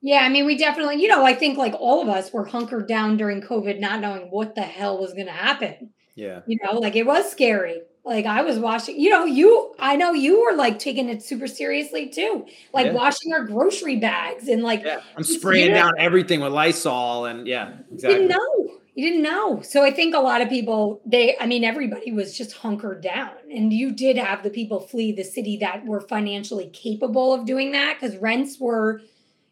Yeah, 0.00 0.20
I 0.20 0.28
mean, 0.28 0.44
we 0.44 0.56
definitely, 0.56 1.00
you 1.00 1.08
know, 1.08 1.24
I 1.24 1.34
think 1.34 1.56
like 1.56 1.74
all 1.74 2.02
of 2.02 2.08
us 2.08 2.32
were 2.32 2.44
hunkered 2.44 2.86
down 2.86 3.16
during 3.16 3.40
COVID, 3.40 3.80
not 3.80 4.00
knowing 4.00 4.30
what 4.30 4.54
the 4.54 4.62
hell 4.62 4.98
was 4.98 5.12
going 5.14 5.26
to 5.26 5.32
happen. 5.32 5.90
Yeah. 6.14 6.40
You 6.46 6.58
know, 6.62 6.78
like 6.78 6.94
it 6.94 7.06
was 7.06 7.30
scary. 7.30 7.80
Like 8.04 8.26
I 8.26 8.42
was 8.42 8.58
washing, 8.58 9.00
you 9.00 9.08
know, 9.08 9.24
you, 9.24 9.74
I 9.78 9.96
know 9.96 10.12
you 10.12 10.44
were 10.44 10.54
like 10.54 10.78
taking 10.78 11.08
it 11.08 11.22
super 11.22 11.46
seriously 11.46 12.10
too, 12.10 12.44
like 12.74 12.86
yeah. 12.86 12.92
washing 12.92 13.32
our 13.32 13.44
grocery 13.44 13.96
bags 13.96 14.46
and 14.46 14.62
like, 14.62 14.82
yeah. 14.84 15.00
I'm 15.16 15.24
spraying 15.24 15.72
down 15.72 15.92
everything 15.98 16.40
with 16.40 16.52
Lysol 16.52 17.24
and 17.24 17.46
yeah, 17.46 17.72
exactly. 17.90 18.22
You 18.22 18.28
didn't 18.28 18.28
know. 18.28 18.78
You 18.94 19.08
didn't 19.08 19.22
know. 19.22 19.60
So 19.62 19.82
I 19.82 19.90
think 19.90 20.14
a 20.14 20.20
lot 20.20 20.40
of 20.40 20.48
people, 20.48 21.00
they, 21.04 21.36
I 21.40 21.46
mean, 21.46 21.64
everybody 21.64 22.12
was 22.12 22.36
just 22.36 22.52
hunkered 22.52 23.00
down. 23.00 23.32
And 23.50 23.72
you 23.72 23.90
did 23.90 24.16
have 24.16 24.42
the 24.44 24.50
people 24.50 24.80
flee 24.80 25.10
the 25.10 25.24
city 25.24 25.56
that 25.56 25.84
were 25.84 26.00
financially 26.00 26.68
capable 26.68 27.32
of 27.32 27.44
doing 27.44 27.72
that 27.72 27.98
because 27.98 28.16
rents 28.18 28.60
were, 28.60 29.00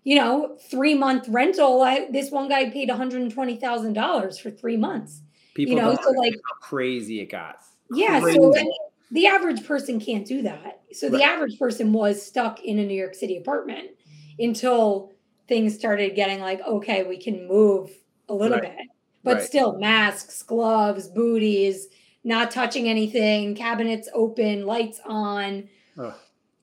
you 0.05 0.15
know, 0.15 0.57
three 0.71 0.95
month 0.95 1.27
rental. 1.29 1.83
I, 1.83 2.07
this 2.13 2.31
one 2.31 2.49
guy 2.49 2.71
paid 2.71 2.89
$120,000 2.89 4.41
for 4.41 4.51
three 4.51 4.77
months. 4.77 5.23
People 5.55 5.75
you 5.75 5.81
know, 5.81 5.97
so 6.01 6.11
like 6.11 6.35
how 6.35 6.55
crazy 6.61 7.21
it 7.21 7.27
got. 7.27 7.57
Yeah. 7.95 8.21
Crazy. 8.21 8.39
So 8.39 8.57
I 8.57 8.63
mean, 8.63 8.73
the 9.11 9.27
average 9.27 9.67
person 9.67 10.01
can't 10.01 10.27
do 10.27 10.43
that. 10.43 10.81
So 10.93 11.09
right. 11.09 11.19
the 11.19 11.25
average 11.25 11.59
person 11.59 11.93
was 11.93 12.25
stuck 12.25 12.63
in 12.63 12.79
a 12.79 12.87
New 12.87 12.95
York 12.95 13.15
City 13.15 13.37
apartment 13.37 13.91
until 14.39 15.13
things 15.49 15.75
started 15.75 16.15
getting 16.15 16.41
like, 16.41 16.61
okay, 16.63 17.03
we 17.03 17.19
can 17.19 17.47
move 17.47 17.91
a 18.29 18.35
little 18.35 18.59
right. 18.59 18.77
bit. 18.77 18.87
But 19.25 19.37
right. 19.37 19.45
still, 19.45 19.79
masks, 19.79 20.43
gloves, 20.43 21.09
booties, 21.09 21.89
not 22.25 22.51
touching 22.51 22.89
anything, 22.89 23.55
cabinets 23.55 24.09
open, 24.15 24.67
lights 24.67 25.01
on. 25.05 25.69
Ugh. 25.99 26.15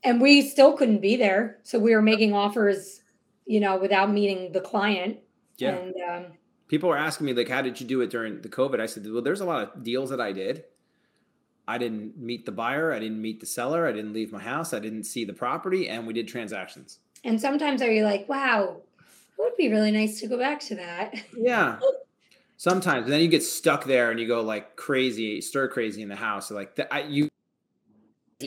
And 0.04 0.22
we 0.22 0.42
still 0.42 0.74
couldn't 0.74 1.02
be 1.02 1.18
there. 1.18 1.60
So 1.63 1.78
we 1.78 1.94
were 1.94 2.02
making 2.02 2.34
offers, 2.34 3.02
you 3.46 3.60
know, 3.60 3.78
without 3.78 4.12
meeting 4.12 4.52
the 4.52 4.62
client. 4.62 5.20
Yeah. 5.58 5.76
And 5.76 5.94
um, 6.10 6.32
people 6.68 6.89
were 6.89 6.98
asking 6.98 7.28
me, 7.28 7.34
like, 7.34 7.50
how 7.50 7.62
did 7.62 7.80
you 7.80 7.88
do 7.88 8.02
it 8.02 8.10
during 8.10 8.42
the 8.42 8.50
COVID? 8.50 8.80
I 8.80 8.86
said, 8.86 9.06
well, 9.12 9.22
there's 9.22 9.42
a 9.42 9.46
lot 9.46 9.76
of 9.76 9.84
deals 9.84 10.10
that 10.10 10.22
I 10.22 10.32
did. 10.32 10.63
I 11.70 11.78
didn't 11.78 12.18
meet 12.18 12.48
the 12.48 12.52
buyer. 12.52 12.92
I 12.92 12.98
didn't 12.98 13.22
meet 13.22 13.40
the 13.40 13.46
seller. 13.46 13.86
I 13.86 13.92
didn't 13.92 14.12
leave 14.12 14.32
my 14.32 14.42
house. 14.42 14.74
I 14.74 14.80
didn't 14.80 15.04
see 15.04 15.24
the 15.24 15.34
property. 15.34 15.88
And 15.88 16.08
we 16.08 16.14
did 16.14 16.28
transactions. 16.28 16.98
And 17.24 17.40
sometimes 17.40 17.84
are 17.84 17.92
you 17.92 18.04
like, 18.04 18.28
wow, 18.28 18.78
it 19.00 19.38
would 19.38 19.56
be 19.56 19.70
really 19.70 19.92
nice 19.92 20.20
to 20.22 20.28
go 20.28 20.36
back 20.40 20.62
to 20.62 20.76
that. 20.76 21.14
Yeah. 21.38 21.80
Sometimes, 22.58 23.04
and 23.04 23.14
then 23.14 23.22
you 23.22 23.28
get 23.28 23.44
stuck 23.44 23.86
there 23.86 24.10
and 24.10 24.20
you 24.20 24.28
go 24.28 24.42
like 24.42 24.76
crazy, 24.76 25.42
stir 25.42 25.68
crazy 25.68 26.02
in 26.02 26.10
the 26.10 26.16
house. 26.16 26.48
So 26.48 26.56
like 26.56 26.76
that, 26.76 26.92
I, 26.92 27.04
you 27.04 27.30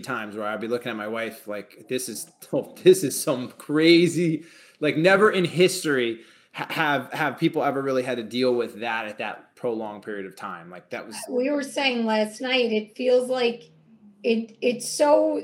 times 0.03 0.37
where 0.37 0.47
I'd 0.47 0.61
be 0.61 0.69
looking 0.69 0.91
at 0.91 0.97
my 0.97 1.07
wife 1.07 1.47
like 1.47 1.87
this 1.89 2.09
is 2.09 2.27
oh, 2.53 2.75
this 2.83 3.05
is 3.05 3.19
some 3.19 3.53
crazy, 3.53 4.45
like 4.81 4.97
never 4.97 5.31
in 5.31 5.45
history 5.45 6.23
have 6.51 7.11
have 7.13 7.39
people 7.39 7.63
ever 7.63 7.81
really 7.81 8.03
had 8.03 8.19
to 8.19 8.23
deal 8.23 8.55
with 8.55 8.81
that 8.81 9.07
at 9.07 9.19
that 9.19 9.52
prolonged 9.63 10.03
period 10.03 10.27
of 10.27 10.35
time. 10.35 10.69
Like 10.69 10.91
that 10.91 11.07
was. 11.07 11.17
We 11.31 11.49
were 11.49 11.63
saying 11.63 12.05
last 12.05 12.41
night. 12.41 12.73
It 12.73 12.97
feels 12.97 13.31
like 13.31 13.71
it. 14.25 14.59
It's 14.61 14.89
so 14.89 15.41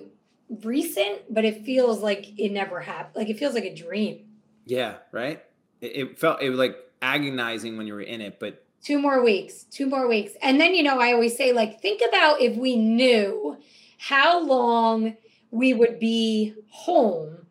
recent, 0.62 1.33
but 1.33 1.44
it 1.44 1.64
feels 1.64 2.02
like 2.02 2.38
it 2.38 2.50
never 2.50 2.81
happened. 2.81 3.14
Like 3.14 3.31
it 3.31 3.38
feels 3.38 3.54
like 3.54 3.64
a 3.64 3.74
dream. 3.74 4.26
Yeah. 4.66 4.96
Right. 5.12 5.40
It, 5.81 5.96
it 5.96 6.18
felt 6.18 6.42
it 6.42 6.50
was 6.50 6.59
like 6.59 6.76
agonizing 7.00 7.78
when 7.78 7.87
you 7.87 7.94
were 7.94 8.02
in 8.02 8.20
it, 8.20 8.40
but 8.40 8.66
two 8.83 8.98
more 8.98 9.22
weeks, 9.22 9.62
two 9.70 9.87
more 9.87 10.09
weeks. 10.09 10.33
And 10.42 10.61
then, 10.61 10.74
you 10.74 10.83
know, 10.83 10.98
I 10.98 11.12
always 11.12 11.37
say, 11.37 11.52
like, 11.52 11.81
think 11.81 12.02
about 12.07 12.40
if 12.40 12.57
we 12.57 12.74
knew 12.74 13.57
how 13.98 14.44
long 14.44 15.16
we 15.52 15.72
would 15.74 16.00
be 16.00 16.54
home, 16.70 17.46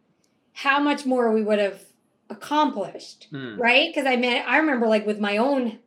how 0.52 0.82
much 0.82 1.06
more 1.06 1.32
we 1.32 1.44
would 1.44 1.60
have 1.60 1.82
accomplished, 2.30 3.28
hmm. 3.32 3.56
right? 3.58 3.90
Because 3.90 4.06
I 4.06 4.18
mean, 4.18 4.44
I 4.46 4.58
remember 4.58 4.88
like 4.88 5.06
with 5.06 5.20
my 5.20 5.38
own 5.38 5.80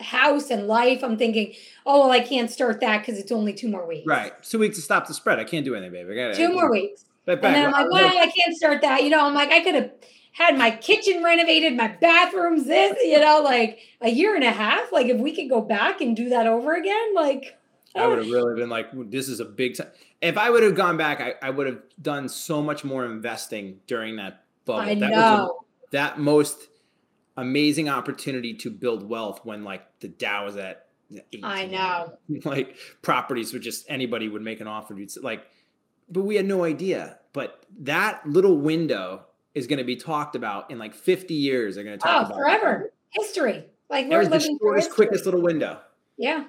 house 0.00 0.50
and 0.50 0.66
life, 0.66 1.02
I'm 1.02 1.16
thinking, 1.16 1.54
oh, 1.86 2.00
well, 2.00 2.10
I 2.10 2.20
can't 2.20 2.50
start 2.50 2.80
that 2.80 2.98
because 2.98 3.18
it's 3.18 3.32
only 3.32 3.52
two 3.52 3.68
more 3.68 3.86
weeks. 3.86 4.06
Right. 4.06 4.32
Two 4.42 4.58
weeks 4.58 4.76
to 4.76 4.82
stop 4.82 5.06
the 5.06 5.14
spread. 5.14 5.38
I 5.38 5.44
can't 5.44 5.64
do 5.64 5.74
anything, 5.74 5.92
baby. 5.92 6.20
I 6.20 6.32
gotta, 6.32 6.36
two 6.36 6.52
more 6.52 6.70
weeks. 6.70 7.04
and 7.26 7.42
then 7.42 7.66
I'm 7.66 7.72
like, 7.72 7.90
well, 7.90 8.18
I 8.18 8.30
can't 8.30 8.56
start 8.56 8.82
that. 8.82 9.02
You 9.02 9.10
know, 9.10 9.26
I'm 9.26 9.34
like, 9.34 9.50
I 9.50 9.62
could 9.62 9.74
have 9.74 9.90
had 10.32 10.56
my 10.56 10.70
kitchen 10.70 11.22
renovated, 11.22 11.76
my 11.76 11.88
bathrooms, 11.88 12.66
this, 12.66 12.96
you 13.02 13.20
know, 13.20 13.40
like 13.42 13.80
a 14.00 14.08
year 14.08 14.34
and 14.34 14.44
a 14.44 14.50
half. 14.50 14.90
Like 14.92 15.06
if 15.06 15.18
we 15.18 15.34
could 15.34 15.48
go 15.48 15.60
back 15.60 16.00
and 16.00 16.16
do 16.16 16.30
that 16.30 16.46
over 16.46 16.74
again, 16.74 17.14
like 17.14 17.58
I 17.94 18.06
would 18.06 18.18
have 18.18 18.28
ah. 18.28 18.32
really 18.32 18.54
been 18.54 18.70
like, 18.70 18.88
this 19.10 19.28
is 19.28 19.40
a 19.40 19.44
big 19.44 19.76
time. 19.76 19.88
If 20.20 20.38
I 20.38 20.50
would 20.50 20.62
have 20.62 20.74
gone 20.74 20.96
back, 20.96 21.20
I, 21.20 21.34
I 21.46 21.50
would 21.50 21.66
have 21.66 21.82
done 22.00 22.28
so 22.28 22.62
much 22.62 22.84
more 22.84 23.04
investing 23.04 23.80
during 23.86 24.16
that 24.16 24.44
bubble. 24.64 24.88
I 24.88 24.94
that 24.94 25.10
know. 25.10 25.16
was 25.16 25.50
a, 25.50 25.90
that 25.90 26.18
most 26.18 26.68
amazing 27.36 27.88
opportunity 27.88 28.54
to 28.54 28.70
build 28.70 29.08
wealth 29.08 29.40
when 29.44 29.64
like 29.64 29.82
the 30.00 30.08
Dow 30.08 30.46
is 30.46 30.56
at 30.56 30.86
18. 31.10 31.44
I 31.44 31.66
know. 31.66 32.18
Like 32.44 32.76
properties 33.02 33.52
would 33.52 33.62
just 33.62 33.86
anybody 33.88 34.28
would 34.28 34.42
make 34.42 34.60
an 34.60 34.66
offer. 34.66 34.94
You'd 34.94 35.10
like, 35.22 35.46
but 36.10 36.22
we 36.22 36.36
had 36.36 36.46
no 36.46 36.64
idea. 36.64 37.18
But 37.32 37.64
that 37.80 38.26
little 38.26 38.56
window 38.56 39.26
is 39.54 39.66
going 39.66 39.78
to 39.78 39.84
be 39.84 39.96
talked 39.96 40.34
about 40.36 40.70
in 40.70 40.78
like 40.78 40.94
50 40.94 41.34
years. 41.34 41.74
They're 41.74 41.84
going 41.84 41.98
to 41.98 42.02
talk 42.02 42.22
oh, 42.22 42.26
about 42.26 42.36
forever 42.38 42.82
it. 42.86 42.94
history. 43.10 43.64
Like 43.88 44.08
we're 44.08 44.22
living 44.22 44.54
the 44.54 44.58
shortest, 44.60 44.90
quickest 44.92 45.24
little 45.24 45.42
window. 45.42 45.80
Yeah. 46.16 46.44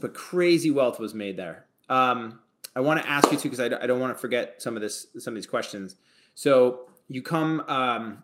But 0.00 0.14
crazy 0.14 0.70
wealth 0.70 0.98
was 0.98 1.14
made 1.14 1.36
there. 1.36 1.66
Um, 1.88 2.40
I 2.74 2.80
want 2.80 3.00
to 3.00 3.08
ask 3.08 3.30
you 3.30 3.38
too 3.38 3.48
because 3.48 3.60
I, 3.60 3.66
I 3.82 3.86
don't 3.86 4.00
want 4.00 4.14
to 4.14 4.20
forget 4.20 4.60
some 4.60 4.74
of 4.74 4.82
this, 4.82 5.06
some 5.18 5.32
of 5.32 5.36
these 5.36 5.46
questions. 5.46 5.96
So 6.34 6.88
you 7.08 7.22
come 7.22 7.60
um, 7.68 8.22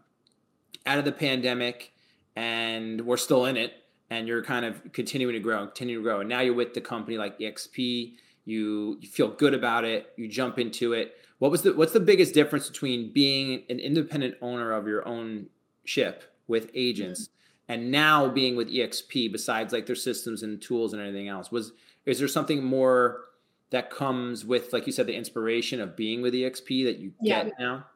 out 0.87 0.99
of 0.99 1.05
the 1.05 1.13
pandemic, 1.13 1.93
and 2.37 3.01
we're 3.03 3.17
still 3.17 3.47
in 3.47 3.57
it, 3.57 3.73
and 4.11 4.27
you're 4.27 4.43
kind 4.43 4.65
of 4.65 4.93
continuing 4.93 5.35
to 5.35 5.41
grow, 5.41 5.67
continuing 5.67 6.03
to 6.03 6.09
grow, 6.09 6.21
and 6.21 6.29
now 6.29 6.41
you're 6.41 6.55
with 6.55 6.75
the 6.75 6.81
company 6.81 7.19
like 7.19 7.39
EXP. 7.39 8.15
You 8.45 8.99
you 9.01 9.09
feel 9.09 9.29
good 9.29 9.55
about 9.55 9.85
it. 9.85 10.13
You 10.17 10.29
jump 10.29 10.59
into 10.59 10.93
it 10.93 11.15
what 11.43 11.51
was 11.51 11.63
the 11.63 11.73
what's 11.73 11.93
the 11.93 11.99
biggest 11.99 12.35
difference 12.35 12.69
between 12.69 13.13
being 13.13 13.65
an 13.69 13.81
independent 13.81 14.37
owner 14.41 14.71
of 14.71 14.87
your 14.87 15.07
own 15.09 15.47
ship 15.85 16.23
with 16.47 16.71
agents 16.73 17.23
mm-hmm. 17.23 17.73
and 17.73 17.91
now 17.91 18.29
being 18.29 18.55
with 18.55 18.69
exp 18.73 19.33
besides 19.33 19.73
like 19.73 19.85
their 19.85 19.97
systems 19.97 20.45
and 20.45 20.63
tools 20.63 20.93
and 20.93 21.03
everything 21.03 21.27
else 21.27 21.51
was 21.51 21.73
is 22.07 22.21
there 22.21 22.29
something 22.29 22.63
more 22.63 23.25
that 23.71 23.91
comes 23.91 24.45
with 24.45 24.73
like 24.73 24.87
you 24.87 24.93
said 24.93 25.09
the 25.09 25.17
inspiration 25.17 25.81
of 25.81 25.97
being 25.97 26.23
with 26.23 26.33
exp 26.33 26.85
that 26.85 26.99
you 26.99 27.11
yeah. 27.21 27.43
get 27.43 27.55
now 27.59 27.87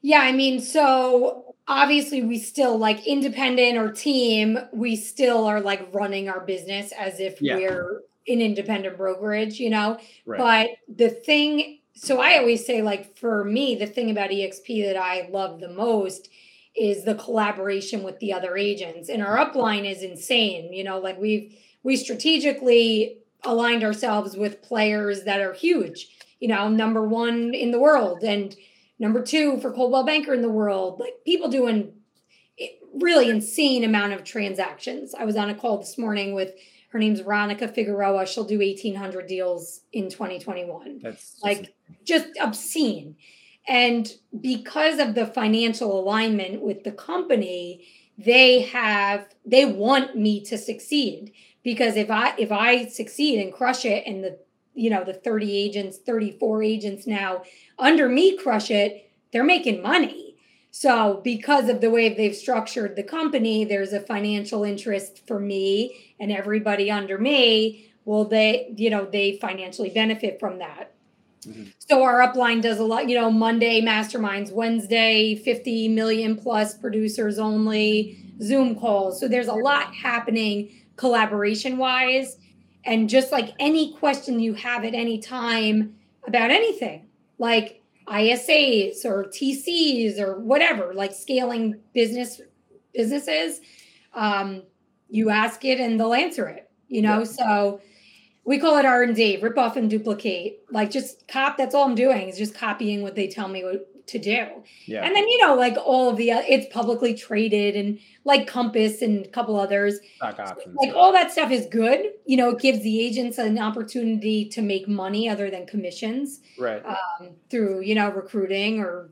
yeah 0.00 0.20
i 0.20 0.30
mean 0.30 0.60
so 0.60 1.49
obviously 1.70 2.22
we 2.22 2.38
still 2.38 2.76
like 2.76 3.06
independent 3.06 3.78
or 3.78 3.90
team 3.90 4.58
we 4.72 4.94
still 4.94 5.46
are 5.46 5.60
like 5.60 5.88
running 5.94 6.28
our 6.28 6.40
business 6.40 6.92
as 6.92 7.18
if 7.20 7.40
yeah. 7.40 7.54
we're 7.54 8.02
an 8.28 8.42
independent 8.42 8.96
brokerage 8.98 9.58
you 9.58 9.70
know 9.70 9.98
right. 10.26 10.38
but 10.38 10.96
the 10.96 11.08
thing 11.08 11.78
so 12.00 12.18
I 12.18 12.38
always 12.38 12.64
say, 12.64 12.80
like, 12.80 13.14
for 13.18 13.44
me, 13.44 13.74
the 13.74 13.86
thing 13.86 14.10
about 14.10 14.30
EXP 14.30 14.86
that 14.86 14.96
I 14.96 15.28
love 15.30 15.60
the 15.60 15.68
most 15.68 16.30
is 16.74 17.04
the 17.04 17.14
collaboration 17.14 18.02
with 18.02 18.18
the 18.20 18.32
other 18.32 18.56
agents. 18.56 19.10
And 19.10 19.22
our 19.22 19.36
upline 19.36 19.90
is 19.90 20.02
insane. 20.02 20.72
You 20.72 20.82
know, 20.82 20.98
like 20.98 21.18
we've 21.18 21.54
we 21.82 21.96
strategically 21.96 23.18
aligned 23.44 23.84
ourselves 23.84 24.34
with 24.34 24.62
players 24.62 25.24
that 25.24 25.40
are 25.40 25.52
huge, 25.52 26.08
you 26.40 26.48
know, 26.48 26.68
number 26.68 27.06
one 27.06 27.54
in 27.54 27.70
the 27.70 27.78
world 27.78 28.22
and 28.22 28.56
number 29.00 29.22
two 29.22 29.58
for 29.60 29.72
Coldwell 29.72 30.04
Banker 30.04 30.32
in 30.32 30.42
the 30.42 30.48
world. 30.48 31.00
Like 31.00 31.14
people 31.24 31.48
doing 31.48 31.94
really 32.94 33.30
insane 33.30 33.82
amount 33.82 34.12
of 34.12 34.22
transactions. 34.22 35.14
I 35.14 35.24
was 35.24 35.36
on 35.36 35.50
a 35.50 35.54
call 35.54 35.78
this 35.78 35.98
morning 35.98 36.34
with 36.34 36.52
Her 36.90 36.98
name's 36.98 37.22
Ronica 37.22 37.74
Figueroa. 37.74 38.26
She'll 38.26 38.44
do 38.44 38.58
1,800 38.58 39.26
deals 39.26 39.80
in 39.92 40.10
2021. 40.10 41.00
That's 41.02 41.40
like 41.42 41.74
just 42.04 42.28
obscene. 42.40 43.16
And 43.66 44.12
because 44.40 44.98
of 44.98 45.14
the 45.14 45.26
financial 45.26 45.98
alignment 45.98 46.62
with 46.62 46.84
the 46.84 46.92
company, 46.92 47.86
they 48.18 48.62
have 48.62 49.28
they 49.46 49.64
want 49.64 50.16
me 50.16 50.44
to 50.44 50.58
succeed 50.58 51.32
because 51.62 51.96
if 51.96 52.10
I 52.10 52.34
if 52.36 52.52
I 52.52 52.86
succeed 52.86 53.40
and 53.40 53.52
crush 53.52 53.84
it 53.84 54.04
and 54.06 54.22
the 54.22 54.38
you 54.74 54.90
know 54.90 55.04
the 55.04 55.14
30 55.14 55.56
agents, 55.56 55.98
34 55.98 56.62
agents 56.62 57.06
now 57.06 57.42
under 57.78 58.08
me 58.08 58.36
crush 58.36 58.70
it, 58.70 59.10
they're 59.32 59.44
making 59.44 59.82
money 59.82 60.30
so, 60.72 61.20
because 61.24 61.68
of 61.68 61.80
the 61.80 61.90
way 61.90 62.14
they've 62.14 62.34
structured 62.34 62.94
the 62.94 63.02
company, 63.02 63.64
there's 63.64 63.92
a 63.92 64.00
financial 64.00 64.62
interest 64.62 65.26
for 65.26 65.40
me 65.40 66.14
and 66.20 66.30
everybody 66.30 66.90
under 66.90 67.18
me. 67.18 67.92
Well, 68.04 68.24
they, 68.24 68.72
you 68.76 68.88
know, 68.88 69.04
they 69.04 69.38
financially 69.40 69.90
benefit 69.90 70.38
from 70.38 70.58
that. 70.58 70.94
Mm-hmm. 71.42 71.64
So, 71.78 72.02
our 72.02 72.20
upline 72.20 72.62
does 72.62 72.78
a 72.78 72.84
lot, 72.84 73.08
you 73.08 73.16
know, 73.16 73.30
Monday 73.30 73.80
masterminds, 73.80 74.52
Wednesday, 74.52 75.34
50 75.34 75.88
million 75.88 76.36
plus 76.36 76.74
producers 76.74 77.38
only, 77.38 78.24
Zoom 78.40 78.78
calls. 78.78 79.18
So, 79.18 79.26
there's 79.26 79.48
a 79.48 79.54
lot 79.54 79.92
happening 79.94 80.70
collaboration 80.96 81.78
wise. 81.78 82.36
And 82.84 83.08
just 83.08 83.30
like 83.32 83.54
any 83.58 83.94
question 83.94 84.40
you 84.40 84.54
have 84.54 84.84
at 84.84 84.94
any 84.94 85.18
time 85.18 85.96
about 86.26 86.50
anything, 86.50 87.06
like 87.38 87.82
ISAs 88.06 89.04
or 89.04 89.24
TCs 89.24 90.18
or 90.18 90.38
whatever, 90.40 90.94
like 90.94 91.12
scaling 91.12 91.76
business 91.92 92.40
businesses, 92.94 93.60
um, 94.14 94.62
you 95.08 95.30
ask 95.30 95.64
it 95.64 95.80
and 95.80 95.98
they'll 95.98 96.14
answer 96.14 96.48
it. 96.48 96.70
You 96.88 97.02
know, 97.02 97.18
yeah. 97.18 97.24
so 97.24 97.80
we 98.44 98.58
call 98.58 98.78
it 98.78 98.84
R 98.84 99.02
and 99.02 99.14
D, 99.14 99.38
rip 99.40 99.58
off 99.58 99.76
and 99.76 99.88
duplicate. 99.88 100.60
Like 100.70 100.90
just 100.90 101.28
cop. 101.28 101.56
That's 101.56 101.74
all 101.74 101.84
I'm 101.84 101.94
doing 101.94 102.28
is 102.28 102.38
just 102.38 102.54
copying 102.54 103.02
what 103.02 103.14
they 103.14 103.28
tell 103.28 103.48
me 103.48 103.62
what, 103.62 103.88
to 104.10 104.18
do. 104.18 104.46
Yeah. 104.86 105.04
And 105.04 105.14
then 105.14 105.28
you 105.28 105.38
know, 105.38 105.54
like 105.54 105.76
all 105.76 106.10
of 106.10 106.16
the 106.16 106.30
it's 106.30 106.72
publicly 106.72 107.14
traded 107.14 107.76
and 107.76 107.98
like 108.24 108.46
Compass 108.46 109.02
and 109.02 109.24
a 109.24 109.28
couple 109.28 109.58
others. 109.58 109.98
Options, 110.20 110.76
like 110.76 110.94
all 110.94 111.12
that 111.12 111.30
stuff 111.30 111.50
is 111.50 111.66
good. 111.66 112.12
You 112.26 112.36
know, 112.36 112.50
it 112.50 112.60
gives 112.60 112.80
the 112.80 113.00
agents 113.00 113.38
an 113.38 113.58
opportunity 113.58 114.48
to 114.50 114.62
make 114.62 114.88
money 114.88 115.28
other 115.28 115.50
than 115.50 115.66
commissions. 115.66 116.40
Right. 116.58 116.84
Um, 116.84 117.30
through 117.50 117.82
you 117.82 117.94
know 117.94 118.10
recruiting 118.10 118.80
or 118.80 119.10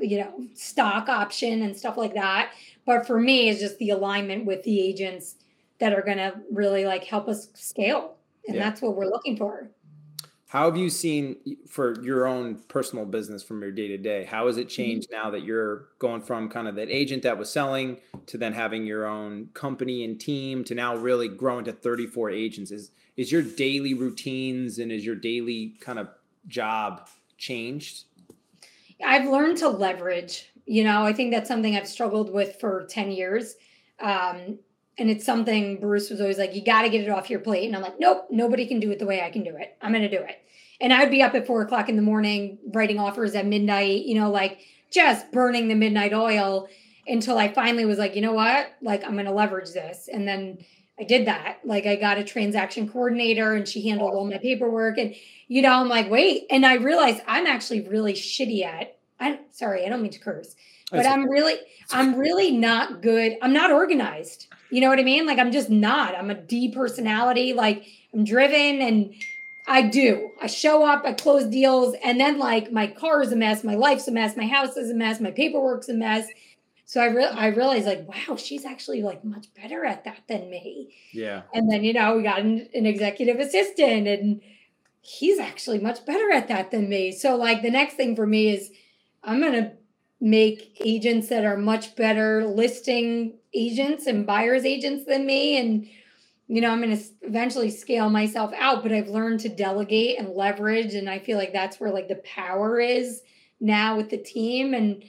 you 0.00 0.18
know 0.18 0.32
stock 0.54 1.08
option 1.08 1.62
and 1.62 1.76
stuff 1.76 1.96
like 1.96 2.14
that. 2.14 2.52
But 2.86 3.06
for 3.06 3.18
me, 3.18 3.48
it's 3.48 3.60
just 3.60 3.78
the 3.78 3.90
alignment 3.90 4.46
with 4.46 4.62
the 4.62 4.80
agents 4.80 5.36
that 5.78 5.92
are 5.92 6.02
going 6.02 6.18
to 6.18 6.34
really 6.50 6.84
like 6.84 7.04
help 7.04 7.28
us 7.28 7.48
scale, 7.54 8.16
and 8.46 8.56
yeah. 8.56 8.62
that's 8.62 8.80
what 8.80 8.96
we're 8.96 9.06
looking 9.06 9.36
for. 9.36 9.70
How 10.54 10.66
have 10.66 10.76
you 10.76 10.88
seen 10.88 11.56
for 11.66 12.00
your 12.00 12.28
own 12.28 12.60
personal 12.68 13.06
business 13.06 13.42
from 13.42 13.60
your 13.60 13.72
day 13.72 13.88
to 13.88 13.98
day? 13.98 14.22
How 14.22 14.46
has 14.46 14.56
it 14.56 14.68
mm-hmm. 14.68 14.76
changed 14.76 15.08
now 15.10 15.28
that 15.30 15.42
you're 15.42 15.88
going 15.98 16.20
from 16.20 16.48
kind 16.48 16.68
of 16.68 16.76
that 16.76 16.88
agent 16.90 17.24
that 17.24 17.36
was 17.36 17.50
selling 17.50 17.96
to 18.26 18.38
then 18.38 18.52
having 18.52 18.86
your 18.86 19.04
own 19.04 19.48
company 19.52 20.04
and 20.04 20.20
team 20.20 20.62
to 20.62 20.76
now 20.76 20.94
really 20.94 21.26
growing 21.26 21.64
to 21.64 21.72
34 21.72 22.30
agents? 22.30 22.70
Is 22.70 22.92
is 23.16 23.32
your 23.32 23.42
daily 23.42 23.94
routines 23.94 24.78
and 24.78 24.92
is 24.92 25.04
your 25.04 25.16
daily 25.16 25.74
kind 25.80 25.98
of 25.98 26.06
job 26.46 27.08
changed? 27.36 28.04
I've 29.04 29.28
learned 29.28 29.58
to 29.58 29.68
leverage. 29.68 30.52
You 30.66 30.84
know, 30.84 31.04
I 31.04 31.14
think 31.14 31.32
that's 31.32 31.48
something 31.48 31.74
I've 31.74 31.88
struggled 31.88 32.32
with 32.32 32.60
for 32.60 32.86
10 32.88 33.10
years. 33.10 33.56
Um, 33.98 34.60
and 34.98 35.10
it's 35.10 35.26
something 35.26 35.80
Bruce 35.80 36.10
was 36.10 36.20
always 36.20 36.38
like, 36.38 36.54
you 36.54 36.64
got 36.64 36.82
to 36.82 36.88
get 36.88 37.02
it 37.02 37.10
off 37.10 37.28
your 37.28 37.40
plate. 37.40 37.66
And 37.66 37.74
I'm 37.74 37.82
like, 37.82 37.98
nope, 37.98 38.28
nobody 38.30 38.66
can 38.66 38.78
do 38.78 38.92
it 38.92 39.00
the 39.00 39.06
way 39.06 39.20
I 39.20 39.30
can 39.30 39.42
do 39.42 39.56
it. 39.56 39.76
I'm 39.82 39.90
going 39.90 40.08
to 40.08 40.08
do 40.08 40.22
it. 40.22 40.43
And 40.80 40.92
I 40.92 41.00
would 41.00 41.10
be 41.10 41.22
up 41.22 41.34
at 41.34 41.46
four 41.46 41.62
o'clock 41.62 41.88
in 41.88 41.96
the 41.96 42.02
morning 42.02 42.58
writing 42.72 42.98
offers 42.98 43.34
at 43.34 43.46
midnight, 43.46 44.04
you 44.04 44.14
know, 44.14 44.30
like 44.30 44.58
just 44.90 45.30
burning 45.32 45.68
the 45.68 45.74
midnight 45.74 46.12
oil 46.12 46.68
until 47.06 47.38
I 47.38 47.52
finally 47.52 47.84
was 47.84 47.98
like, 47.98 48.16
you 48.16 48.22
know 48.22 48.32
what? 48.32 48.72
Like, 48.82 49.04
I'm 49.04 49.12
going 49.12 49.26
to 49.26 49.32
leverage 49.32 49.72
this. 49.72 50.08
And 50.12 50.26
then 50.26 50.58
I 50.98 51.04
did 51.04 51.26
that. 51.26 51.58
Like, 51.64 51.86
I 51.86 51.96
got 51.96 52.18
a 52.18 52.24
transaction 52.24 52.88
coordinator 52.88 53.54
and 53.54 53.68
she 53.68 53.88
handled 53.88 54.14
all 54.14 54.28
my 54.28 54.38
paperwork. 54.38 54.98
And, 54.98 55.14
you 55.48 55.62
know, 55.62 55.72
I'm 55.72 55.88
like, 55.88 56.10
wait. 56.10 56.46
And 56.50 56.64
I 56.64 56.74
realized 56.74 57.22
I'm 57.26 57.46
actually 57.46 57.86
really 57.88 58.14
shitty 58.14 58.64
at, 58.64 58.96
I'm 59.20 59.38
sorry, 59.50 59.84
I 59.84 59.88
don't 59.88 60.02
mean 60.02 60.12
to 60.12 60.18
curse, 60.18 60.56
but 60.90 61.06
I'm 61.06 61.28
really, 61.28 61.56
I'm 61.92 62.16
really 62.16 62.50
not 62.50 63.02
good. 63.02 63.36
I'm 63.42 63.52
not 63.52 63.70
organized. 63.70 64.46
You 64.70 64.80
know 64.80 64.88
what 64.88 64.98
I 64.98 65.04
mean? 65.04 65.26
Like, 65.26 65.38
I'm 65.38 65.52
just 65.52 65.70
not. 65.70 66.16
I'm 66.16 66.30
a 66.30 66.34
D 66.34 66.72
personality. 66.72 67.52
Like, 67.52 67.84
I'm 68.12 68.24
driven 68.24 68.80
and, 68.80 69.14
I 69.66 69.82
do. 69.82 70.30
I 70.40 70.46
show 70.46 70.84
up, 70.84 71.04
I 71.04 71.14
close 71.14 71.46
deals, 71.46 71.94
and 72.04 72.20
then 72.20 72.38
like 72.38 72.70
my 72.70 72.86
car 72.86 73.22
is 73.22 73.32
a 73.32 73.36
mess, 73.36 73.64
my 73.64 73.74
life's 73.74 74.06
a 74.08 74.12
mess, 74.12 74.36
my 74.36 74.46
house 74.46 74.76
is 74.76 74.90
a 74.90 74.94
mess, 74.94 75.20
my 75.20 75.30
paperwork's 75.30 75.88
a 75.88 75.94
mess. 75.94 76.28
So 76.84 77.00
I 77.00 77.06
re- 77.06 77.24
I 77.24 77.46
realized 77.46 77.86
like, 77.86 78.06
wow, 78.06 78.36
she's 78.36 78.66
actually 78.66 79.02
like 79.02 79.24
much 79.24 79.46
better 79.54 79.84
at 79.84 80.04
that 80.04 80.20
than 80.28 80.50
me. 80.50 80.94
Yeah. 81.12 81.42
And 81.54 81.70
then 81.72 81.82
you 81.82 81.94
know 81.94 82.16
we 82.16 82.22
got 82.22 82.40
an, 82.40 82.68
an 82.74 82.84
executive 82.84 83.40
assistant, 83.40 84.06
and 84.06 84.42
he's 85.00 85.38
actually 85.38 85.78
much 85.78 86.04
better 86.04 86.30
at 86.30 86.48
that 86.48 86.70
than 86.70 86.88
me. 86.88 87.10
So 87.12 87.36
like 87.36 87.62
the 87.62 87.70
next 87.70 87.94
thing 87.94 88.14
for 88.14 88.26
me 88.26 88.50
is 88.50 88.70
I'm 89.22 89.40
gonna 89.40 89.72
make 90.20 90.76
agents 90.84 91.28
that 91.28 91.46
are 91.46 91.56
much 91.56 91.96
better 91.96 92.44
listing 92.44 93.38
agents 93.54 94.06
and 94.06 94.26
buyers 94.26 94.66
agents 94.66 95.06
than 95.06 95.24
me, 95.24 95.58
and 95.58 95.88
you 96.46 96.60
know, 96.60 96.70
I'm 96.70 96.82
going 96.82 96.96
to 96.96 97.04
eventually 97.22 97.70
scale 97.70 98.10
myself 98.10 98.52
out, 98.54 98.82
but 98.82 98.92
I've 98.92 99.08
learned 99.08 99.40
to 99.40 99.48
delegate 99.48 100.18
and 100.18 100.28
leverage. 100.28 100.94
And 100.94 101.08
I 101.08 101.18
feel 101.18 101.38
like 101.38 101.52
that's 101.52 101.80
where 101.80 101.90
like 101.90 102.08
the 102.08 102.16
power 102.16 102.78
is 102.80 103.22
now 103.60 103.96
with 103.96 104.10
the 104.10 104.18
team. 104.18 104.74
And, 104.74 105.02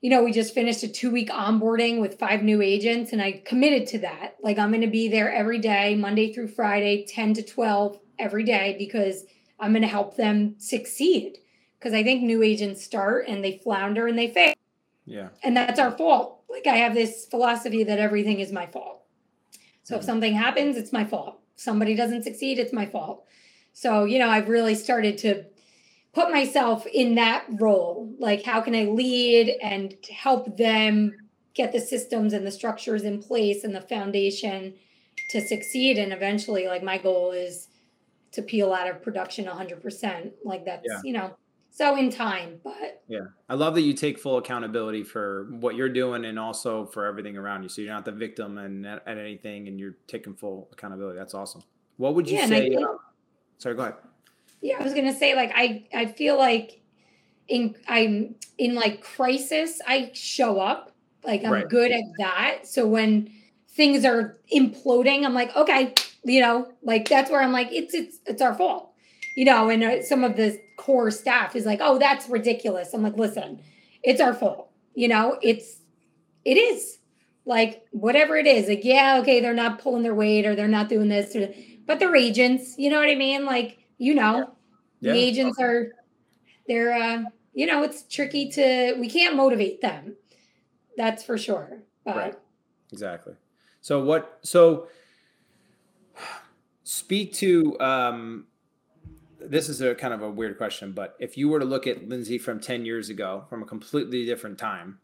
you 0.00 0.10
know, 0.10 0.22
we 0.22 0.30
just 0.30 0.54
finished 0.54 0.84
a 0.84 0.88
two 0.88 1.10
week 1.10 1.28
onboarding 1.28 2.00
with 2.00 2.20
five 2.20 2.42
new 2.42 2.62
agents 2.62 3.12
and 3.12 3.20
I 3.20 3.42
committed 3.44 3.88
to 3.88 3.98
that. 4.00 4.36
Like 4.42 4.58
I'm 4.58 4.70
going 4.70 4.82
to 4.82 4.86
be 4.86 5.08
there 5.08 5.32
every 5.32 5.58
day, 5.58 5.96
Monday 5.96 6.32
through 6.32 6.48
Friday, 6.48 7.04
10 7.04 7.34
to 7.34 7.42
12 7.42 7.98
every 8.20 8.44
day, 8.44 8.76
because 8.78 9.24
I'm 9.58 9.72
going 9.72 9.82
to 9.82 9.88
help 9.88 10.16
them 10.16 10.54
succeed. 10.58 11.38
Because 11.78 11.94
I 11.94 12.04
think 12.04 12.22
new 12.22 12.42
agents 12.42 12.82
start 12.84 13.26
and 13.26 13.44
they 13.44 13.58
flounder 13.58 14.06
and 14.06 14.16
they 14.16 14.28
fail. 14.28 14.54
Yeah. 15.04 15.30
And 15.42 15.56
that's 15.56 15.80
our 15.80 15.90
fault. 15.90 16.42
Like 16.48 16.66
I 16.68 16.76
have 16.76 16.94
this 16.94 17.26
philosophy 17.26 17.82
that 17.84 17.98
everything 17.98 18.38
is 18.38 18.52
my 18.52 18.66
fault 18.66 19.03
so 19.84 19.94
if 19.94 20.00
mm-hmm. 20.00 20.06
something 20.06 20.34
happens, 20.34 20.76
it's 20.76 20.92
my 20.92 21.04
fault. 21.04 21.38
somebody 21.56 21.94
doesn't 21.94 22.24
succeed, 22.24 22.58
it's 22.58 22.72
my 22.72 22.84
fault. 22.84 23.24
So, 23.72 24.04
you 24.04 24.18
know, 24.18 24.28
I've 24.28 24.48
really 24.48 24.74
started 24.74 25.18
to 25.18 25.44
put 26.12 26.30
myself 26.32 26.86
in 26.86 27.14
that 27.16 27.44
role. 27.48 28.12
Like, 28.18 28.42
how 28.44 28.60
can 28.60 28.74
I 28.74 28.84
lead 28.84 29.56
and 29.62 29.94
help 30.10 30.56
them 30.56 31.14
get 31.54 31.72
the 31.72 31.80
systems 31.80 32.32
and 32.32 32.46
the 32.46 32.50
structures 32.50 33.02
in 33.04 33.22
place 33.22 33.62
and 33.62 33.74
the 33.74 33.80
foundation 33.80 34.74
to 35.30 35.40
succeed? 35.40 35.98
And 35.98 36.12
eventually, 36.12 36.66
like, 36.66 36.82
my 36.82 36.98
goal 36.98 37.32
is 37.32 37.68
to 38.32 38.42
peel 38.42 38.72
out 38.72 38.88
of 38.88 39.02
production 39.02 39.44
100%. 39.44 40.32
Like, 40.44 40.64
that's, 40.64 40.86
yeah. 40.86 41.00
you 41.04 41.12
know, 41.12 41.36
so 41.74 41.96
in 41.96 42.08
time 42.08 42.60
but 42.62 43.02
yeah. 43.08 43.26
I 43.48 43.54
love 43.54 43.74
that 43.74 43.82
you 43.82 43.94
take 43.94 44.18
full 44.18 44.38
accountability 44.38 45.02
for 45.02 45.48
what 45.50 45.74
you're 45.74 45.88
doing 45.88 46.24
and 46.24 46.38
also 46.38 46.86
for 46.86 47.04
everything 47.04 47.36
around 47.36 47.64
you. 47.64 47.68
So 47.68 47.82
you're 47.82 47.92
not 47.92 48.04
the 48.04 48.12
victim 48.12 48.58
and 48.58 48.86
at, 48.86 49.06
at 49.06 49.18
anything 49.18 49.66
and 49.68 49.78
you're 49.78 49.96
taking 50.06 50.34
full 50.34 50.68
accountability. 50.72 51.18
That's 51.18 51.34
awesome. 51.34 51.62
What 51.96 52.14
would 52.14 52.28
you 52.28 52.38
yeah, 52.38 52.46
say 52.46 52.70
think, 52.70 52.80
uh, 52.80 52.94
sorry 53.58 53.74
go 53.74 53.82
ahead. 53.82 53.94
Yeah 54.60 54.76
i 54.78 54.84
was 54.84 54.94
gonna 54.94 55.14
say 55.14 55.34
like 55.34 55.52
i 55.54 55.84
i 55.92 56.06
feel 56.06 56.38
like 56.38 56.80
in 57.48 57.74
i'm 57.88 58.36
in 58.56 58.74
like 58.74 59.02
crisis 59.02 59.80
i 59.86 60.10
show 60.14 60.60
up. 60.60 60.92
Like 61.24 61.44
i'm 61.44 61.52
right. 61.52 61.68
good 61.68 61.90
at 61.90 62.04
that. 62.18 62.60
So 62.64 62.86
when 62.86 63.30
things 63.70 64.04
are 64.04 64.38
imploding 64.54 65.24
i'm 65.24 65.34
like 65.34 65.54
okay 65.56 65.92
you 66.22 66.40
know 66.40 66.70
like 66.84 67.08
that's 67.08 67.28
where 67.28 67.42
i'm 67.42 67.50
like 67.50 67.72
it's 67.72 67.92
it's 67.92 68.20
it's 68.24 68.40
our 68.40 68.54
fault 68.54 68.94
you 69.34 69.44
know, 69.44 69.68
and 69.68 69.82
uh, 69.82 70.02
some 70.02 70.24
of 70.24 70.36
the 70.36 70.60
core 70.76 71.10
staff 71.10 71.56
is 71.56 71.66
like, 71.66 71.80
oh, 71.82 71.98
that's 71.98 72.28
ridiculous. 72.28 72.94
I'm 72.94 73.02
like, 73.02 73.16
listen, 73.16 73.62
it's 74.02 74.20
our 74.20 74.34
fault. 74.34 74.70
You 74.94 75.08
know, 75.08 75.38
it's, 75.42 75.80
it 76.44 76.56
is 76.56 76.98
like 77.44 77.84
whatever 77.90 78.36
it 78.36 78.46
is. 78.46 78.68
Like, 78.68 78.84
yeah, 78.84 79.18
okay, 79.20 79.40
they're 79.40 79.54
not 79.54 79.78
pulling 79.78 80.02
their 80.02 80.14
weight 80.14 80.46
or 80.46 80.54
they're 80.54 80.68
not 80.68 80.88
doing 80.88 81.08
this, 81.08 81.34
or, 81.36 81.52
but 81.86 81.98
they're 81.98 82.16
agents. 82.16 82.74
You 82.78 82.90
know 82.90 82.98
what 82.98 83.08
I 83.08 83.14
mean? 83.14 83.44
Like, 83.44 83.78
you 83.98 84.14
know, 84.14 84.54
yeah. 85.00 85.12
the 85.12 85.18
agents 85.18 85.58
are, 85.60 85.92
they're, 86.66 86.94
uh, 86.94 87.22
you 87.52 87.66
know, 87.66 87.82
it's 87.82 88.02
tricky 88.04 88.50
to, 88.50 88.96
we 88.98 89.08
can't 89.08 89.36
motivate 89.36 89.80
them. 89.80 90.16
That's 90.96 91.22
for 91.22 91.38
sure. 91.38 91.82
But. 92.04 92.16
Right. 92.16 92.34
Exactly. 92.92 93.34
So 93.80 94.02
what, 94.02 94.38
so 94.42 94.88
speak 96.84 97.34
to, 97.34 97.78
um, 97.80 98.46
this 99.48 99.68
is 99.68 99.80
a 99.80 99.94
kind 99.94 100.14
of 100.14 100.22
a 100.22 100.30
weird 100.30 100.56
question, 100.58 100.92
but 100.92 101.16
if 101.18 101.36
you 101.36 101.48
were 101.48 101.58
to 101.58 101.64
look 101.64 101.86
at 101.86 102.08
Lindsay 102.08 102.38
from 102.38 102.60
10 102.60 102.84
years 102.84 103.08
ago, 103.08 103.44
from 103.48 103.62
a 103.62 103.66
completely 103.66 104.24
different 104.26 104.58
time, 104.58 104.98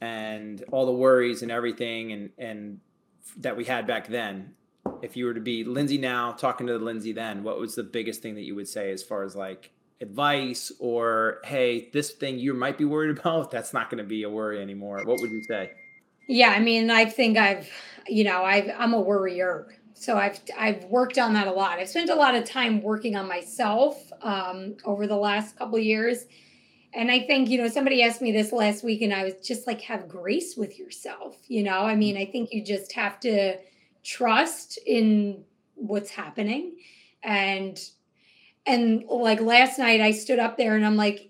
and 0.00 0.64
all 0.70 0.86
the 0.86 0.92
worries 0.92 1.42
and 1.42 1.50
everything 1.50 2.12
and 2.12 2.30
and 2.38 2.80
that 3.36 3.56
we 3.56 3.64
had 3.64 3.86
back 3.86 4.08
then, 4.08 4.54
if 5.02 5.16
you 5.16 5.26
were 5.26 5.34
to 5.34 5.40
be 5.40 5.64
Lindsay 5.64 5.98
now, 5.98 6.32
talking 6.32 6.66
to 6.66 6.78
the 6.78 6.84
Lindsay 6.84 7.12
then, 7.12 7.42
what 7.42 7.58
was 7.58 7.74
the 7.74 7.82
biggest 7.82 8.22
thing 8.22 8.34
that 8.36 8.42
you 8.42 8.54
would 8.54 8.68
say 8.68 8.90
as 8.92 9.02
far 9.02 9.22
as 9.24 9.36
like 9.36 9.72
advice 10.00 10.72
or 10.78 11.40
hey, 11.44 11.90
this 11.92 12.12
thing 12.12 12.38
you 12.38 12.54
might 12.54 12.78
be 12.78 12.84
worried 12.84 13.18
about, 13.18 13.50
that's 13.50 13.72
not 13.72 13.90
going 13.90 13.98
to 13.98 14.08
be 14.08 14.22
a 14.22 14.30
worry 14.30 14.60
anymore? 14.60 15.02
What 15.04 15.20
would 15.20 15.30
you 15.30 15.42
say? 15.44 15.72
Yeah, 16.28 16.50
I 16.50 16.60
mean, 16.60 16.90
I 16.90 17.06
think 17.06 17.38
I've, 17.38 17.70
you 18.06 18.24
know, 18.24 18.44
I've 18.44 18.70
I'm 18.78 18.92
a 18.92 19.00
worrier. 19.00 19.66
So 19.98 20.16
I've 20.16 20.40
I've 20.56 20.84
worked 20.84 21.18
on 21.18 21.34
that 21.34 21.48
a 21.48 21.52
lot. 21.52 21.80
I've 21.80 21.88
spent 21.88 22.08
a 22.08 22.14
lot 22.14 22.36
of 22.36 22.44
time 22.44 22.82
working 22.82 23.16
on 23.16 23.26
myself 23.26 24.12
um, 24.22 24.76
over 24.84 25.08
the 25.08 25.16
last 25.16 25.58
couple 25.58 25.78
years. 25.78 26.24
And 26.94 27.10
I 27.10 27.20
think, 27.20 27.50
you 27.50 27.58
know, 27.58 27.68
somebody 27.68 28.02
asked 28.02 28.22
me 28.22 28.32
this 28.32 28.52
last 28.52 28.82
week 28.82 29.02
and 29.02 29.12
I 29.12 29.24
was 29.24 29.34
just 29.42 29.66
like 29.66 29.80
have 29.82 30.08
grace 30.08 30.56
with 30.56 30.78
yourself, 30.78 31.36
you 31.48 31.62
know? 31.62 31.80
I 31.80 31.96
mean, 31.96 32.16
I 32.16 32.24
think 32.24 32.50
you 32.52 32.64
just 32.64 32.92
have 32.92 33.20
to 33.20 33.58
trust 34.04 34.78
in 34.86 35.44
what's 35.74 36.10
happening 36.10 36.76
and 37.22 37.78
and 38.66 39.04
like 39.08 39.40
last 39.40 39.78
night 39.78 40.00
I 40.00 40.12
stood 40.12 40.38
up 40.38 40.56
there 40.56 40.76
and 40.76 40.84
I'm 40.84 40.96
like 40.96 41.28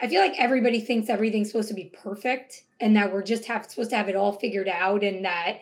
I 0.00 0.08
feel 0.08 0.20
like 0.20 0.34
everybody 0.38 0.80
thinks 0.80 1.08
everything's 1.08 1.48
supposed 1.48 1.68
to 1.68 1.74
be 1.74 1.92
perfect 2.02 2.64
and 2.80 2.96
that 2.96 3.12
we're 3.12 3.22
just 3.22 3.44
have 3.46 3.66
supposed 3.70 3.90
to 3.90 3.96
have 3.96 4.08
it 4.08 4.16
all 4.16 4.32
figured 4.32 4.68
out 4.68 5.04
and 5.04 5.24
that 5.24 5.58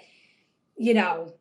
you 0.76 0.94
know 0.94 1.32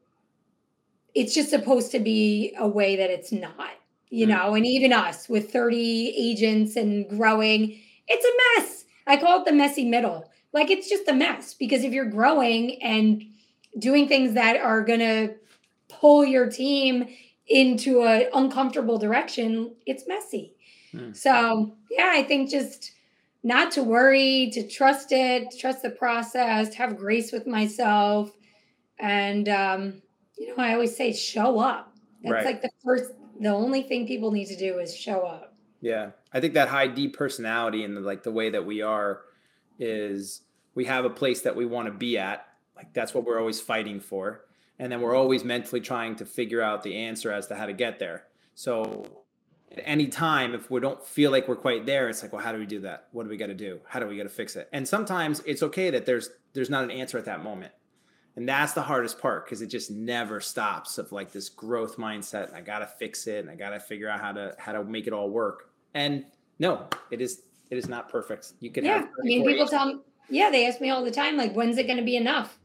it's 1.17 1.33
just 1.33 1.49
supposed 1.49 1.91
to 1.91 1.99
be 1.99 2.53
a 2.59 2.67
way 2.67 2.95
that 2.95 3.09
it's 3.09 3.31
not 3.31 3.71
you 4.09 4.25
mm. 4.25 4.29
know 4.29 4.53
and 4.53 4.65
even 4.65 4.93
us 4.93 5.27
with 5.27 5.51
30 5.51 6.13
agents 6.15 6.75
and 6.75 7.09
growing 7.09 7.77
it's 8.07 8.25
a 8.25 8.61
mess 8.61 8.85
i 9.07 9.17
call 9.17 9.39
it 9.39 9.45
the 9.45 9.51
messy 9.51 9.83
middle 9.83 10.29
like 10.53 10.69
it's 10.69 10.87
just 10.87 11.07
a 11.07 11.13
mess 11.13 11.55
because 11.55 11.83
if 11.83 11.91
you're 11.91 12.05
growing 12.05 12.81
and 12.83 13.23
doing 13.79 14.07
things 14.07 14.35
that 14.35 14.57
are 14.57 14.83
going 14.83 14.99
to 14.99 15.33
pull 15.89 16.23
your 16.23 16.49
team 16.49 17.07
into 17.47 18.03
an 18.03 18.27
uncomfortable 18.33 18.99
direction 18.99 19.73
it's 19.87 20.07
messy 20.07 20.53
mm. 20.93 21.15
so 21.15 21.75
yeah 21.89 22.11
i 22.13 22.21
think 22.21 22.51
just 22.51 22.91
not 23.43 23.71
to 23.71 23.81
worry 23.81 24.51
to 24.53 24.67
trust 24.67 25.11
it 25.11 25.47
trust 25.57 25.81
the 25.81 25.89
process 25.89 26.75
have 26.75 26.95
grace 26.95 27.31
with 27.31 27.47
myself 27.47 28.31
and 28.99 29.47
um, 29.47 30.01
you 30.37 30.47
know 30.47 30.63
i 30.63 30.73
always 30.73 30.95
say 30.95 31.13
show 31.13 31.59
up. 31.59 31.93
That's 32.23 32.33
right. 32.33 32.45
like 32.45 32.61
the 32.61 32.69
first 32.83 33.11
the 33.39 33.49
only 33.49 33.83
thing 33.83 34.07
people 34.07 34.31
need 34.31 34.47
to 34.47 34.57
do 34.57 34.79
is 34.79 34.95
show 34.95 35.21
up. 35.21 35.53
Yeah. 35.81 36.11
I 36.33 36.39
think 36.39 36.53
that 36.55 36.67
high 36.67 36.87
d 36.87 37.07
personality 37.07 37.83
and 37.83 37.95
the, 37.95 38.01
like 38.01 38.23
the 38.23 38.31
way 38.31 38.49
that 38.49 38.65
we 38.65 38.81
are 38.81 39.21
is 39.79 40.41
we 40.75 40.85
have 40.85 41.05
a 41.05 41.09
place 41.09 41.41
that 41.41 41.55
we 41.55 41.65
want 41.65 41.87
to 41.87 41.93
be 41.93 42.17
at. 42.17 42.47
Like 42.75 42.93
that's 42.93 43.13
what 43.13 43.25
we're 43.25 43.39
always 43.39 43.61
fighting 43.61 43.99
for. 43.99 44.45
And 44.79 44.91
then 44.91 45.01
we're 45.01 45.15
always 45.15 45.43
mentally 45.43 45.81
trying 45.81 46.15
to 46.17 46.25
figure 46.25 46.61
out 46.61 46.83
the 46.83 46.95
answer 46.95 47.31
as 47.31 47.47
to 47.47 47.55
how 47.55 47.65
to 47.65 47.73
get 47.73 47.99
there. 47.99 48.25
So 48.55 49.05
at 49.71 49.81
any 49.85 50.07
time 50.07 50.53
if 50.53 50.71
we 50.71 50.79
don't 50.79 51.03
feel 51.05 51.29
like 51.29 51.47
we're 51.47 51.55
quite 51.55 51.85
there 51.85 52.07
it's 52.07 52.21
like 52.21 52.31
well 52.31 52.41
how 52.41 52.51
do 52.51 52.59
we 52.59 52.65
do 52.65 52.79
that? 52.81 53.07
What 53.11 53.23
do 53.23 53.29
we 53.29 53.37
got 53.37 53.47
to 53.47 53.55
do? 53.55 53.79
How 53.87 53.99
do 53.99 54.07
we 54.07 54.17
got 54.17 54.23
to 54.23 54.29
fix 54.29 54.55
it? 54.55 54.69
And 54.73 54.87
sometimes 54.87 55.41
it's 55.45 55.61
okay 55.63 55.91
that 55.91 56.05
there's 56.05 56.29
there's 56.53 56.69
not 56.69 56.83
an 56.83 56.91
answer 56.91 57.17
at 57.17 57.25
that 57.25 57.43
moment 57.43 57.73
and 58.37 58.47
that's 58.47 58.73
the 58.73 58.81
hardest 58.81 59.19
part 59.19 59.45
because 59.45 59.61
it 59.61 59.67
just 59.67 59.91
never 59.91 60.39
stops 60.39 60.97
of 60.97 61.11
like 61.11 61.33
this 61.33 61.49
growth 61.49 61.97
mindset 61.97 62.53
i 62.53 62.61
gotta 62.61 62.85
fix 62.85 63.27
it 63.27 63.39
and 63.39 63.49
i 63.49 63.55
gotta 63.55 63.79
figure 63.79 64.07
out 64.07 64.21
how 64.21 64.31
to 64.31 64.55
how 64.57 64.71
to 64.71 64.83
make 64.85 65.07
it 65.07 65.13
all 65.13 65.29
work 65.29 65.71
and 65.93 66.23
no 66.59 66.87
it 67.11 67.19
is 67.19 67.41
it 67.69 67.77
is 67.77 67.89
not 67.89 68.07
perfect 68.07 68.53
you 68.61 68.69
can 68.69 68.85
yeah 68.85 68.99
have 68.99 69.09
i 69.19 69.23
mean 69.23 69.45
people 69.45 69.67
tell 69.67 69.87
me 69.87 69.99
yeah 70.29 70.49
they 70.49 70.65
ask 70.65 70.79
me 70.79 70.89
all 70.89 71.03
the 71.03 71.11
time 71.11 71.35
like 71.35 71.53
when's 71.53 71.77
it 71.77 71.87
going 71.87 71.97
to 71.97 72.05
be 72.05 72.15
enough 72.15 72.57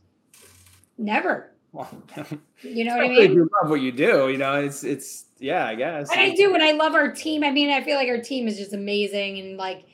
never 0.99 1.49
well, 1.73 1.89
you 2.63 2.85
know 2.85 2.97
what 2.97 3.07
I 3.07 3.09
mean? 3.09 3.33
You 3.33 3.49
love 3.63 3.71
what 3.71 3.81
you 3.81 3.93
do. 3.93 4.29
You 4.29 4.37
know, 4.37 4.57
it's 4.57 4.85
it's 4.85 5.25
yeah, 5.39 5.67
I 5.67 5.75
guess. 5.75 6.13
And 6.13 6.21
I 6.21 6.35
do, 6.35 6.53
and 6.53 6.63
I 6.63 6.73
love 6.73 6.95
our 6.95 7.11
team. 7.11 7.43
I 7.43 7.51
mean, 7.51 7.71
I 7.71 7.83
feel 7.83 7.97
like 7.97 8.11
our 8.11 8.21
team 8.21 8.47
is 8.47 8.59
just 8.59 8.75
amazing, 8.75 9.39
and 9.39 9.57
like, 9.57 9.85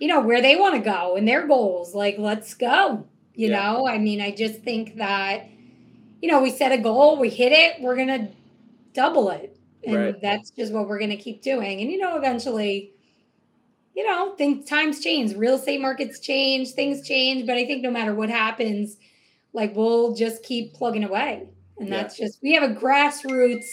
you 0.00 0.08
know, 0.08 0.20
where 0.20 0.42
they 0.42 0.56
want 0.56 0.74
to 0.74 0.80
go 0.80 1.14
and 1.14 1.26
their 1.26 1.46
goals. 1.46 1.94
Like, 1.94 2.18
let's 2.18 2.54
go. 2.54 3.06
You 3.34 3.48
yeah. 3.48 3.60
know, 3.60 3.86
I 3.86 3.98
mean, 3.98 4.20
I 4.20 4.30
just 4.30 4.60
think 4.60 4.96
that, 4.96 5.48
you 6.20 6.30
know, 6.30 6.42
we 6.42 6.50
set 6.50 6.72
a 6.72 6.78
goal, 6.78 7.18
we 7.18 7.28
hit 7.28 7.52
it, 7.52 7.80
we're 7.80 7.96
gonna 7.96 8.30
double 8.94 9.30
it, 9.30 9.56
and 9.84 9.96
right. 9.96 10.20
that's 10.20 10.50
just 10.50 10.72
what 10.72 10.88
we're 10.88 10.98
gonna 10.98 11.16
keep 11.16 11.42
doing. 11.42 11.80
And 11.80 11.90
you 11.90 11.98
know, 11.98 12.16
eventually, 12.16 12.92
you 13.94 14.06
know, 14.06 14.34
things 14.36 14.68
times 14.68 15.00
change, 15.00 15.34
real 15.34 15.54
estate 15.54 15.80
markets 15.80 16.18
change, 16.20 16.70
things 16.70 17.06
change. 17.06 17.46
But 17.46 17.56
I 17.56 17.66
think 17.66 17.82
no 17.82 17.90
matter 17.90 18.14
what 18.14 18.30
happens 18.30 18.96
like 19.52 19.74
we'll 19.76 20.14
just 20.14 20.42
keep 20.42 20.74
plugging 20.74 21.04
away. 21.04 21.46
And 21.78 21.88
yeah. 21.88 22.02
that's 22.02 22.16
just, 22.16 22.42
we 22.42 22.54
have 22.54 22.62
a 22.62 22.74
grassroots 22.74 23.66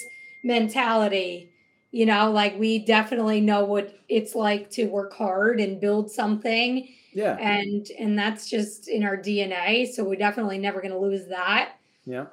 mentality, 0.43 1.49
you 1.91 2.05
know, 2.05 2.31
like 2.31 2.57
we 2.59 2.79
definitely 2.79 3.41
know 3.41 3.63
what 3.65 3.95
it's 4.07 4.35
like 4.35 4.69
to 4.71 4.85
work 4.85 5.13
hard 5.13 5.59
and 5.59 5.79
build 5.79 6.11
something. 6.11 6.87
Yeah. 7.19 7.35
And, 7.37 7.87
and 7.99 8.17
that's 8.17 8.49
just 8.49 8.87
in 8.87 9.03
our 9.03 9.17
DNA. 9.17 9.87
So 9.87 10.03
we're 10.03 10.15
definitely 10.15 10.57
never 10.57 10.81
going 10.81 10.93
to 10.93 10.99
lose 10.99 11.27
that. 11.27 11.73
Yeah. 12.05 12.27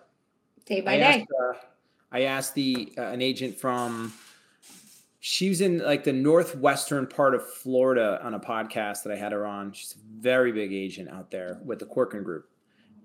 Day 0.65 0.81
by 0.81 0.95
I 0.95 0.97
day. 0.99 1.05
Asked, 1.05 1.27
uh, 1.41 1.59
I 2.13 2.23
asked 2.23 2.55
the, 2.55 2.93
uh, 2.97 3.03
an 3.03 3.23
agent 3.23 3.59
from, 3.59 4.13
she 5.21 5.49
was 5.49 5.61
in 5.61 5.79
like 5.79 6.05
the 6.05 6.13
northwestern 6.13 7.07
part 7.07 7.35
of 7.35 7.49
Florida 7.49 8.21
on 8.23 8.35
a 8.35 8.41
podcast 8.41 9.03
that 9.03 9.13
I 9.13 9.17
had 9.17 9.33
her 9.33 9.45
on. 9.45 9.73
She's 9.73 9.93
a 9.93 10.23
very 10.23 10.53
big 10.53 10.73
agent 10.73 11.11
out 11.11 11.31
there 11.31 11.61
with 11.65 11.81
the 11.81 11.87
Corcoran 11.87 12.23
Group 12.23 12.49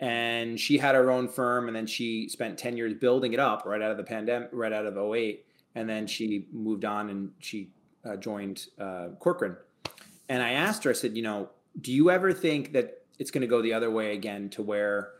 and 0.01 0.59
she 0.59 0.79
had 0.79 0.95
her 0.95 1.11
own 1.11 1.27
firm 1.27 1.67
and 1.67 1.75
then 1.75 1.85
she 1.85 2.27
spent 2.27 2.57
10 2.57 2.75
years 2.75 2.93
building 2.95 3.33
it 3.33 3.39
up 3.39 3.65
right 3.65 3.81
out 3.81 3.91
of 3.91 3.97
the 3.97 4.03
pandemic 4.03 4.49
right 4.51 4.73
out 4.73 4.85
of 4.85 4.97
08 4.97 5.45
and 5.75 5.87
then 5.87 6.07
she 6.07 6.47
moved 6.51 6.83
on 6.83 7.09
and 7.09 7.31
she 7.39 7.69
uh, 8.03 8.15
joined 8.15 8.65
uh, 8.79 9.09
corcoran 9.19 9.55
and 10.27 10.41
i 10.41 10.51
asked 10.51 10.83
her 10.83 10.89
i 10.89 10.93
said 10.93 11.15
you 11.15 11.21
know 11.21 11.49
do 11.79 11.91
you 11.91 12.09
ever 12.09 12.33
think 12.33 12.73
that 12.73 13.03
it's 13.19 13.31
going 13.31 13.41
to 13.41 13.47
go 13.47 13.61
the 13.61 13.73
other 13.73 13.91
way 13.91 14.13
again 14.13 14.49
to 14.49 14.61
where 14.61 15.11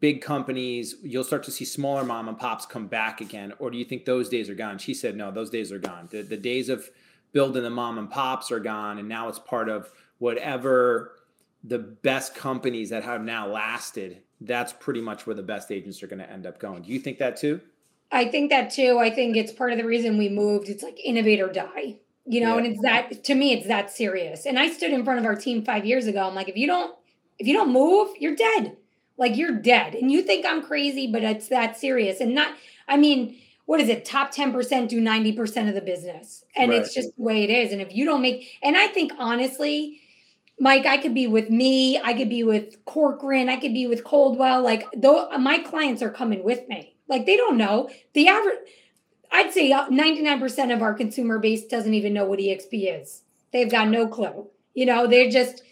big 0.00 0.20
companies 0.20 0.96
you'll 1.02 1.24
start 1.24 1.42
to 1.44 1.50
see 1.50 1.64
smaller 1.64 2.04
mom 2.04 2.28
and 2.28 2.38
pops 2.38 2.66
come 2.66 2.86
back 2.86 3.20
again 3.20 3.52
or 3.58 3.70
do 3.70 3.78
you 3.78 3.84
think 3.84 4.04
those 4.04 4.28
days 4.28 4.48
are 4.50 4.54
gone 4.54 4.76
she 4.78 4.92
said 4.92 5.16
no 5.16 5.30
those 5.30 5.50
days 5.50 5.70
are 5.70 5.78
gone 5.78 6.08
the, 6.10 6.22
the 6.22 6.36
days 6.36 6.68
of 6.68 6.90
building 7.32 7.62
the 7.62 7.70
mom 7.70 7.98
and 7.98 8.10
pops 8.10 8.50
are 8.50 8.60
gone 8.60 8.98
and 8.98 9.08
now 9.08 9.28
it's 9.28 9.38
part 9.38 9.68
of 9.68 9.90
whatever 10.18 11.12
the 11.64 11.78
best 11.78 12.34
companies 12.34 12.90
that 12.90 13.04
have 13.04 13.22
now 13.22 13.48
lasted, 13.48 14.22
that's 14.40 14.72
pretty 14.72 15.00
much 15.00 15.26
where 15.26 15.34
the 15.34 15.42
best 15.42 15.70
agents 15.70 16.02
are 16.02 16.06
going 16.06 16.20
to 16.20 16.30
end 16.30 16.46
up 16.46 16.58
going. 16.58 16.82
Do 16.82 16.92
you 16.92 17.00
think 17.00 17.18
that 17.18 17.36
too? 17.36 17.60
I 18.10 18.26
think 18.26 18.50
that 18.50 18.70
too. 18.70 18.98
I 18.98 19.10
think 19.10 19.36
it's 19.36 19.52
part 19.52 19.72
of 19.72 19.78
the 19.78 19.84
reason 19.84 20.16
we 20.16 20.28
moved. 20.28 20.68
It's 20.68 20.82
like 20.82 20.98
innovate 21.04 21.40
or 21.40 21.48
die, 21.52 21.96
you 22.28 22.40
know, 22.42 22.58
yeah. 22.58 22.64
and 22.64 22.66
it's 22.66 22.82
that 22.82 23.24
to 23.24 23.34
me, 23.34 23.52
it's 23.54 23.66
that 23.66 23.90
serious. 23.90 24.44
And 24.44 24.58
I 24.58 24.70
stood 24.70 24.92
in 24.92 25.04
front 25.04 25.18
of 25.18 25.24
our 25.24 25.34
team 25.34 25.64
five 25.64 25.86
years 25.86 26.06
ago. 26.06 26.28
I'm 26.28 26.34
like, 26.34 26.48
if 26.48 26.56
you 26.56 26.66
don't, 26.66 26.94
if 27.38 27.46
you 27.46 27.54
don't 27.54 27.72
move, 27.72 28.10
you're 28.20 28.36
dead. 28.36 28.76
Like 29.16 29.36
you're 29.36 29.56
dead. 29.56 29.94
And 29.94 30.12
you 30.12 30.22
think 30.22 30.44
I'm 30.46 30.62
crazy, 30.62 31.10
but 31.10 31.24
it's 31.24 31.48
that 31.48 31.78
serious. 31.78 32.20
And 32.20 32.34
not, 32.34 32.54
I 32.86 32.96
mean, 32.96 33.36
what 33.64 33.80
is 33.80 33.88
it? 33.88 34.04
Top 34.04 34.32
10% 34.32 34.88
do 34.88 35.00
90% 35.00 35.68
of 35.68 35.74
the 35.74 35.80
business. 35.80 36.44
And 36.54 36.70
right. 36.70 36.80
it's 36.80 36.94
just 36.94 37.16
the 37.16 37.22
way 37.22 37.44
it 37.44 37.50
is. 37.50 37.72
And 37.72 37.80
if 37.80 37.94
you 37.94 38.04
don't 38.04 38.22
make, 38.22 38.58
and 38.62 38.76
I 38.76 38.86
think 38.88 39.12
honestly, 39.18 40.00
Mike, 40.60 40.86
I 40.86 40.98
could 40.98 41.14
be 41.14 41.26
with 41.26 41.50
me, 41.50 41.98
I 41.98 42.12
could 42.14 42.28
be 42.28 42.42
with 42.42 42.84
Corcoran, 42.84 43.48
I 43.48 43.56
could 43.56 43.72
be 43.72 43.86
with 43.86 44.04
Coldwell. 44.04 44.62
Like, 44.62 44.86
though 44.96 45.28
my 45.38 45.58
clients 45.58 46.02
are 46.02 46.10
coming 46.10 46.42
with 46.42 46.68
me. 46.68 46.94
Like, 47.08 47.26
they 47.26 47.36
don't 47.36 47.56
know. 47.56 47.88
The 48.12 48.28
average, 48.28 48.58
I'd 49.30 49.52
say 49.52 49.72
uh, 49.72 49.88
99% 49.88 50.74
of 50.74 50.82
our 50.82 50.94
consumer 50.94 51.38
base 51.38 51.64
doesn't 51.66 51.94
even 51.94 52.14
know 52.14 52.24
what 52.24 52.38
EXP 52.38 53.02
is. 53.02 53.22
They've 53.52 53.70
got 53.70 53.88
no 53.88 54.06
clue. 54.06 54.48
You 54.74 54.86
know, 54.86 55.06
they're 55.06 55.30
just, 55.30 55.62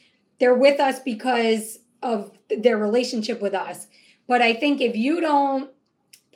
they're 0.41 0.55
with 0.55 0.81
us 0.81 1.01
because 1.01 1.79
of 2.03 2.33
their 2.51 2.77
relationship 2.77 3.41
with 3.41 3.55
us. 3.55 3.87
But 4.27 4.43
I 4.43 4.55
think 4.55 4.81
if 4.81 4.97
you 4.97 5.21
don't 5.21 5.71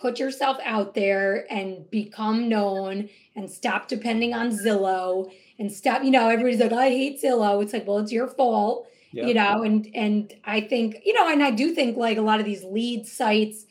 put 0.01 0.19
yourself 0.19 0.59
out 0.65 0.95
there 0.95 1.47
and 1.53 1.89
become 1.91 2.49
known 2.49 3.09
and 3.37 3.51
stop 3.51 3.89
depending 3.89 4.33
on 4.33 4.51
Zillow 4.51 5.31
and 5.59 5.71
stop, 5.71 6.03
you 6.03 6.11
know, 6.11 6.29
everybody's 6.29 6.61
like, 6.61 6.73
I 6.73 6.89
hate 6.89 7.23
Zillow. 7.23 7.63
It's 7.63 7.73
like, 7.73 7.87
well, 7.87 7.99
it's 7.99 8.13
your 8.13 8.29
fault, 8.29 8.89
yep. 9.13 9.29
you 9.29 9.35
know, 9.35 9.63
and 9.63 9.89
and 9.95 10.33
I 10.45 10.63
think, 10.63 11.03
you 11.05 11.13
know, 11.13 11.29
and 11.29 11.43
I 11.43 11.51
do 11.51 11.75
think 11.75 11.97
like 11.97 12.17
a 12.17 12.23
lot 12.23 12.41
of 12.41 12.47
these 12.47 12.65
lead 12.65 13.07
sites 13.07 13.67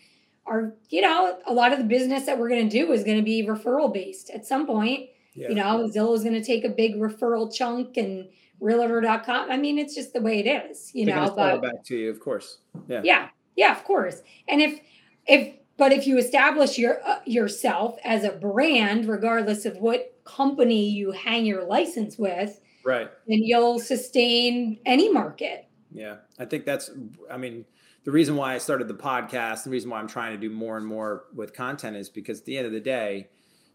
are, 0.49 0.73
you 0.89 1.01
know, 1.01 1.37
a 1.45 1.53
lot 1.53 1.71
of 1.71 1.77
the 1.77 1.85
business 1.85 2.25
that 2.25 2.37
we're 2.37 2.49
gonna 2.49 2.69
do 2.69 2.91
is 2.91 3.03
gonna 3.03 3.21
be 3.21 3.45
referral 3.45 3.93
based 3.93 4.29
at 4.29 4.45
some 4.45 4.65
point. 4.65 5.09
Yeah. 5.35 5.49
You 5.49 5.55
know, 5.55 5.89
Zillow 5.93 6.15
is 6.15 6.23
gonna 6.23 6.43
take 6.43 6.65
a 6.65 6.69
big 6.69 6.95
referral 6.95 7.53
chunk 7.53 7.97
and 7.97 8.27
realtor.com. 8.59 9.49
I 9.49 9.57
mean, 9.57 9.77
it's 9.77 9.95
just 9.95 10.13
the 10.13 10.21
way 10.21 10.39
it 10.39 10.47
is, 10.47 10.91
you 10.93 11.05
They're 11.05 11.15
know. 11.15 11.33
But 11.35 11.61
back 11.61 11.83
to 11.85 11.97
you, 11.97 12.09
of 12.09 12.19
course. 12.19 12.57
Yeah. 12.87 13.01
Yeah. 13.03 13.29
Yeah, 13.55 13.71
of 13.71 13.83
course. 13.83 14.21
And 14.47 14.61
if 14.61 14.79
if 15.27 15.53
but 15.77 15.93
if 15.93 16.07
you 16.07 16.17
establish 16.17 16.77
your 16.77 17.01
uh, 17.05 17.19
yourself 17.25 17.97
as 18.03 18.23
a 18.23 18.31
brand, 18.31 19.05
regardless 19.05 19.65
of 19.65 19.77
what 19.77 20.13
company 20.25 20.89
you 20.89 21.11
hang 21.11 21.45
your 21.45 21.63
license 21.63 22.17
with, 22.17 22.59
right, 22.83 23.09
then 23.27 23.39
you'll 23.41 23.79
sustain 23.79 24.79
any 24.85 25.11
market. 25.11 25.67
Yeah, 25.91 26.17
I 26.37 26.45
think 26.45 26.65
that's. 26.65 26.91
I 27.31 27.37
mean, 27.37 27.65
the 28.09 28.13
reason 28.13 28.35
why 28.35 28.55
I 28.55 28.57
started 28.57 28.87
the 28.87 28.95
podcast, 28.95 29.65
the 29.65 29.69
reason 29.69 29.91
why 29.91 29.99
I'm 29.99 30.07
trying 30.07 30.31
to 30.31 30.37
do 30.39 30.49
more 30.49 30.77
and 30.77 30.87
more 30.87 31.25
with 31.31 31.53
content 31.53 31.95
is 31.95 32.09
because 32.09 32.39
at 32.39 32.45
the 32.45 32.57
end 32.57 32.65
of 32.65 32.73
the 32.73 32.79
day, 32.79 33.29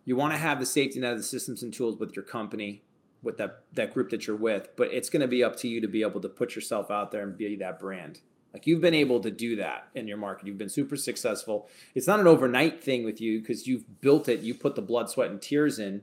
you 0.05 0.17
want 0.17 0.33
to 0.33 0.39
have 0.41 0.59
the 0.59 0.67
safety 0.67 0.99
net 0.99 1.13
of 1.13 1.19
the 1.19 1.23
systems 1.23 1.63
and 1.63 1.73
tools 1.73 2.01
with 2.01 2.17
your 2.17 2.25
company, 2.25 2.83
with 3.23 3.37
that 3.37 3.61
that 3.75 3.95
group 3.95 4.11
that 4.11 4.27
you're 4.27 4.35
with. 4.35 4.71
But 4.77 4.93
it's 4.93 5.09
going 5.09 5.21
to 5.21 5.29
be 5.29 5.45
up 5.45 5.55
to 5.59 5.69
you 5.69 5.81
to 5.81 5.87
be 5.87 6.03
able 6.03 6.21
to 6.21 6.29
put 6.29 6.57
yourself 6.57 6.91
out 6.91 7.13
there 7.13 7.23
and 7.23 7.39
be 7.39 7.55
that 7.55 7.79
brand. 7.79 8.23
Like 8.53 8.67
you've 8.67 8.81
been 8.81 8.93
able 8.93 9.21
to 9.21 9.31
do 9.31 9.55
that 9.55 9.87
in 9.95 10.09
your 10.09 10.17
market. 10.17 10.49
You've 10.49 10.59
been 10.59 10.69
super 10.69 10.97
successful. 10.97 11.69
It's 11.95 12.09
not 12.09 12.19
an 12.19 12.27
overnight 12.27 12.83
thing 12.83 13.05
with 13.05 13.21
you 13.21 13.39
because 13.39 13.69
you've 13.69 14.01
built 14.01 14.29
it. 14.29 14.41
You 14.41 14.55
put 14.55 14.75
the 14.75 14.83
blood, 14.83 15.11
sweat, 15.11 15.31
and 15.31 15.41
tears 15.41 15.79
in. 15.79 16.03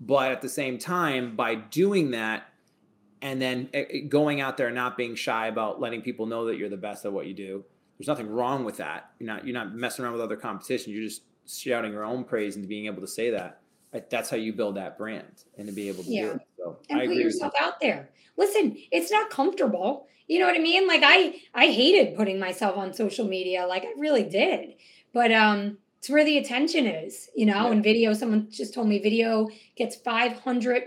But 0.00 0.32
at 0.32 0.40
the 0.40 0.48
same 0.48 0.78
time, 0.78 1.36
by 1.36 1.56
doing 1.56 2.12
that, 2.12 2.48
and 3.22 3.40
then 3.40 3.70
going 4.08 4.40
out 4.40 4.56
there 4.56 4.66
and 4.66 4.76
not 4.76 4.96
being 4.96 5.14
shy 5.14 5.46
about 5.46 5.80
letting 5.80 6.02
people 6.02 6.26
know 6.26 6.46
that 6.46 6.56
you're 6.56 6.68
the 6.68 6.76
best 6.76 7.04
at 7.04 7.12
what 7.12 7.26
you 7.26 7.34
do. 7.34 7.64
There's 7.98 8.08
nothing 8.08 8.28
wrong 8.28 8.64
with 8.64 8.76
that. 8.76 9.10
You're 9.18 9.26
not 9.26 9.46
you're 9.46 9.54
not 9.54 9.74
messing 9.74 10.04
around 10.04 10.12
with 10.12 10.22
other 10.22 10.36
competition. 10.36 10.92
You're 10.92 11.04
just 11.04 11.22
shouting 11.48 11.92
your 11.92 12.04
own 12.04 12.24
praise 12.24 12.56
and 12.56 12.68
being 12.68 12.86
able 12.86 13.00
to 13.00 13.08
say 13.08 13.30
that. 13.30 13.60
That's 14.10 14.28
how 14.28 14.36
you 14.36 14.52
build 14.52 14.76
that 14.76 14.98
brand 14.98 15.44
and 15.56 15.66
to 15.66 15.72
be 15.72 15.88
able 15.88 16.04
to 16.04 16.10
yeah. 16.10 16.22
do 16.22 16.30
it. 16.32 16.40
So 16.58 16.78
and 16.90 17.00
I 17.00 17.06
put 17.06 17.16
yourself 17.16 17.54
out 17.58 17.80
there. 17.80 18.10
Listen, 18.36 18.76
it's 18.90 19.10
not 19.10 19.30
comfortable. 19.30 20.06
You 20.28 20.40
know 20.40 20.46
what 20.46 20.56
I 20.56 20.60
mean? 20.60 20.86
Like 20.86 21.02
I 21.04 21.40
I 21.54 21.66
hated 21.68 22.16
putting 22.16 22.38
myself 22.38 22.76
on 22.76 22.92
social 22.92 23.26
media. 23.26 23.66
Like 23.66 23.84
I 23.84 23.94
really 23.98 24.24
did. 24.24 24.74
But 25.14 25.32
um 25.32 25.78
it's 25.98 26.10
where 26.10 26.24
the 26.24 26.38
attention 26.38 26.86
is, 26.86 27.30
you 27.34 27.46
know, 27.46 27.64
yeah. 27.64 27.72
and 27.72 27.82
video, 27.82 28.12
someone 28.12 28.48
just 28.50 28.74
told 28.74 28.86
me 28.86 28.98
video 28.98 29.48
gets 29.76 29.96
500 29.96 30.82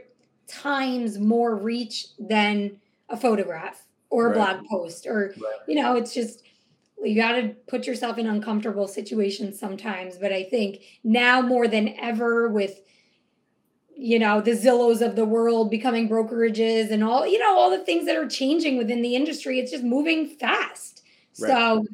times 0.49 1.17
more 1.19 1.55
reach 1.55 2.07
than 2.17 2.79
a 3.09 3.17
photograph 3.17 3.83
or 4.09 4.27
a 4.27 4.29
right. 4.29 4.57
blog 4.57 4.67
post 4.67 5.05
or 5.05 5.33
right. 5.37 5.59
you 5.67 5.75
know 5.75 5.95
it's 5.95 6.13
just 6.13 6.43
you 7.01 7.15
got 7.15 7.33
to 7.33 7.49
put 7.67 7.87
yourself 7.87 8.17
in 8.17 8.27
uncomfortable 8.27 8.87
situations 8.87 9.59
sometimes 9.59 10.17
but 10.17 10.31
i 10.31 10.43
think 10.43 10.81
now 11.03 11.41
more 11.41 11.67
than 11.67 11.95
ever 11.99 12.49
with 12.49 12.81
you 13.95 14.17
know 14.17 14.41
the 14.41 14.51
zillows 14.51 15.05
of 15.05 15.15
the 15.15 15.25
world 15.25 15.69
becoming 15.69 16.09
brokerages 16.09 16.91
and 16.91 17.03
all 17.03 17.27
you 17.27 17.37
know 17.37 17.57
all 17.57 17.69
the 17.69 17.83
things 17.83 18.05
that 18.05 18.15
are 18.15 18.27
changing 18.27 18.77
within 18.77 19.01
the 19.01 19.15
industry 19.15 19.59
it's 19.59 19.71
just 19.71 19.83
moving 19.83 20.27
fast 20.27 21.03
right. 21.39 21.49
so 21.49 21.85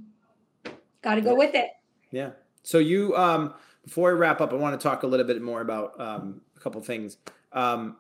got 1.02 1.16
to 1.16 1.22
go 1.22 1.36
with 1.36 1.56
it 1.56 1.72
yeah 2.12 2.30
so 2.64 2.78
you 2.78 3.16
um 3.16 3.54
before 3.84 4.10
i 4.10 4.14
wrap 4.14 4.40
up 4.40 4.54
i 4.54 4.56
want 4.56 4.80
to 4.80 4.84
talk 4.84 5.04
a 5.04 5.08
little 5.08 5.26
bit 5.26 5.42
more 5.42 5.62
about 5.62 6.00
um, 6.00 6.42
a 6.56 6.60
couple 6.60 6.82
things 6.82 7.18
um, 7.54 7.96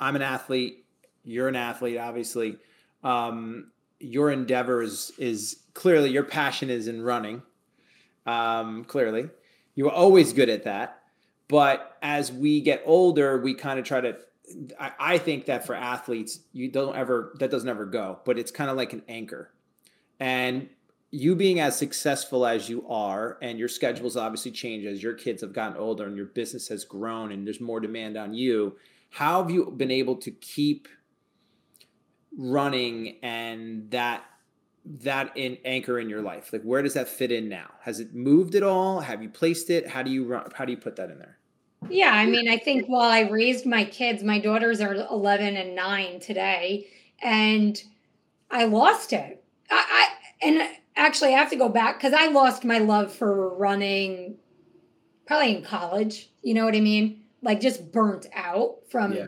I'm 0.00 0.16
an 0.16 0.22
athlete. 0.22 0.84
You're 1.24 1.48
an 1.48 1.56
athlete, 1.56 1.98
obviously. 1.98 2.56
Um, 3.04 3.70
your 4.00 4.30
endeavor 4.30 4.82
is, 4.82 5.12
is 5.18 5.60
clearly 5.74 6.10
your 6.10 6.24
passion 6.24 6.70
is 6.70 6.88
in 6.88 7.02
running. 7.02 7.42
Um, 8.26 8.84
clearly, 8.84 9.28
you 9.74 9.84
were 9.84 9.92
always 9.92 10.32
good 10.32 10.48
at 10.48 10.64
that. 10.64 11.02
But 11.48 11.96
as 12.00 12.32
we 12.32 12.60
get 12.60 12.82
older, 12.86 13.40
we 13.40 13.54
kind 13.54 13.78
of 13.78 13.84
try 13.84 14.00
to. 14.00 14.16
I, 14.78 14.92
I 14.98 15.18
think 15.18 15.46
that 15.46 15.66
for 15.66 15.74
athletes, 15.74 16.40
you 16.52 16.68
don't 16.68 16.96
ever 16.96 17.32
that 17.38 17.50
doesn't 17.50 17.68
ever 17.68 17.86
go, 17.86 18.20
but 18.24 18.38
it's 18.38 18.50
kind 18.50 18.70
of 18.70 18.76
like 18.76 18.92
an 18.92 19.02
anchor. 19.08 19.50
And 20.18 20.68
you 21.10 21.34
being 21.34 21.58
as 21.58 21.76
successful 21.76 22.46
as 22.46 22.68
you 22.68 22.86
are, 22.88 23.36
and 23.42 23.58
your 23.58 23.68
schedules 23.68 24.16
obviously 24.16 24.52
change 24.52 24.86
as 24.86 25.02
your 25.02 25.14
kids 25.14 25.42
have 25.42 25.52
gotten 25.52 25.76
older 25.76 26.06
and 26.06 26.16
your 26.16 26.26
business 26.26 26.68
has 26.68 26.84
grown 26.84 27.32
and 27.32 27.44
there's 27.44 27.60
more 27.60 27.80
demand 27.80 28.16
on 28.16 28.32
you 28.32 28.76
how 29.10 29.42
have 29.42 29.50
you 29.50 29.70
been 29.76 29.90
able 29.90 30.16
to 30.16 30.30
keep 30.30 30.88
running 32.36 33.18
and 33.22 33.90
that 33.90 34.24
that 34.84 35.32
in 35.36 35.58
anchor 35.64 35.98
in 35.98 36.08
your 36.08 36.22
life? 36.22 36.52
Like 36.52 36.62
where 36.62 36.80
does 36.80 36.94
that 36.94 37.08
fit 37.08 37.30
in 37.30 37.48
now? 37.48 37.70
Has 37.82 38.00
it 38.00 38.14
moved 38.14 38.54
at 38.54 38.62
all? 38.62 39.00
Have 39.00 39.22
you 39.22 39.28
placed 39.28 39.68
it? 39.68 39.88
How 39.88 40.02
do 40.02 40.10
you 40.10 40.24
run, 40.24 40.50
how 40.54 40.64
do 40.64 40.72
you 40.72 40.78
put 40.78 40.96
that 40.96 41.10
in 41.10 41.18
there? 41.18 41.36
Yeah, 41.88 42.12
I 42.12 42.26
mean, 42.26 42.48
I 42.48 42.58
think 42.58 42.86
while 42.86 43.10
I 43.10 43.20
raised 43.20 43.66
my 43.66 43.84
kids, 43.84 44.22
my 44.22 44.38
daughters 44.38 44.80
are 44.80 44.94
11 44.94 45.56
and 45.56 45.74
9 45.74 46.20
today, 46.20 46.86
and 47.22 47.82
I 48.50 48.64
lost 48.64 49.14
it. 49.14 49.42
I, 49.70 49.84
I 49.88 50.46
and 50.46 50.62
actually 50.96 51.34
I 51.34 51.38
have 51.38 51.50
to 51.50 51.56
go 51.56 51.68
back 51.68 52.00
cuz 52.00 52.12
I 52.12 52.28
lost 52.28 52.64
my 52.64 52.78
love 52.78 53.12
for 53.12 53.54
running 53.56 54.36
probably 55.26 55.56
in 55.56 55.62
college, 55.62 56.30
you 56.42 56.54
know 56.54 56.64
what 56.64 56.74
I 56.74 56.80
mean? 56.80 57.20
like 57.42 57.60
just 57.60 57.92
burnt 57.92 58.26
out 58.34 58.76
from 58.90 59.12
yeah. 59.12 59.26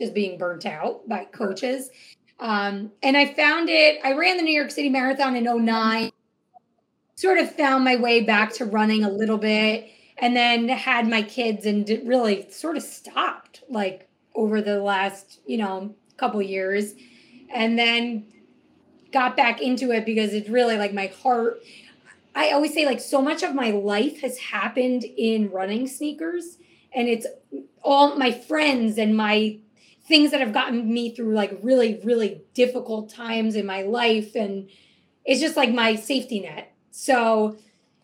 just 0.00 0.14
being 0.14 0.38
burnt 0.38 0.66
out 0.66 1.08
by 1.08 1.24
coaches. 1.26 1.90
Um, 2.40 2.90
and 3.02 3.16
I 3.16 3.32
found 3.34 3.68
it, 3.68 4.00
I 4.02 4.14
ran 4.14 4.36
the 4.36 4.42
New 4.42 4.54
York 4.54 4.70
City 4.70 4.88
Marathon 4.88 5.36
in 5.36 5.44
09, 5.44 6.10
sort 7.14 7.38
of 7.38 7.54
found 7.54 7.84
my 7.84 7.96
way 7.96 8.22
back 8.22 8.52
to 8.54 8.64
running 8.64 9.04
a 9.04 9.10
little 9.10 9.38
bit, 9.38 9.88
and 10.18 10.34
then 10.34 10.68
had 10.68 11.08
my 11.08 11.22
kids 11.22 11.66
and 11.66 11.88
really 12.04 12.50
sort 12.50 12.76
of 12.76 12.82
stopped 12.82 13.62
like 13.68 14.08
over 14.34 14.60
the 14.60 14.80
last, 14.80 15.40
you 15.46 15.58
know, 15.58 15.94
couple 16.16 16.42
years. 16.42 16.94
And 17.54 17.78
then 17.78 18.26
got 19.12 19.36
back 19.36 19.60
into 19.60 19.92
it 19.92 20.04
because 20.04 20.32
it's 20.32 20.48
really 20.48 20.76
like 20.76 20.92
my 20.92 21.06
heart. 21.06 21.62
I 22.34 22.52
always 22.52 22.72
say 22.72 22.86
like 22.86 23.00
so 23.00 23.20
much 23.20 23.42
of 23.42 23.54
my 23.54 23.70
life 23.70 24.22
has 24.22 24.38
happened 24.38 25.04
in 25.04 25.50
running 25.50 25.86
sneakers 25.86 26.56
and 26.94 27.08
it's 27.08 27.26
all 27.82 28.16
my 28.16 28.30
friends 28.30 28.98
and 28.98 29.16
my 29.16 29.58
things 30.04 30.30
that 30.30 30.40
have 30.40 30.52
gotten 30.52 30.92
me 30.92 31.14
through 31.14 31.34
like 31.34 31.58
really 31.62 32.00
really 32.04 32.42
difficult 32.54 33.08
times 33.08 33.54
in 33.54 33.64
my 33.64 33.82
life 33.82 34.34
and 34.34 34.68
it's 35.24 35.40
just 35.40 35.56
like 35.56 35.72
my 35.72 35.94
safety 35.94 36.40
net 36.40 36.72
so 36.90 37.56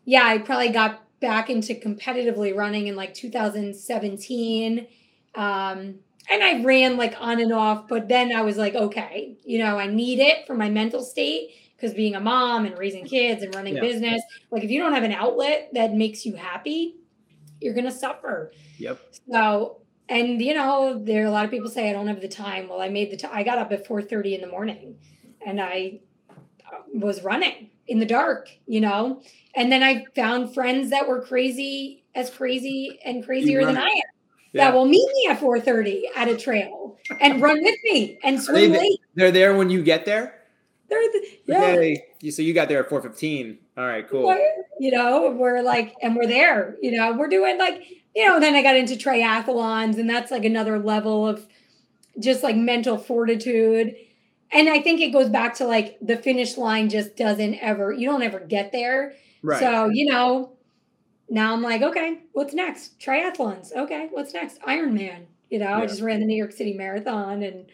yeah 0.05 0.25
i 0.25 0.39
probably 0.39 0.69
got 0.69 1.03
back 1.21 1.51
into 1.51 1.75
competitively 1.75 2.55
running 2.55 2.87
in 2.87 2.95
like 2.95 3.13
2017 3.15 4.87
um, 5.35 5.95
and 6.31 6.43
i 6.43 6.63
ran 6.63 6.97
like 6.97 7.15
on 7.21 7.41
and 7.41 7.53
off 7.53 7.89
but 7.89 8.09
then 8.09 8.33
i 8.33 8.43
was 8.43 8.57
like 8.57 8.75
okay 8.75 9.37
you 9.45 9.59
know 9.59 9.79
i 9.79 9.87
need 9.87 10.21
it 10.21 10.47
for 10.47 10.55
my 10.55 10.71
mental 10.71 11.03
state 11.03 11.51
because 11.77 11.95
being 11.95 12.15
a 12.15 12.21
mom 12.21 12.65
and 12.65 12.79
raising 12.79 13.05
kids 13.05 13.43
and 13.43 13.55
running 13.55 13.75
yeah. 13.75 13.81
business 13.81 14.23
like 14.51 14.63
if 14.63 14.71
you 14.71 14.81
don't 14.81 14.93
have 14.93 15.05
an 15.05 15.13
outlet 15.13 15.69
that 15.73 15.93
makes 15.93 16.25
you 16.25 16.37
happy 16.37 16.95
you're 17.61 17.75
gonna 17.75 17.91
suffer 17.91 18.53
Yep. 18.79 19.01
So, 19.31 19.79
and 20.09 20.41
you 20.41 20.55
know, 20.55 20.99
there 21.03 21.25
are 21.25 21.27
a 21.27 21.31
lot 21.31 21.45
of 21.45 21.51
people 21.51 21.69
say 21.69 21.91
I 21.91 21.93
don't 21.93 22.07
have 22.07 22.21
the 22.21 22.29
time. 22.29 22.69
Well, 22.69 22.81
I 22.81 22.89
made 22.89 23.11
the 23.11 23.17
time. 23.17 23.33
I 23.35 23.43
got 23.43 23.59
up 23.59 23.73
at 23.73 23.87
4:30 23.87 24.35
in 24.35 24.41
the 24.41 24.47
morning, 24.47 24.97
and 25.45 25.61
I 25.61 26.01
uh, 26.31 26.79
was 26.95 27.23
running 27.23 27.71
in 27.87 27.99
the 27.99 28.07
dark, 28.07 28.49
you 28.67 28.81
know. 28.81 29.23
And 29.55 29.71
then 29.71 29.83
I 29.83 30.07
found 30.15 30.55
friends 30.55 30.91
that 30.91 31.09
were 31.09 31.21
crazy, 31.21 32.05
as 32.15 32.31
crazy 32.31 32.99
and 33.05 33.25
crazier 33.25 33.65
than 33.65 33.77
I 33.77 33.87
am. 33.87 33.93
Yeah. 34.53 34.65
That 34.65 34.75
will 34.75 34.87
meet 34.87 35.09
me 35.15 35.29
at 35.31 35.41
4:30 35.41 36.05
at 36.17 36.29
a 36.29 36.37
trail 36.37 36.97
and 37.21 37.43
run 37.43 37.63
with 37.63 37.77
me 37.85 38.19
and 38.23 38.41
swim 38.41 38.73
they, 38.73 38.79
late. 38.79 39.01
They're 39.15 39.33
there 39.33 39.57
when 39.57 39.69
you 39.69 39.83
get 39.83 40.05
there. 40.05 40.38
They're 40.89 41.01
the, 41.01 42.01
yeah. 42.23 42.31
So 42.31 42.43
you 42.43 42.55
got 42.55 42.69
there 42.69 42.83
at 42.83 42.89
4:15. 42.89 43.59
All 43.77 43.87
right, 43.87 44.09
cool. 44.09 44.35
You 44.81 44.91
know, 44.91 45.31
we're 45.31 45.63
like, 45.63 45.95
and 46.03 46.17
we're 46.17 46.27
there. 46.27 46.77
You 46.81 46.93
know, 46.93 47.13
we're 47.13 47.29
doing 47.29 47.59
like 47.59 47.85
you 48.15 48.27
know, 48.27 48.41
then 48.41 48.55
I 48.55 48.63
got 48.63 48.77
into 48.77 48.95
triathlons, 48.95 49.99
and 49.99 50.11
that's 50.11 50.31
like 50.31 50.45
another 50.45 50.79
level 50.79 51.27
of 51.27 51.47
just 52.19 52.43
like 52.43 52.57
mental 52.57 52.99
fortitude. 52.99 53.95
And 54.51 54.69
I 54.69 54.81
think 54.81 55.01
it 55.01 55.13
goes 55.13 55.29
back 55.29 55.55
to 55.57 55.67
like 55.67 55.99
the 56.01 56.17
finish 56.17 56.57
line 56.57 56.89
just 56.89 57.17
doesn't 57.17 57.55
ever, 57.57 57.93
you 57.93 58.09
don't 58.09 58.23
ever 58.23 58.41
get 58.41 58.73
there. 58.73 59.15
Right. 59.43 59.61
So, 59.61 59.89
you 59.93 60.07
know, 60.11 60.53
now 61.29 61.53
I'm 61.53 61.63
like, 61.63 61.83
okay, 61.83 62.23
what's 62.33 62.55
next? 62.55 62.99
Triathlons. 62.99 63.73
Okay, 63.73 64.09
what's 64.11 64.35
next? 64.35 64.61
Ironman. 64.63 65.27
You 65.51 65.61
know, 65.61 65.69
yeah. 65.69 65.79
I 65.79 65.87
just 65.87 66.01
ran 66.01 66.21
the 66.21 66.27
New 66.27 66.37
York 66.37 66.53
City 66.53 66.73
Marathon 66.73 67.43
and 67.43 67.67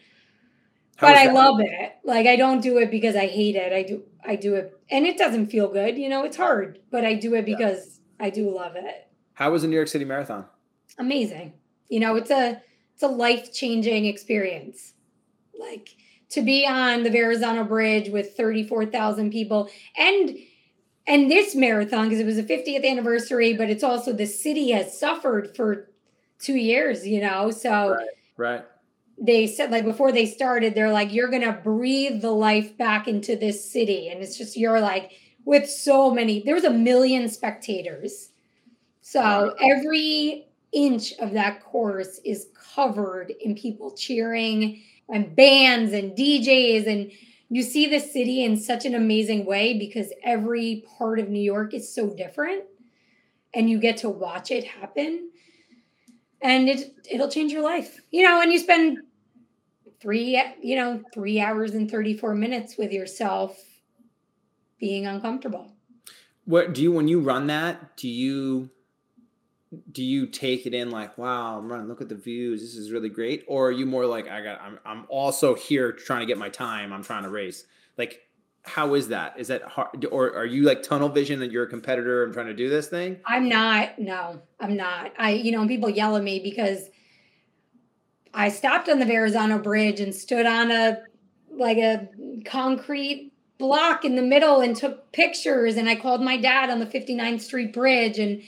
How 0.97 1.09
but 1.09 1.17
I 1.17 1.33
love 1.33 1.61
it. 1.61 1.93
Like 2.05 2.27
I 2.27 2.37
don't 2.37 2.61
do 2.61 2.79
it 2.79 2.91
because 2.91 3.17
I 3.17 3.27
hate 3.27 3.57
it. 3.57 3.73
I 3.73 3.83
do 3.83 4.03
I 4.27 4.37
do 4.37 4.55
it 4.55 4.79
and 4.91 5.07
it 5.07 5.19
doesn't 5.19 5.47
feel 5.47 5.69
good, 5.69 5.99
you 5.99 6.09
know, 6.09 6.25
it's 6.25 6.37
hard, 6.37 6.79
but 6.91 7.05
I 7.05 7.15
do 7.15 7.35
it 7.35 7.45
because 7.45 8.01
yeah. 8.21 8.27
I 8.27 8.31
do 8.31 8.55
love 8.55 8.77
it. 8.77 9.09
How 9.35 9.51
was 9.51 9.63
the 9.63 9.69
New 9.69 9.77
York 9.77 9.89
City 9.89 10.05
Marathon? 10.05 10.45
Amazing. 10.99 11.53
You 11.89 12.01
know, 12.01 12.17
it's 12.17 12.31
a 12.31 12.63
it's 12.95 13.03
a 13.03 13.09
life-changing 13.09 14.07
experience. 14.07 14.95
Like 15.59 15.97
to 16.31 16.43
be 16.43 16.67
on 16.67 17.03
the 17.03 17.11
Verrazano 17.11 17.65
Bridge 17.65 18.09
with 18.09 18.37
34,000 18.37 19.31
people 19.31 19.69
and 19.97 20.37
and 21.07 21.31
this 21.31 21.55
marathon 21.55 22.09
because 22.09 22.21
it 22.21 22.27
was 22.27 22.37
the 22.37 22.45
50th 22.45 22.89
anniversary, 22.89 23.53
but 23.53 23.69
it's 23.69 23.85
also 23.85 24.13
the 24.13 24.27
city 24.27 24.71
has 24.71 24.99
suffered 24.99 25.55
for 25.55 25.91
2 26.41 26.55
years, 26.55 27.07
you 27.07 27.21
know. 27.21 27.51
So 27.51 27.91
Right. 27.91 28.09
right. 28.37 28.65
They 29.19 29.47
said 29.47 29.71
like 29.71 29.85
before 29.85 30.13
they 30.13 30.27
started 30.27 30.75
they're 30.75 30.93
like 30.93 31.13
you're 31.13 31.31
to 31.31 31.53
breathe 31.53 32.21
the 32.21 32.33
life 32.33 32.77
back 32.77 33.09
into 33.09 33.37
this 33.37 33.71
city. 33.71 34.09
And 34.09 34.23
it's 34.23 34.37
just 34.37 34.57
you're 34.57 34.81
like 34.81 35.13
with 35.45 35.69
so 35.69 36.11
many 36.11 36.43
there 36.43 36.55
was 36.55 36.65
a 36.65 36.71
million 36.71 37.29
spectators. 37.29 38.31
So 39.03 39.55
every 39.61 40.49
inch 40.73 41.13
of 41.21 41.33
that 41.33 41.63
course 41.63 42.21
is 42.25 42.49
covered 42.75 43.33
in 43.41 43.55
people 43.55 43.93
cheering 43.93 44.83
and 45.09 45.37
bands 45.37 45.93
and 45.93 46.17
DJs 46.17 46.87
and 46.87 47.13
you 47.51 47.63
see 47.63 47.87
the 47.87 48.01
city 48.01 48.43
in 48.43 48.57
such 48.57 48.85
an 48.85 48.95
amazing 48.95 49.45
way 49.45 49.79
because 49.79 50.13
every 50.25 50.85
part 50.99 51.21
of 51.21 51.29
New 51.29 51.43
York 51.43 51.75
is 51.75 51.95
so 51.95 52.11
different 52.11 52.65
and 53.55 53.71
you 53.71 53.79
get 53.79 53.99
to 53.99 54.09
watch 54.09 54.51
it 54.51 54.65
happen 54.65 55.31
and 56.45 56.69
it 56.69 56.95
it'll 57.11 57.29
change 57.29 57.51
your 57.51 57.63
life. 57.63 58.01
You 58.13 58.23
know, 58.23 58.41
and 58.41 58.53
you 58.53 58.61
spend 58.61 58.99
3 60.01 60.43
you 60.63 60.77
know, 60.77 61.03
3 61.13 61.41
hours 61.41 61.73
and 61.73 61.91
34 61.91 62.35
minutes 62.37 62.77
with 62.79 62.93
yourself 62.93 63.59
being 64.79 65.07
uncomfortable. 65.07 65.73
What 66.45 66.75
do 66.75 66.83
you 66.83 66.93
when 66.93 67.09
you 67.09 67.21
run 67.21 67.49
that, 67.49 67.97
do 67.97 68.09
you 68.09 68.71
do 69.91 70.05
you 70.05 70.27
take 70.27 70.67
it 70.67 70.75
in 70.75 70.91
like, 70.91 71.19
wow, 71.19 71.59
I'm 71.59 71.69
running, 71.69 71.89
look 71.89 72.01
at 72.01 72.09
the 72.09 72.15
views, 72.15 72.61
this 72.61 72.77
is 72.77 72.93
really 72.93 73.09
great? 73.09 73.45
Or 73.49 73.69
are 73.69 73.73
you 73.73 73.87
more 73.87 74.07
like, 74.07 74.29
I 74.29 74.41
got, 74.41 74.61
I'm, 74.61 74.79
I'm 74.85 75.05
also 75.09 75.55
here 75.55 75.91
trying 75.91 76.21
to 76.21 76.27
get 76.27 76.39
my 76.39 76.49
time, 76.49 76.93
I'm 76.93 77.03
trying 77.03 77.25
to 77.25 77.29
race? 77.29 77.65
Like, 77.99 78.21
how 78.65 78.95
is 78.95 79.09
that? 79.09 79.35
Is 79.39 79.49
that 79.49 79.63
hard? 79.63 80.07
Or 80.11 80.35
are 80.35 80.47
you 80.47 80.63
like 80.63 80.83
tunnel 80.83 81.11
vision 81.11 81.39
that 81.41 81.53
you're 81.53 81.65
a 81.65 81.69
competitor 81.69 82.25
and 82.25 82.33
trying 82.33 82.47
to 82.47 82.55
do 82.55 82.71
this 82.71 82.89
thing? 82.89 83.19
I'm 83.27 83.49
not, 83.49 83.99
no, 83.99 84.41
I'm 84.59 84.75
not. 84.77 85.13
I, 85.19 85.33
you 85.33 85.53
know, 85.53 85.67
people 85.69 85.91
yell 85.91 86.17
at 86.17 86.23
me 86.23 86.41
because 86.41 86.89
I 88.33 88.49
stopped 88.49 88.89
on 88.89 89.01
the 89.01 89.07
Verrazano 89.07 89.59
Bridge 89.59 90.01
and 90.01 90.15
stood 90.15 90.47
on 90.47 90.71
a, 90.71 91.03
like 91.53 91.77
a 91.77 92.09
concrete 92.47 93.33
block 93.59 94.05
in 94.05 94.17
the 94.17 94.23
middle 94.23 94.61
and 94.61 94.75
took 94.75 95.13
pictures 95.13 95.77
and 95.77 95.89
I 95.89 95.95
called 95.95 96.23
my 96.23 96.39
dad 96.39 96.71
on 96.71 96.81
the 96.81 96.87
59th 96.87 97.43
Street 97.43 97.73
Bridge 97.73 98.19
and 98.19 98.43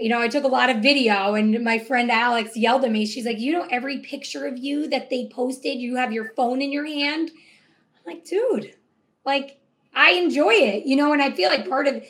you 0.00 0.08
know, 0.08 0.20
I 0.20 0.28
took 0.28 0.44
a 0.44 0.48
lot 0.48 0.70
of 0.70 0.76
video 0.76 1.34
and 1.34 1.62
my 1.64 1.80
friend 1.80 2.10
Alex 2.10 2.56
yelled 2.56 2.84
at 2.84 2.92
me. 2.92 3.04
She's 3.04 3.26
like, 3.26 3.40
You 3.40 3.52
know, 3.52 3.66
every 3.68 3.98
picture 3.98 4.46
of 4.46 4.56
you 4.56 4.88
that 4.90 5.10
they 5.10 5.28
posted, 5.28 5.78
you 5.78 5.96
have 5.96 6.12
your 6.12 6.32
phone 6.36 6.62
in 6.62 6.70
your 6.70 6.86
hand. 6.86 7.32
I'm 7.96 8.14
like, 8.14 8.24
dude, 8.24 8.76
like 9.24 9.57
I 9.98 10.12
enjoy 10.12 10.52
it, 10.52 10.86
you 10.86 10.96
know, 10.96 11.12
and 11.12 11.20
I 11.20 11.32
feel 11.32 11.50
like 11.50 11.68
part 11.68 11.86
of 11.86 12.02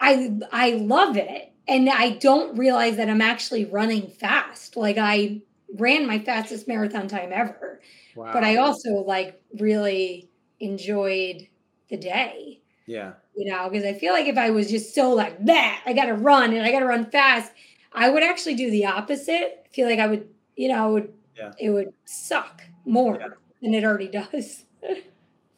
I 0.00 0.36
I 0.52 0.72
love 0.72 1.16
it. 1.16 1.52
And 1.66 1.88
I 1.88 2.10
don't 2.10 2.58
realize 2.58 2.96
that 2.96 3.08
I'm 3.08 3.22
actually 3.22 3.64
running 3.64 4.08
fast. 4.08 4.76
Like 4.76 4.98
I 4.98 5.40
ran 5.76 6.06
my 6.06 6.18
fastest 6.18 6.68
marathon 6.68 7.08
time 7.08 7.30
ever. 7.32 7.80
Wow. 8.14 8.32
But 8.32 8.44
I 8.44 8.56
also 8.56 8.94
like 8.94 9.40
really 9.58 10.28
enjoyed 10.60 11.48
the 11.88 11.96
day. 11.96 12.60
Yeah 12.86 13.12
you 13.36 13.50
know, 13.50 13.68
because 13.68 13.84
I 13.84 13.94
feel 13.94 14.12
like 14.12 14.26
if 14.26 14.38
I 14.38 14.50
was 14.50 14.70
just 14.70 14.94
so 14.94 15.12
like 15.12 15.44
that, 15.46 15.82
I 15.86 15.92
got 15.92 16.06
to 16.06 16.14
run 16.14 16.52
and 16.52 16.64
I 16.64 16.70
got 16.70 16.80
to 16.80 16.86
run 16.86 17.06
fast, 17.06 17.52
I 17.92 18.08
would 18.08 18.22
actually 18.22 18.54
do 18.54 18.70
the 18.70 18.86
opposite. 18.86 19.66
I 19.66 19.68
feel 19.74 19.88
like 19.88 19.98
I 19.98 20.06
would, 20.06 20.28
you 20.56 20.68
know, 20.68 20.92
would 20.92 21.12
yeah. 21.36 21.52
it 21.58 21.70
would 21.70 21.92
suck 22.04 22.62
more 22.84 23.18
yeah. 23.20 23.28
than 23.60 23.74
it 23.74 23.84
already 23.84 24.08
does. 24.08 24.64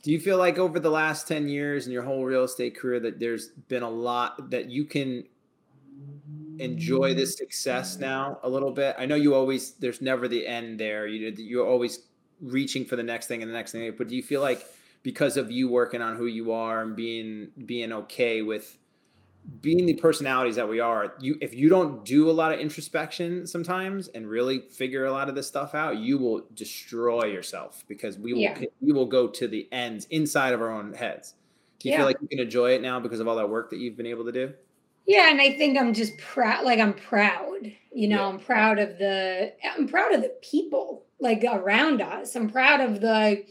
do 0.07 0.13
you 0.13 0.21
feel 0.21 0.39
like 0.39 0.57
over 0.57 0.79
the 0.79 0.89
last 0.89 1.27
10 1.27 1.49
years 1.49 1.89
in 1.89 1.93
your 1.93 2.05
whole 2.05 2.25
real 2.25 2.45
estate 2.45 2.79
career 2.79 3.01
that 3.01 3.19
there's 3.19 3.49
been 3.49 3.83
a 3.83 3.91
lot 3.91 4.51
that 4.51 4.71
you 4.71 4.85
can 4.85 5.25
enjoy 6.61 7.13
this 7.13 7.37
success 7.37 7.99
now 7.99 8.39
a 8.45 8.49
little 8.49 8.71
bit? 8.71 8.95
I 9.01 9.07
know 9.07 9.17
you 9.17 9.35
always 9.35 9.73
there's 9.73 10.01
never 10.01 10.29
the 10.29 10.47
end 10.47 10.79
there. 10.79 11.09
You 11.09 11.35
you're 11.37 11.67
always 11.67 12.03
reaching 12.41 12.85
for 12.85 12.95
the 12.95 13.03
next 13.03 13.27
thing 13.27 13.43
and 13.43 13.51
the 13.51 13.57
next 13.57 13.73
thing, 13.73 13.93
but 13.99 14.07
do 14.07 14.15
you 14.15 14.23
feel 14.23 14.41
like 14.41 14.65
because 15.03 15.37
of 15.37 15.51
you 15.51 15.69
working 15.69 16.01
on 16.01 16.15
who 16.15 16.27
you 16.27 16.53
are 16.53 16.83
and 16.83 16.95
being 16.95 17.49
being 17.65 17.93
okay 17.93 18.43
with 18.43 18.79
being 19.61 19.86
the 19.86 19.94
personalities 19.94 20.57
that 20.57 20.68
we 20.68 20.80
are 20.80 21.14
you 21.20 21.36
if 21.40 21.55
you 21.55 21.68
don't 21.68 22.05
do 22.05 22.28
a 22.28 22.32
lot 22.32 22.53
of 22.53 22.59
introspection 22.59 23.47
sometimes 23.47 24.09
and 24.09 24.28
really 24.28 24.61
figure 24.70 25.05
a 25.05 25.12
lot 25.12 25.28
of 25.28 25.34
this 25.34 25.47
stuff 25.47 25.74
out 25.74 25.99
you 25.99 26.18
will 26.18 26.44
destroy 26.55 27.24
yourself 27.24 27.84
because 27.86 28.18
we 28.18 28.32
will 28.32 28.40
yeah. 28.40 28.59
we 28.80 28.92
will 28.92 29.07
go 29.07 29.28
to 29.28 29.47
the 29.47 29.68
ends 29.70 30.07
inside 30.11 30.53
of 30.53 30.61
our 30.61 30.70
own 30.70 30.92
heads 30.92 31.34
do 31.78 31.88
you 31.88 31.92
yeah. 31.92 31.99
feel 31.99 32.07
like 32.07 32.16
you 32.20 32.28
can 32.28 32.40
enjoy 32.40 32.72
it 32.72 32.82
now 32.82 32.99
because 32.99 33.20
of 33.20 33.28
all 33.28 33.36
that 33.36 33.49
work 33.49 33.70
that 33.70 33.78
you've 33.78 33.97
been 33.97 34.07
able 34.07 34.24
to 34.24 34.32
do 34.32 34.53
yeah 35.07 35.30
and 35.30 35.40
i 35.40 35.57
think 35.57 35.78
i'm 35.78 35.94
just 35.94 36.16
proud 36.18 36.64
like 36.64 36.80
i'm 36.80 36.94
proud 36.94 37.72
you 37.92 38.09
know 38.09 38.16
yeah. 38.16 38.26
i'm 38.26 38.38
proud 38.40 38.78
of 38.78 38.99
the 38.99 39.53
i'm 39.76 39.86
proud 39.86 40.12
of 40.12 40.22
the 40.22 40.34
people 40.42 41.05
like 41.20 41.44
around 41.44 42.03
us 42.03 42.34
i'm 42.34 42.51
proud 42.51 42.80
of 42.80 43.01
the 43.01 43.44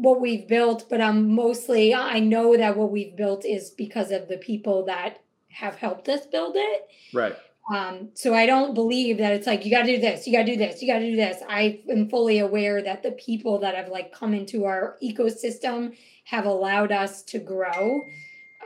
what 0.00 0.20
we've 0.20 0.48
built, 0.48 0.88
but 0.88 1.00
I'm 1.00 1.34
mostly 1.34 1.94
I 1.94 2.20
know 2.20 2.56
that 2.56 2.76
what 2.76 2.90
we've 2.90 3.14
built 3.14 3.44
is 3.44 3.70
because 3.70 4.10
of 4.10 4.28
the 4.28 4.38
people 4.38 4.86
that 4.86 5.18
have 5.50 5.76
helped 5.76 6.08
us 6.08 6.26
build 6.26 6.54
it. 6.56 6.88
Right. 7.12 7.36
Um, 7.72 8.10
so 8.14 8.34
I 8.34 8.46
don't 8.46 8.74
believe 8.74 9.18
that 9.18 9.32
it's 9.32 9.46
like 9.46 9.64
you 9.64 9.70
got 9.70 9.82
to 9.82 9.94
do 9.94 10.00
this, 10.00 10.26
you 10.26 10.32
got 10.32 10.44
to 10.44 10.52
do 10.52 10.56
this, 10.56 10.82
you 10.82 10.92
got 10.92 10.98
to 10.98 11.10
do 11.10 11.16
this. 11.16 11.40
I 11.48 11.80
am 11.88 12.08
fully 12.08 12.40
aware 12.40 12.82
that 12.82 13.02
the 13.02 13.12
people 13.12 13.58
that 13.60 13.76
have 13.76 13.88
like 13.88 14.12
come 14.12 14.34
into 14.34 14.64
our 14.64 14.96
ecosystem 15.02 15.96
have 16.24 16.46
allowed 16.46 16.90
us 16.90 17.22
to 17.24 17.38
grow. 17.38 18.02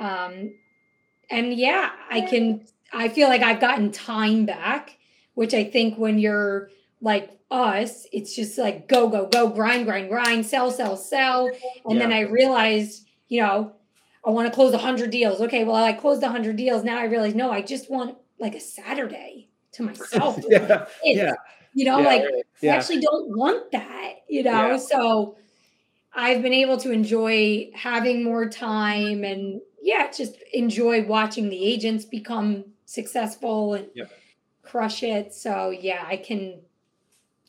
Um, 0.00 0.54
and 1.30 1.52
yeah, 1.54 1.90
I 2.10 2.22
can. 2.22 2.66
I 2.92 3.08
feel 3.08 3.28
like 3.28 3.42
I've 3.42 3.60
gotten 3.60 3.90
time 3.90 4.46
back, 4.46 4.96
which 5.34 5.52
I 5.52 5.64
think 5.64 5.98
when 5.98 6.18
you're 6.18 6.70
like 7.00 7.30
us, 7.50 8.06
it's 8.12 8.34
just 8.34 8.56
like 8.56 8.88
go, 8.88 9.08
go, 9.08 9.26
go, 9.26 9.48
grind, 9.48 9.86
grind, 9.86 10.08
grind, 10.08 10.46
sell, 10.46 10.70
sell, 10.70 10.96
sell. 10.96 11.50
And 11.84 11.98
yeah. 11.98 11.98
then 11.98 12.12
I 12.12 12.20
realized, 12.20 13.06
you 13.28 13.42
know, 13.42 13.72
I 14.26 14.30
want 14.30 14.48
to 14.48 14.54
close 14.54 14.72
100 14.72 15.10
deals. 15.10 15.40
Okay, 15.40 15.64
well, 15.64 15.76
I 15.76 15.92
closed 15.92 16.22
100 16.22 16.56
deals. 16.56 16.82
Now 16.82 16.98
I 16.98 17.04
realize, 17.04 17.34
no, 17.34 17.50
I 17.50 17.60
just 17.60 17.90
want 17.90 18.16
like 18.38 18.54
a 18.54 18.60
Saturday 18.60 19.48
to 19.72 19.82
myself. 19.84 20.38
yeah. 20.48 20.86
yeah. 21.02 21.32
You 21.74 21.84
know, 21.84 21.98
yeah, 21.98 22.06
like 22.06 22.22
yeah. 22.60 22.74
I 22.74 22.76
actually 22.76 23.00
don't 23.00 23.36
want 23.36 23.72
that, 23.72 24.14
you 24.28 24.44
know? 24.44 24.72
Yeah. 24.72 24.76
So 24.76 25.36
I've 26.14 26.40
been 26.40 26.52
able 26.52 26.76
to 26.78 26.92
enjoy 26.92 27.70
having 27.74 28.22
more 28.22 28.48
time 28.48 29.24
and 29.24 29.60
yeah, 29.82 30.10
just 30.10 30.36
enjoy 30.52 31.04
watching 31.04 31.48
the 31.48 31.64
agents 31.64 32.04
become 32.04 32.64
successful 32.86 33.74
and 33.74 33.88
crush 34.62 35.02
it. 35.02 35.34
So 35.34 35.70
yeah, 35.70 36.04
I 36.06 36.16
can 36.16 36.60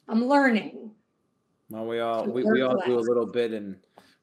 I'm 0.07 0.25
learning. 0.25 0.91
Well, 1.69 1.85
we 1.85 1.99
all 1.99 2.25
we, 2.25 2.43
we 2.43 2.61
all 2.61 2.81
do 2.85 2.97
a 2.97 3.01
little 3.01 3.25
bit 3.25 3.51
and 3.51 3.77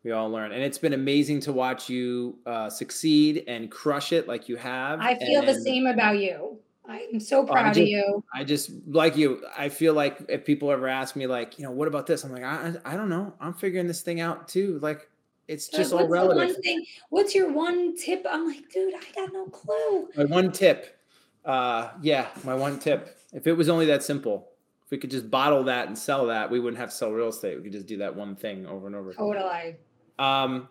we 0.04 0.10
all 0.10 0.30
learn. 0.30 0.52
And 0.52 0.62
it's 0.62 0.78
been 0.78 0.92
amazing 0.92 1.40
to 1.40 1.52
watch 1.52 1.88
you 1.88 2.38
uh, 2.46 2.68
succeed 2.68 3.44
and 3.46 3.70
crush 3.70 4.12
it 4.12 4.26
like 4.26 4.48
you 4.48 4.56
have. 4.56 5.00
I 5.00 5.16
feel 5.16 5.40
and, 5.40 5.48
the 5.48 5.60
same 5.60 5.86
about 5.86 6.18
you. 6.18 6.58
I'm 6.88 7.20
so 7.20 7.44
proud 7.44 7.74
just, 7.74 7.80
of 7.80 7.86
you. 7.86 8.24
I 8.34 8.44
just 8.44 8.70
like 8.86 9.16
you. 9.16 9.44
I 9.56 9.68
feel 9.68 9.94
like 9.94 10.18
if 10.28 10.44
people 10.44 10.70
ever 10.72 10.88
ask 10.88 11.14
me, 11.14 11.26
like, 11.26 11.58
you 11.58 11.64
know, 11.64 11.70
what 11.70 11.86
about 11.86 12.06
this? 12.06 12.24
I'm 12.24 12.32
like, 12.32 12.42
I, 12.42 12.74
I 12.84 12.96
don't 12.96 13.08
know. 13.08 13.32
I'm 13.40 13.54
figuring 13.54 13.86
this 13.86 14.02
thing 14.02 14.20
out 14.20 14.48
too. 14.48 14.78
Like, 14.82 15.08
it's 15.46 15.68
just 15.68 15.92
all 15.92 16.08
relative. 16.08 16.56
Thing, 16.62 16.84
what's 17.10 17.34
your 17.34 17.52
one 17.52 17.96
tip? 17.96 18.26
I'm 18.28 18.46
like, 18.46 18.68
dude, 18.70 18.94
I 18.94 19.00
got 19.14 19.32
no 19.32 19.46
clue. 19.46 20.08
My 20.16 20.24
one 20.24 20.50
tip. 20.50 20.98
Uh, 21.44 21.90
yeah, 22.00 22.28
my 22.44 22.54
one 22.54 22.78
tip. 22.78 23.16
If 23.32 23.46
it 23.46 23.52
was 23.52 23.68
only 23.68 23.86
that 23.86 24.02
simple, 24.02 24.48
if 24.84 24.90
we 24.90 24.98
could 24.98 25.10
just 25.10 25.30
bottle 25.30 25.64
that 25.64 25.86
and 25.86 25.96
sell 25.96 26.26
that, 26.26 26.50
we 26.50 26.58
wouldn't 26.58 26.80
have 26.80 26.90
to 26.90 26.96
sell 26.96 27.12
real 27.12 27.28
estate. 27.28 27.56
We 27.56 27.64
could 27.64 27.72
just 27.72 27.86
do 27.86 27.98
that 27.98 28.14
one 28.14 28.34
thing 28.36 28.66
over 28.66 28.86
and 28.86 28.96
over. 28.96 29.12
Totally. 29.12 29.76
Um, 30.18 30.68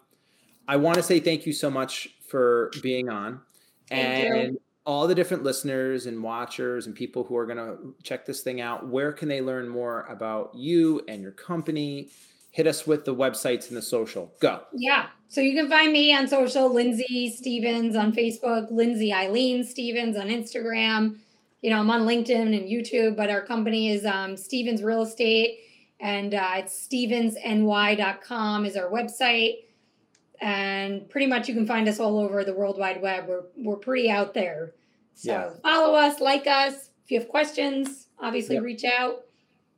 I 0.67 0.77
want 0.77 0.97
to 0.97 1.03
say 1.03 1.19
thank 1.19 1.45
you 1.45 1.53
so 1.53 1.69
much 1.69 2.09
for 2.27 2.71
being 2.81 3.09
on, 3.09 3.41
thank 3.89 4.25
and 4.25 4.53
you. 4.53 4.61
all 4.85 5.07
the 5.07 5.15
different 5.15 5.43
listeners 5.43 6.05
and 6.05 6.23
watchers 6.23 6.87
and 6.87 6.95
people 6.95 7.23
who 7.23 7.35
are 7.35 7.45
going 7.45 7.57
to 7.57 7.95
check 8.03 8.25
this 8.25 8.41
thing 8.41 8.61
out. 8.61 8.87
Where 8.87 9.11
can 9.11 9.27
they 9.27 9.41
learn 9.41 9.67
more 9.67 10.05
about 10.09 10.55
you 10.55 11.01
and 11.07 11.21
your 11.21 11.31
company? 11.31 12.09
Hit 12.51 12.67
us 12.67 12.85
with 12.85 13.05
the 13.05 13.15
websites 13.15 13.69
and 13.69 13.77
the 13.77 13.81
social. 13.81 14.33
Go. 14.39 14.61
Yeah. 14.73 15.07
So 15.29 15.39
you 15.39 15.55
can 15.55 15.69
find 15.69 15.93
me 15.93 16.13
on 16.13 16.27
social, 16.27 16.73
Lindsay 16.73 17.33
Stevens 17.35 17.95
on 17.95 18.11
Facebook, 18.11 18.69
Lindsay 18.71 19.13
Eileen 19.13 19.63
Stevens 19.63 20.17
on 20.17 20.27
Instagram 20.27 21.17
you 21.61 21.69
know, 21.69 21.79
I'm 21.79 21.89
on 21.89 22.01
LinkedIn 22.01 22.57
and 22.57 22.67
YouTube, 22.67 23.15
but 23.15 23.29
our 23.29 23.41
company 23.41 23.91
is 23.91 24.05
um, 24.05 24.35
Stevens 24.35 24.81
Real 24.81 25.03
Estate, 25.03 25.59
and 26.01 26.33
uh, 26.33 26.53
it's 26.55 26.87
stevensny.com 26.87 28.65
is 28.65 28.75
our 28.75 28.89
website. 28.89 29.59
And 30.41 31.07
pretty 31.07 31.27
much 31.27 31.47
you 31.47 31.53
can 31.53 31.67
find 31.67 31.87
us 31.87 31.99
all 31.99 32.17
over 32.17 32.43
the 32.43 32.55
World 32.55 32.79
Wide 32.79 32.99
Web. 32.99 33.27
We're, 33.27 33.43
we're 33.55 33.75
pretty 33.75 34.09
out 34.09 34.33
there. 34.33 34.73
So 35.13 35.31
yeah. 35.31 35.51
follow 35.61 35.93
us, 35.93 36.19
like 36.19 36.47
us. 36.47 36.89
If 37.05 37.11
you 37.11 37.19
have 37.19 37.29
questions, 37.29 38.07
obviously 38.19 38.55
yep. 38.55 38.63
reach 38.63 38.83
out. 38.83 39.25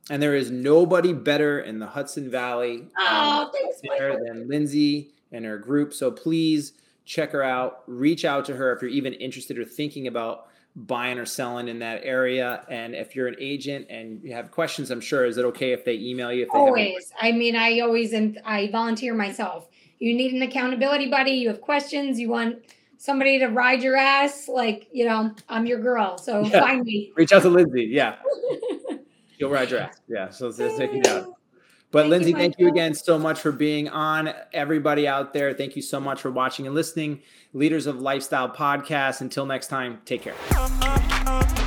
And 0.08 0.22
there 0.22 0.34
is 0.34 0.50
nobody 0.50 1.12
better 1.12 1.60
in 1.60 1.78
the 1.78 1.86
Hudson 1.86 2.30
Valley 2.30 2.88
oh, 2.98 3.42
um, 3.42 3.50
thanks, 3.52 3.80
than 4.26 4.48
Lindsay 4.48 5.10
and 5.32 5.44
her 5.44 5.58
group. 5.58 5.92
So 5.92 6.10
please 6.10 6.72
check 7.04 7.32
her 7.32 7.42
out. 7.42 7.82
Reach 7.86 8.24
out 8.24 8.46
to 8.46 8.56
her 8.56 8.72
if 8.72 8.80
you're 8.80 8.90
even 8.90 9.12
interested 9.14 9.58
or 9.58 9.64
thinking 9.66 10.06
about 10.06 10.48
buying 10.76 11.18
or 11.18 11.26
selling 11.26 11.68
in 11.68 11.78
that 11.78 12.00
area. 12.02 12.64
And 12.68 12.94
if 12.94 13.14
you're 13.14 13.28
an 13.28 13.36
agent 13.38 13.86
and 13.90 14.22
you 14.22 14.32
have 14.34 14.50
questions, 14.50 14.90
I'm 14.90 15.00
sure 15.00 15.24
is 15.24 15.38
it 15.38 15.44
okay 15.46 15.72
if 15.72 15.84
they 15.84 15.94
email 15.94 16.32
you? 16.32 16.42
If 16.42 16.52
they 16.52 16.58
always. 16.58 17.12
I 17.20 17.32
mean, 17.32 17.56
I 17.56 17.80
always 17.80 18.12
and 18.12 18.40
I 18.44 18.70
volunteer 18.70 19.14
myself. 19.14 19.68
You 19.98 20.14
need 20.14 20.32
an 20.32 20.42
accountability 20.42 21.08
buddy. 21.08 21.32
You 21.32 21.48
have 21.48 21.60
questions. 21.60 22.18
You 22.18 22.28
want 22.28 22.58
somebody 22.98 23.38
to 23.38 23.46
ride 23.46 23.82
your 23.82 23.96
ass. 23.96 24.48
Like 24.48 24.88
you 24.92 25.06
know, 25.06 25.34
I'm 25.48 25.66
your 25.66 25.80
girl. 25.80 26.18
So 26.18 26.42
yeah. 26.42 26.60
find 26.60 26.84
me. 26.84 27.12
Reach 27.14 27.32
out 27.32 27.42
to 27.42 27.50
Lindsay. 27.50 27.84
Yeah, 27.90 28.16
she'll 29.38 29.50
ride 29.50 29.70
your 29.70 29.80
ass. 29.80 30.00
Yeah, 30.08 30.30
so 30.30 30.48
let's 30.48 30.76
take 30.76 30.92
you 30.92 31.02
down. 31.02 31.34
But 31.94 32.00
thank 32.00 32.10
Lindsay, 32.10 32.30
you, 32.30 32.36
thank 32.36 32.58
you 32.58 32.68
again 32.68 32.92
so 32.92 33.20
much 33.20 33.38
for 33.38 33.52
being 33.52 33.88
on. 33.88 34.34
Everybody 34.52 35.06
out 35.06 35.32
there, 35.32 35.54
thank 35.54 35.76
you 35.76 35.82
so 35.82 36.00
much 36.00 36.20
for 36.20 36.28
watching 36.28 36.66
and 36.66 36.74
listening. 36.74 37.22
Leaders 37.54 37.86
of 37.86 38.00
Lifestyle 38.00 38.48
Podcast. 38.48 39.20
Until 39.20 39.46
next 39.46 39.68
time, 39.68 40.00
take 40.04 40.22
care. 40.22 41.63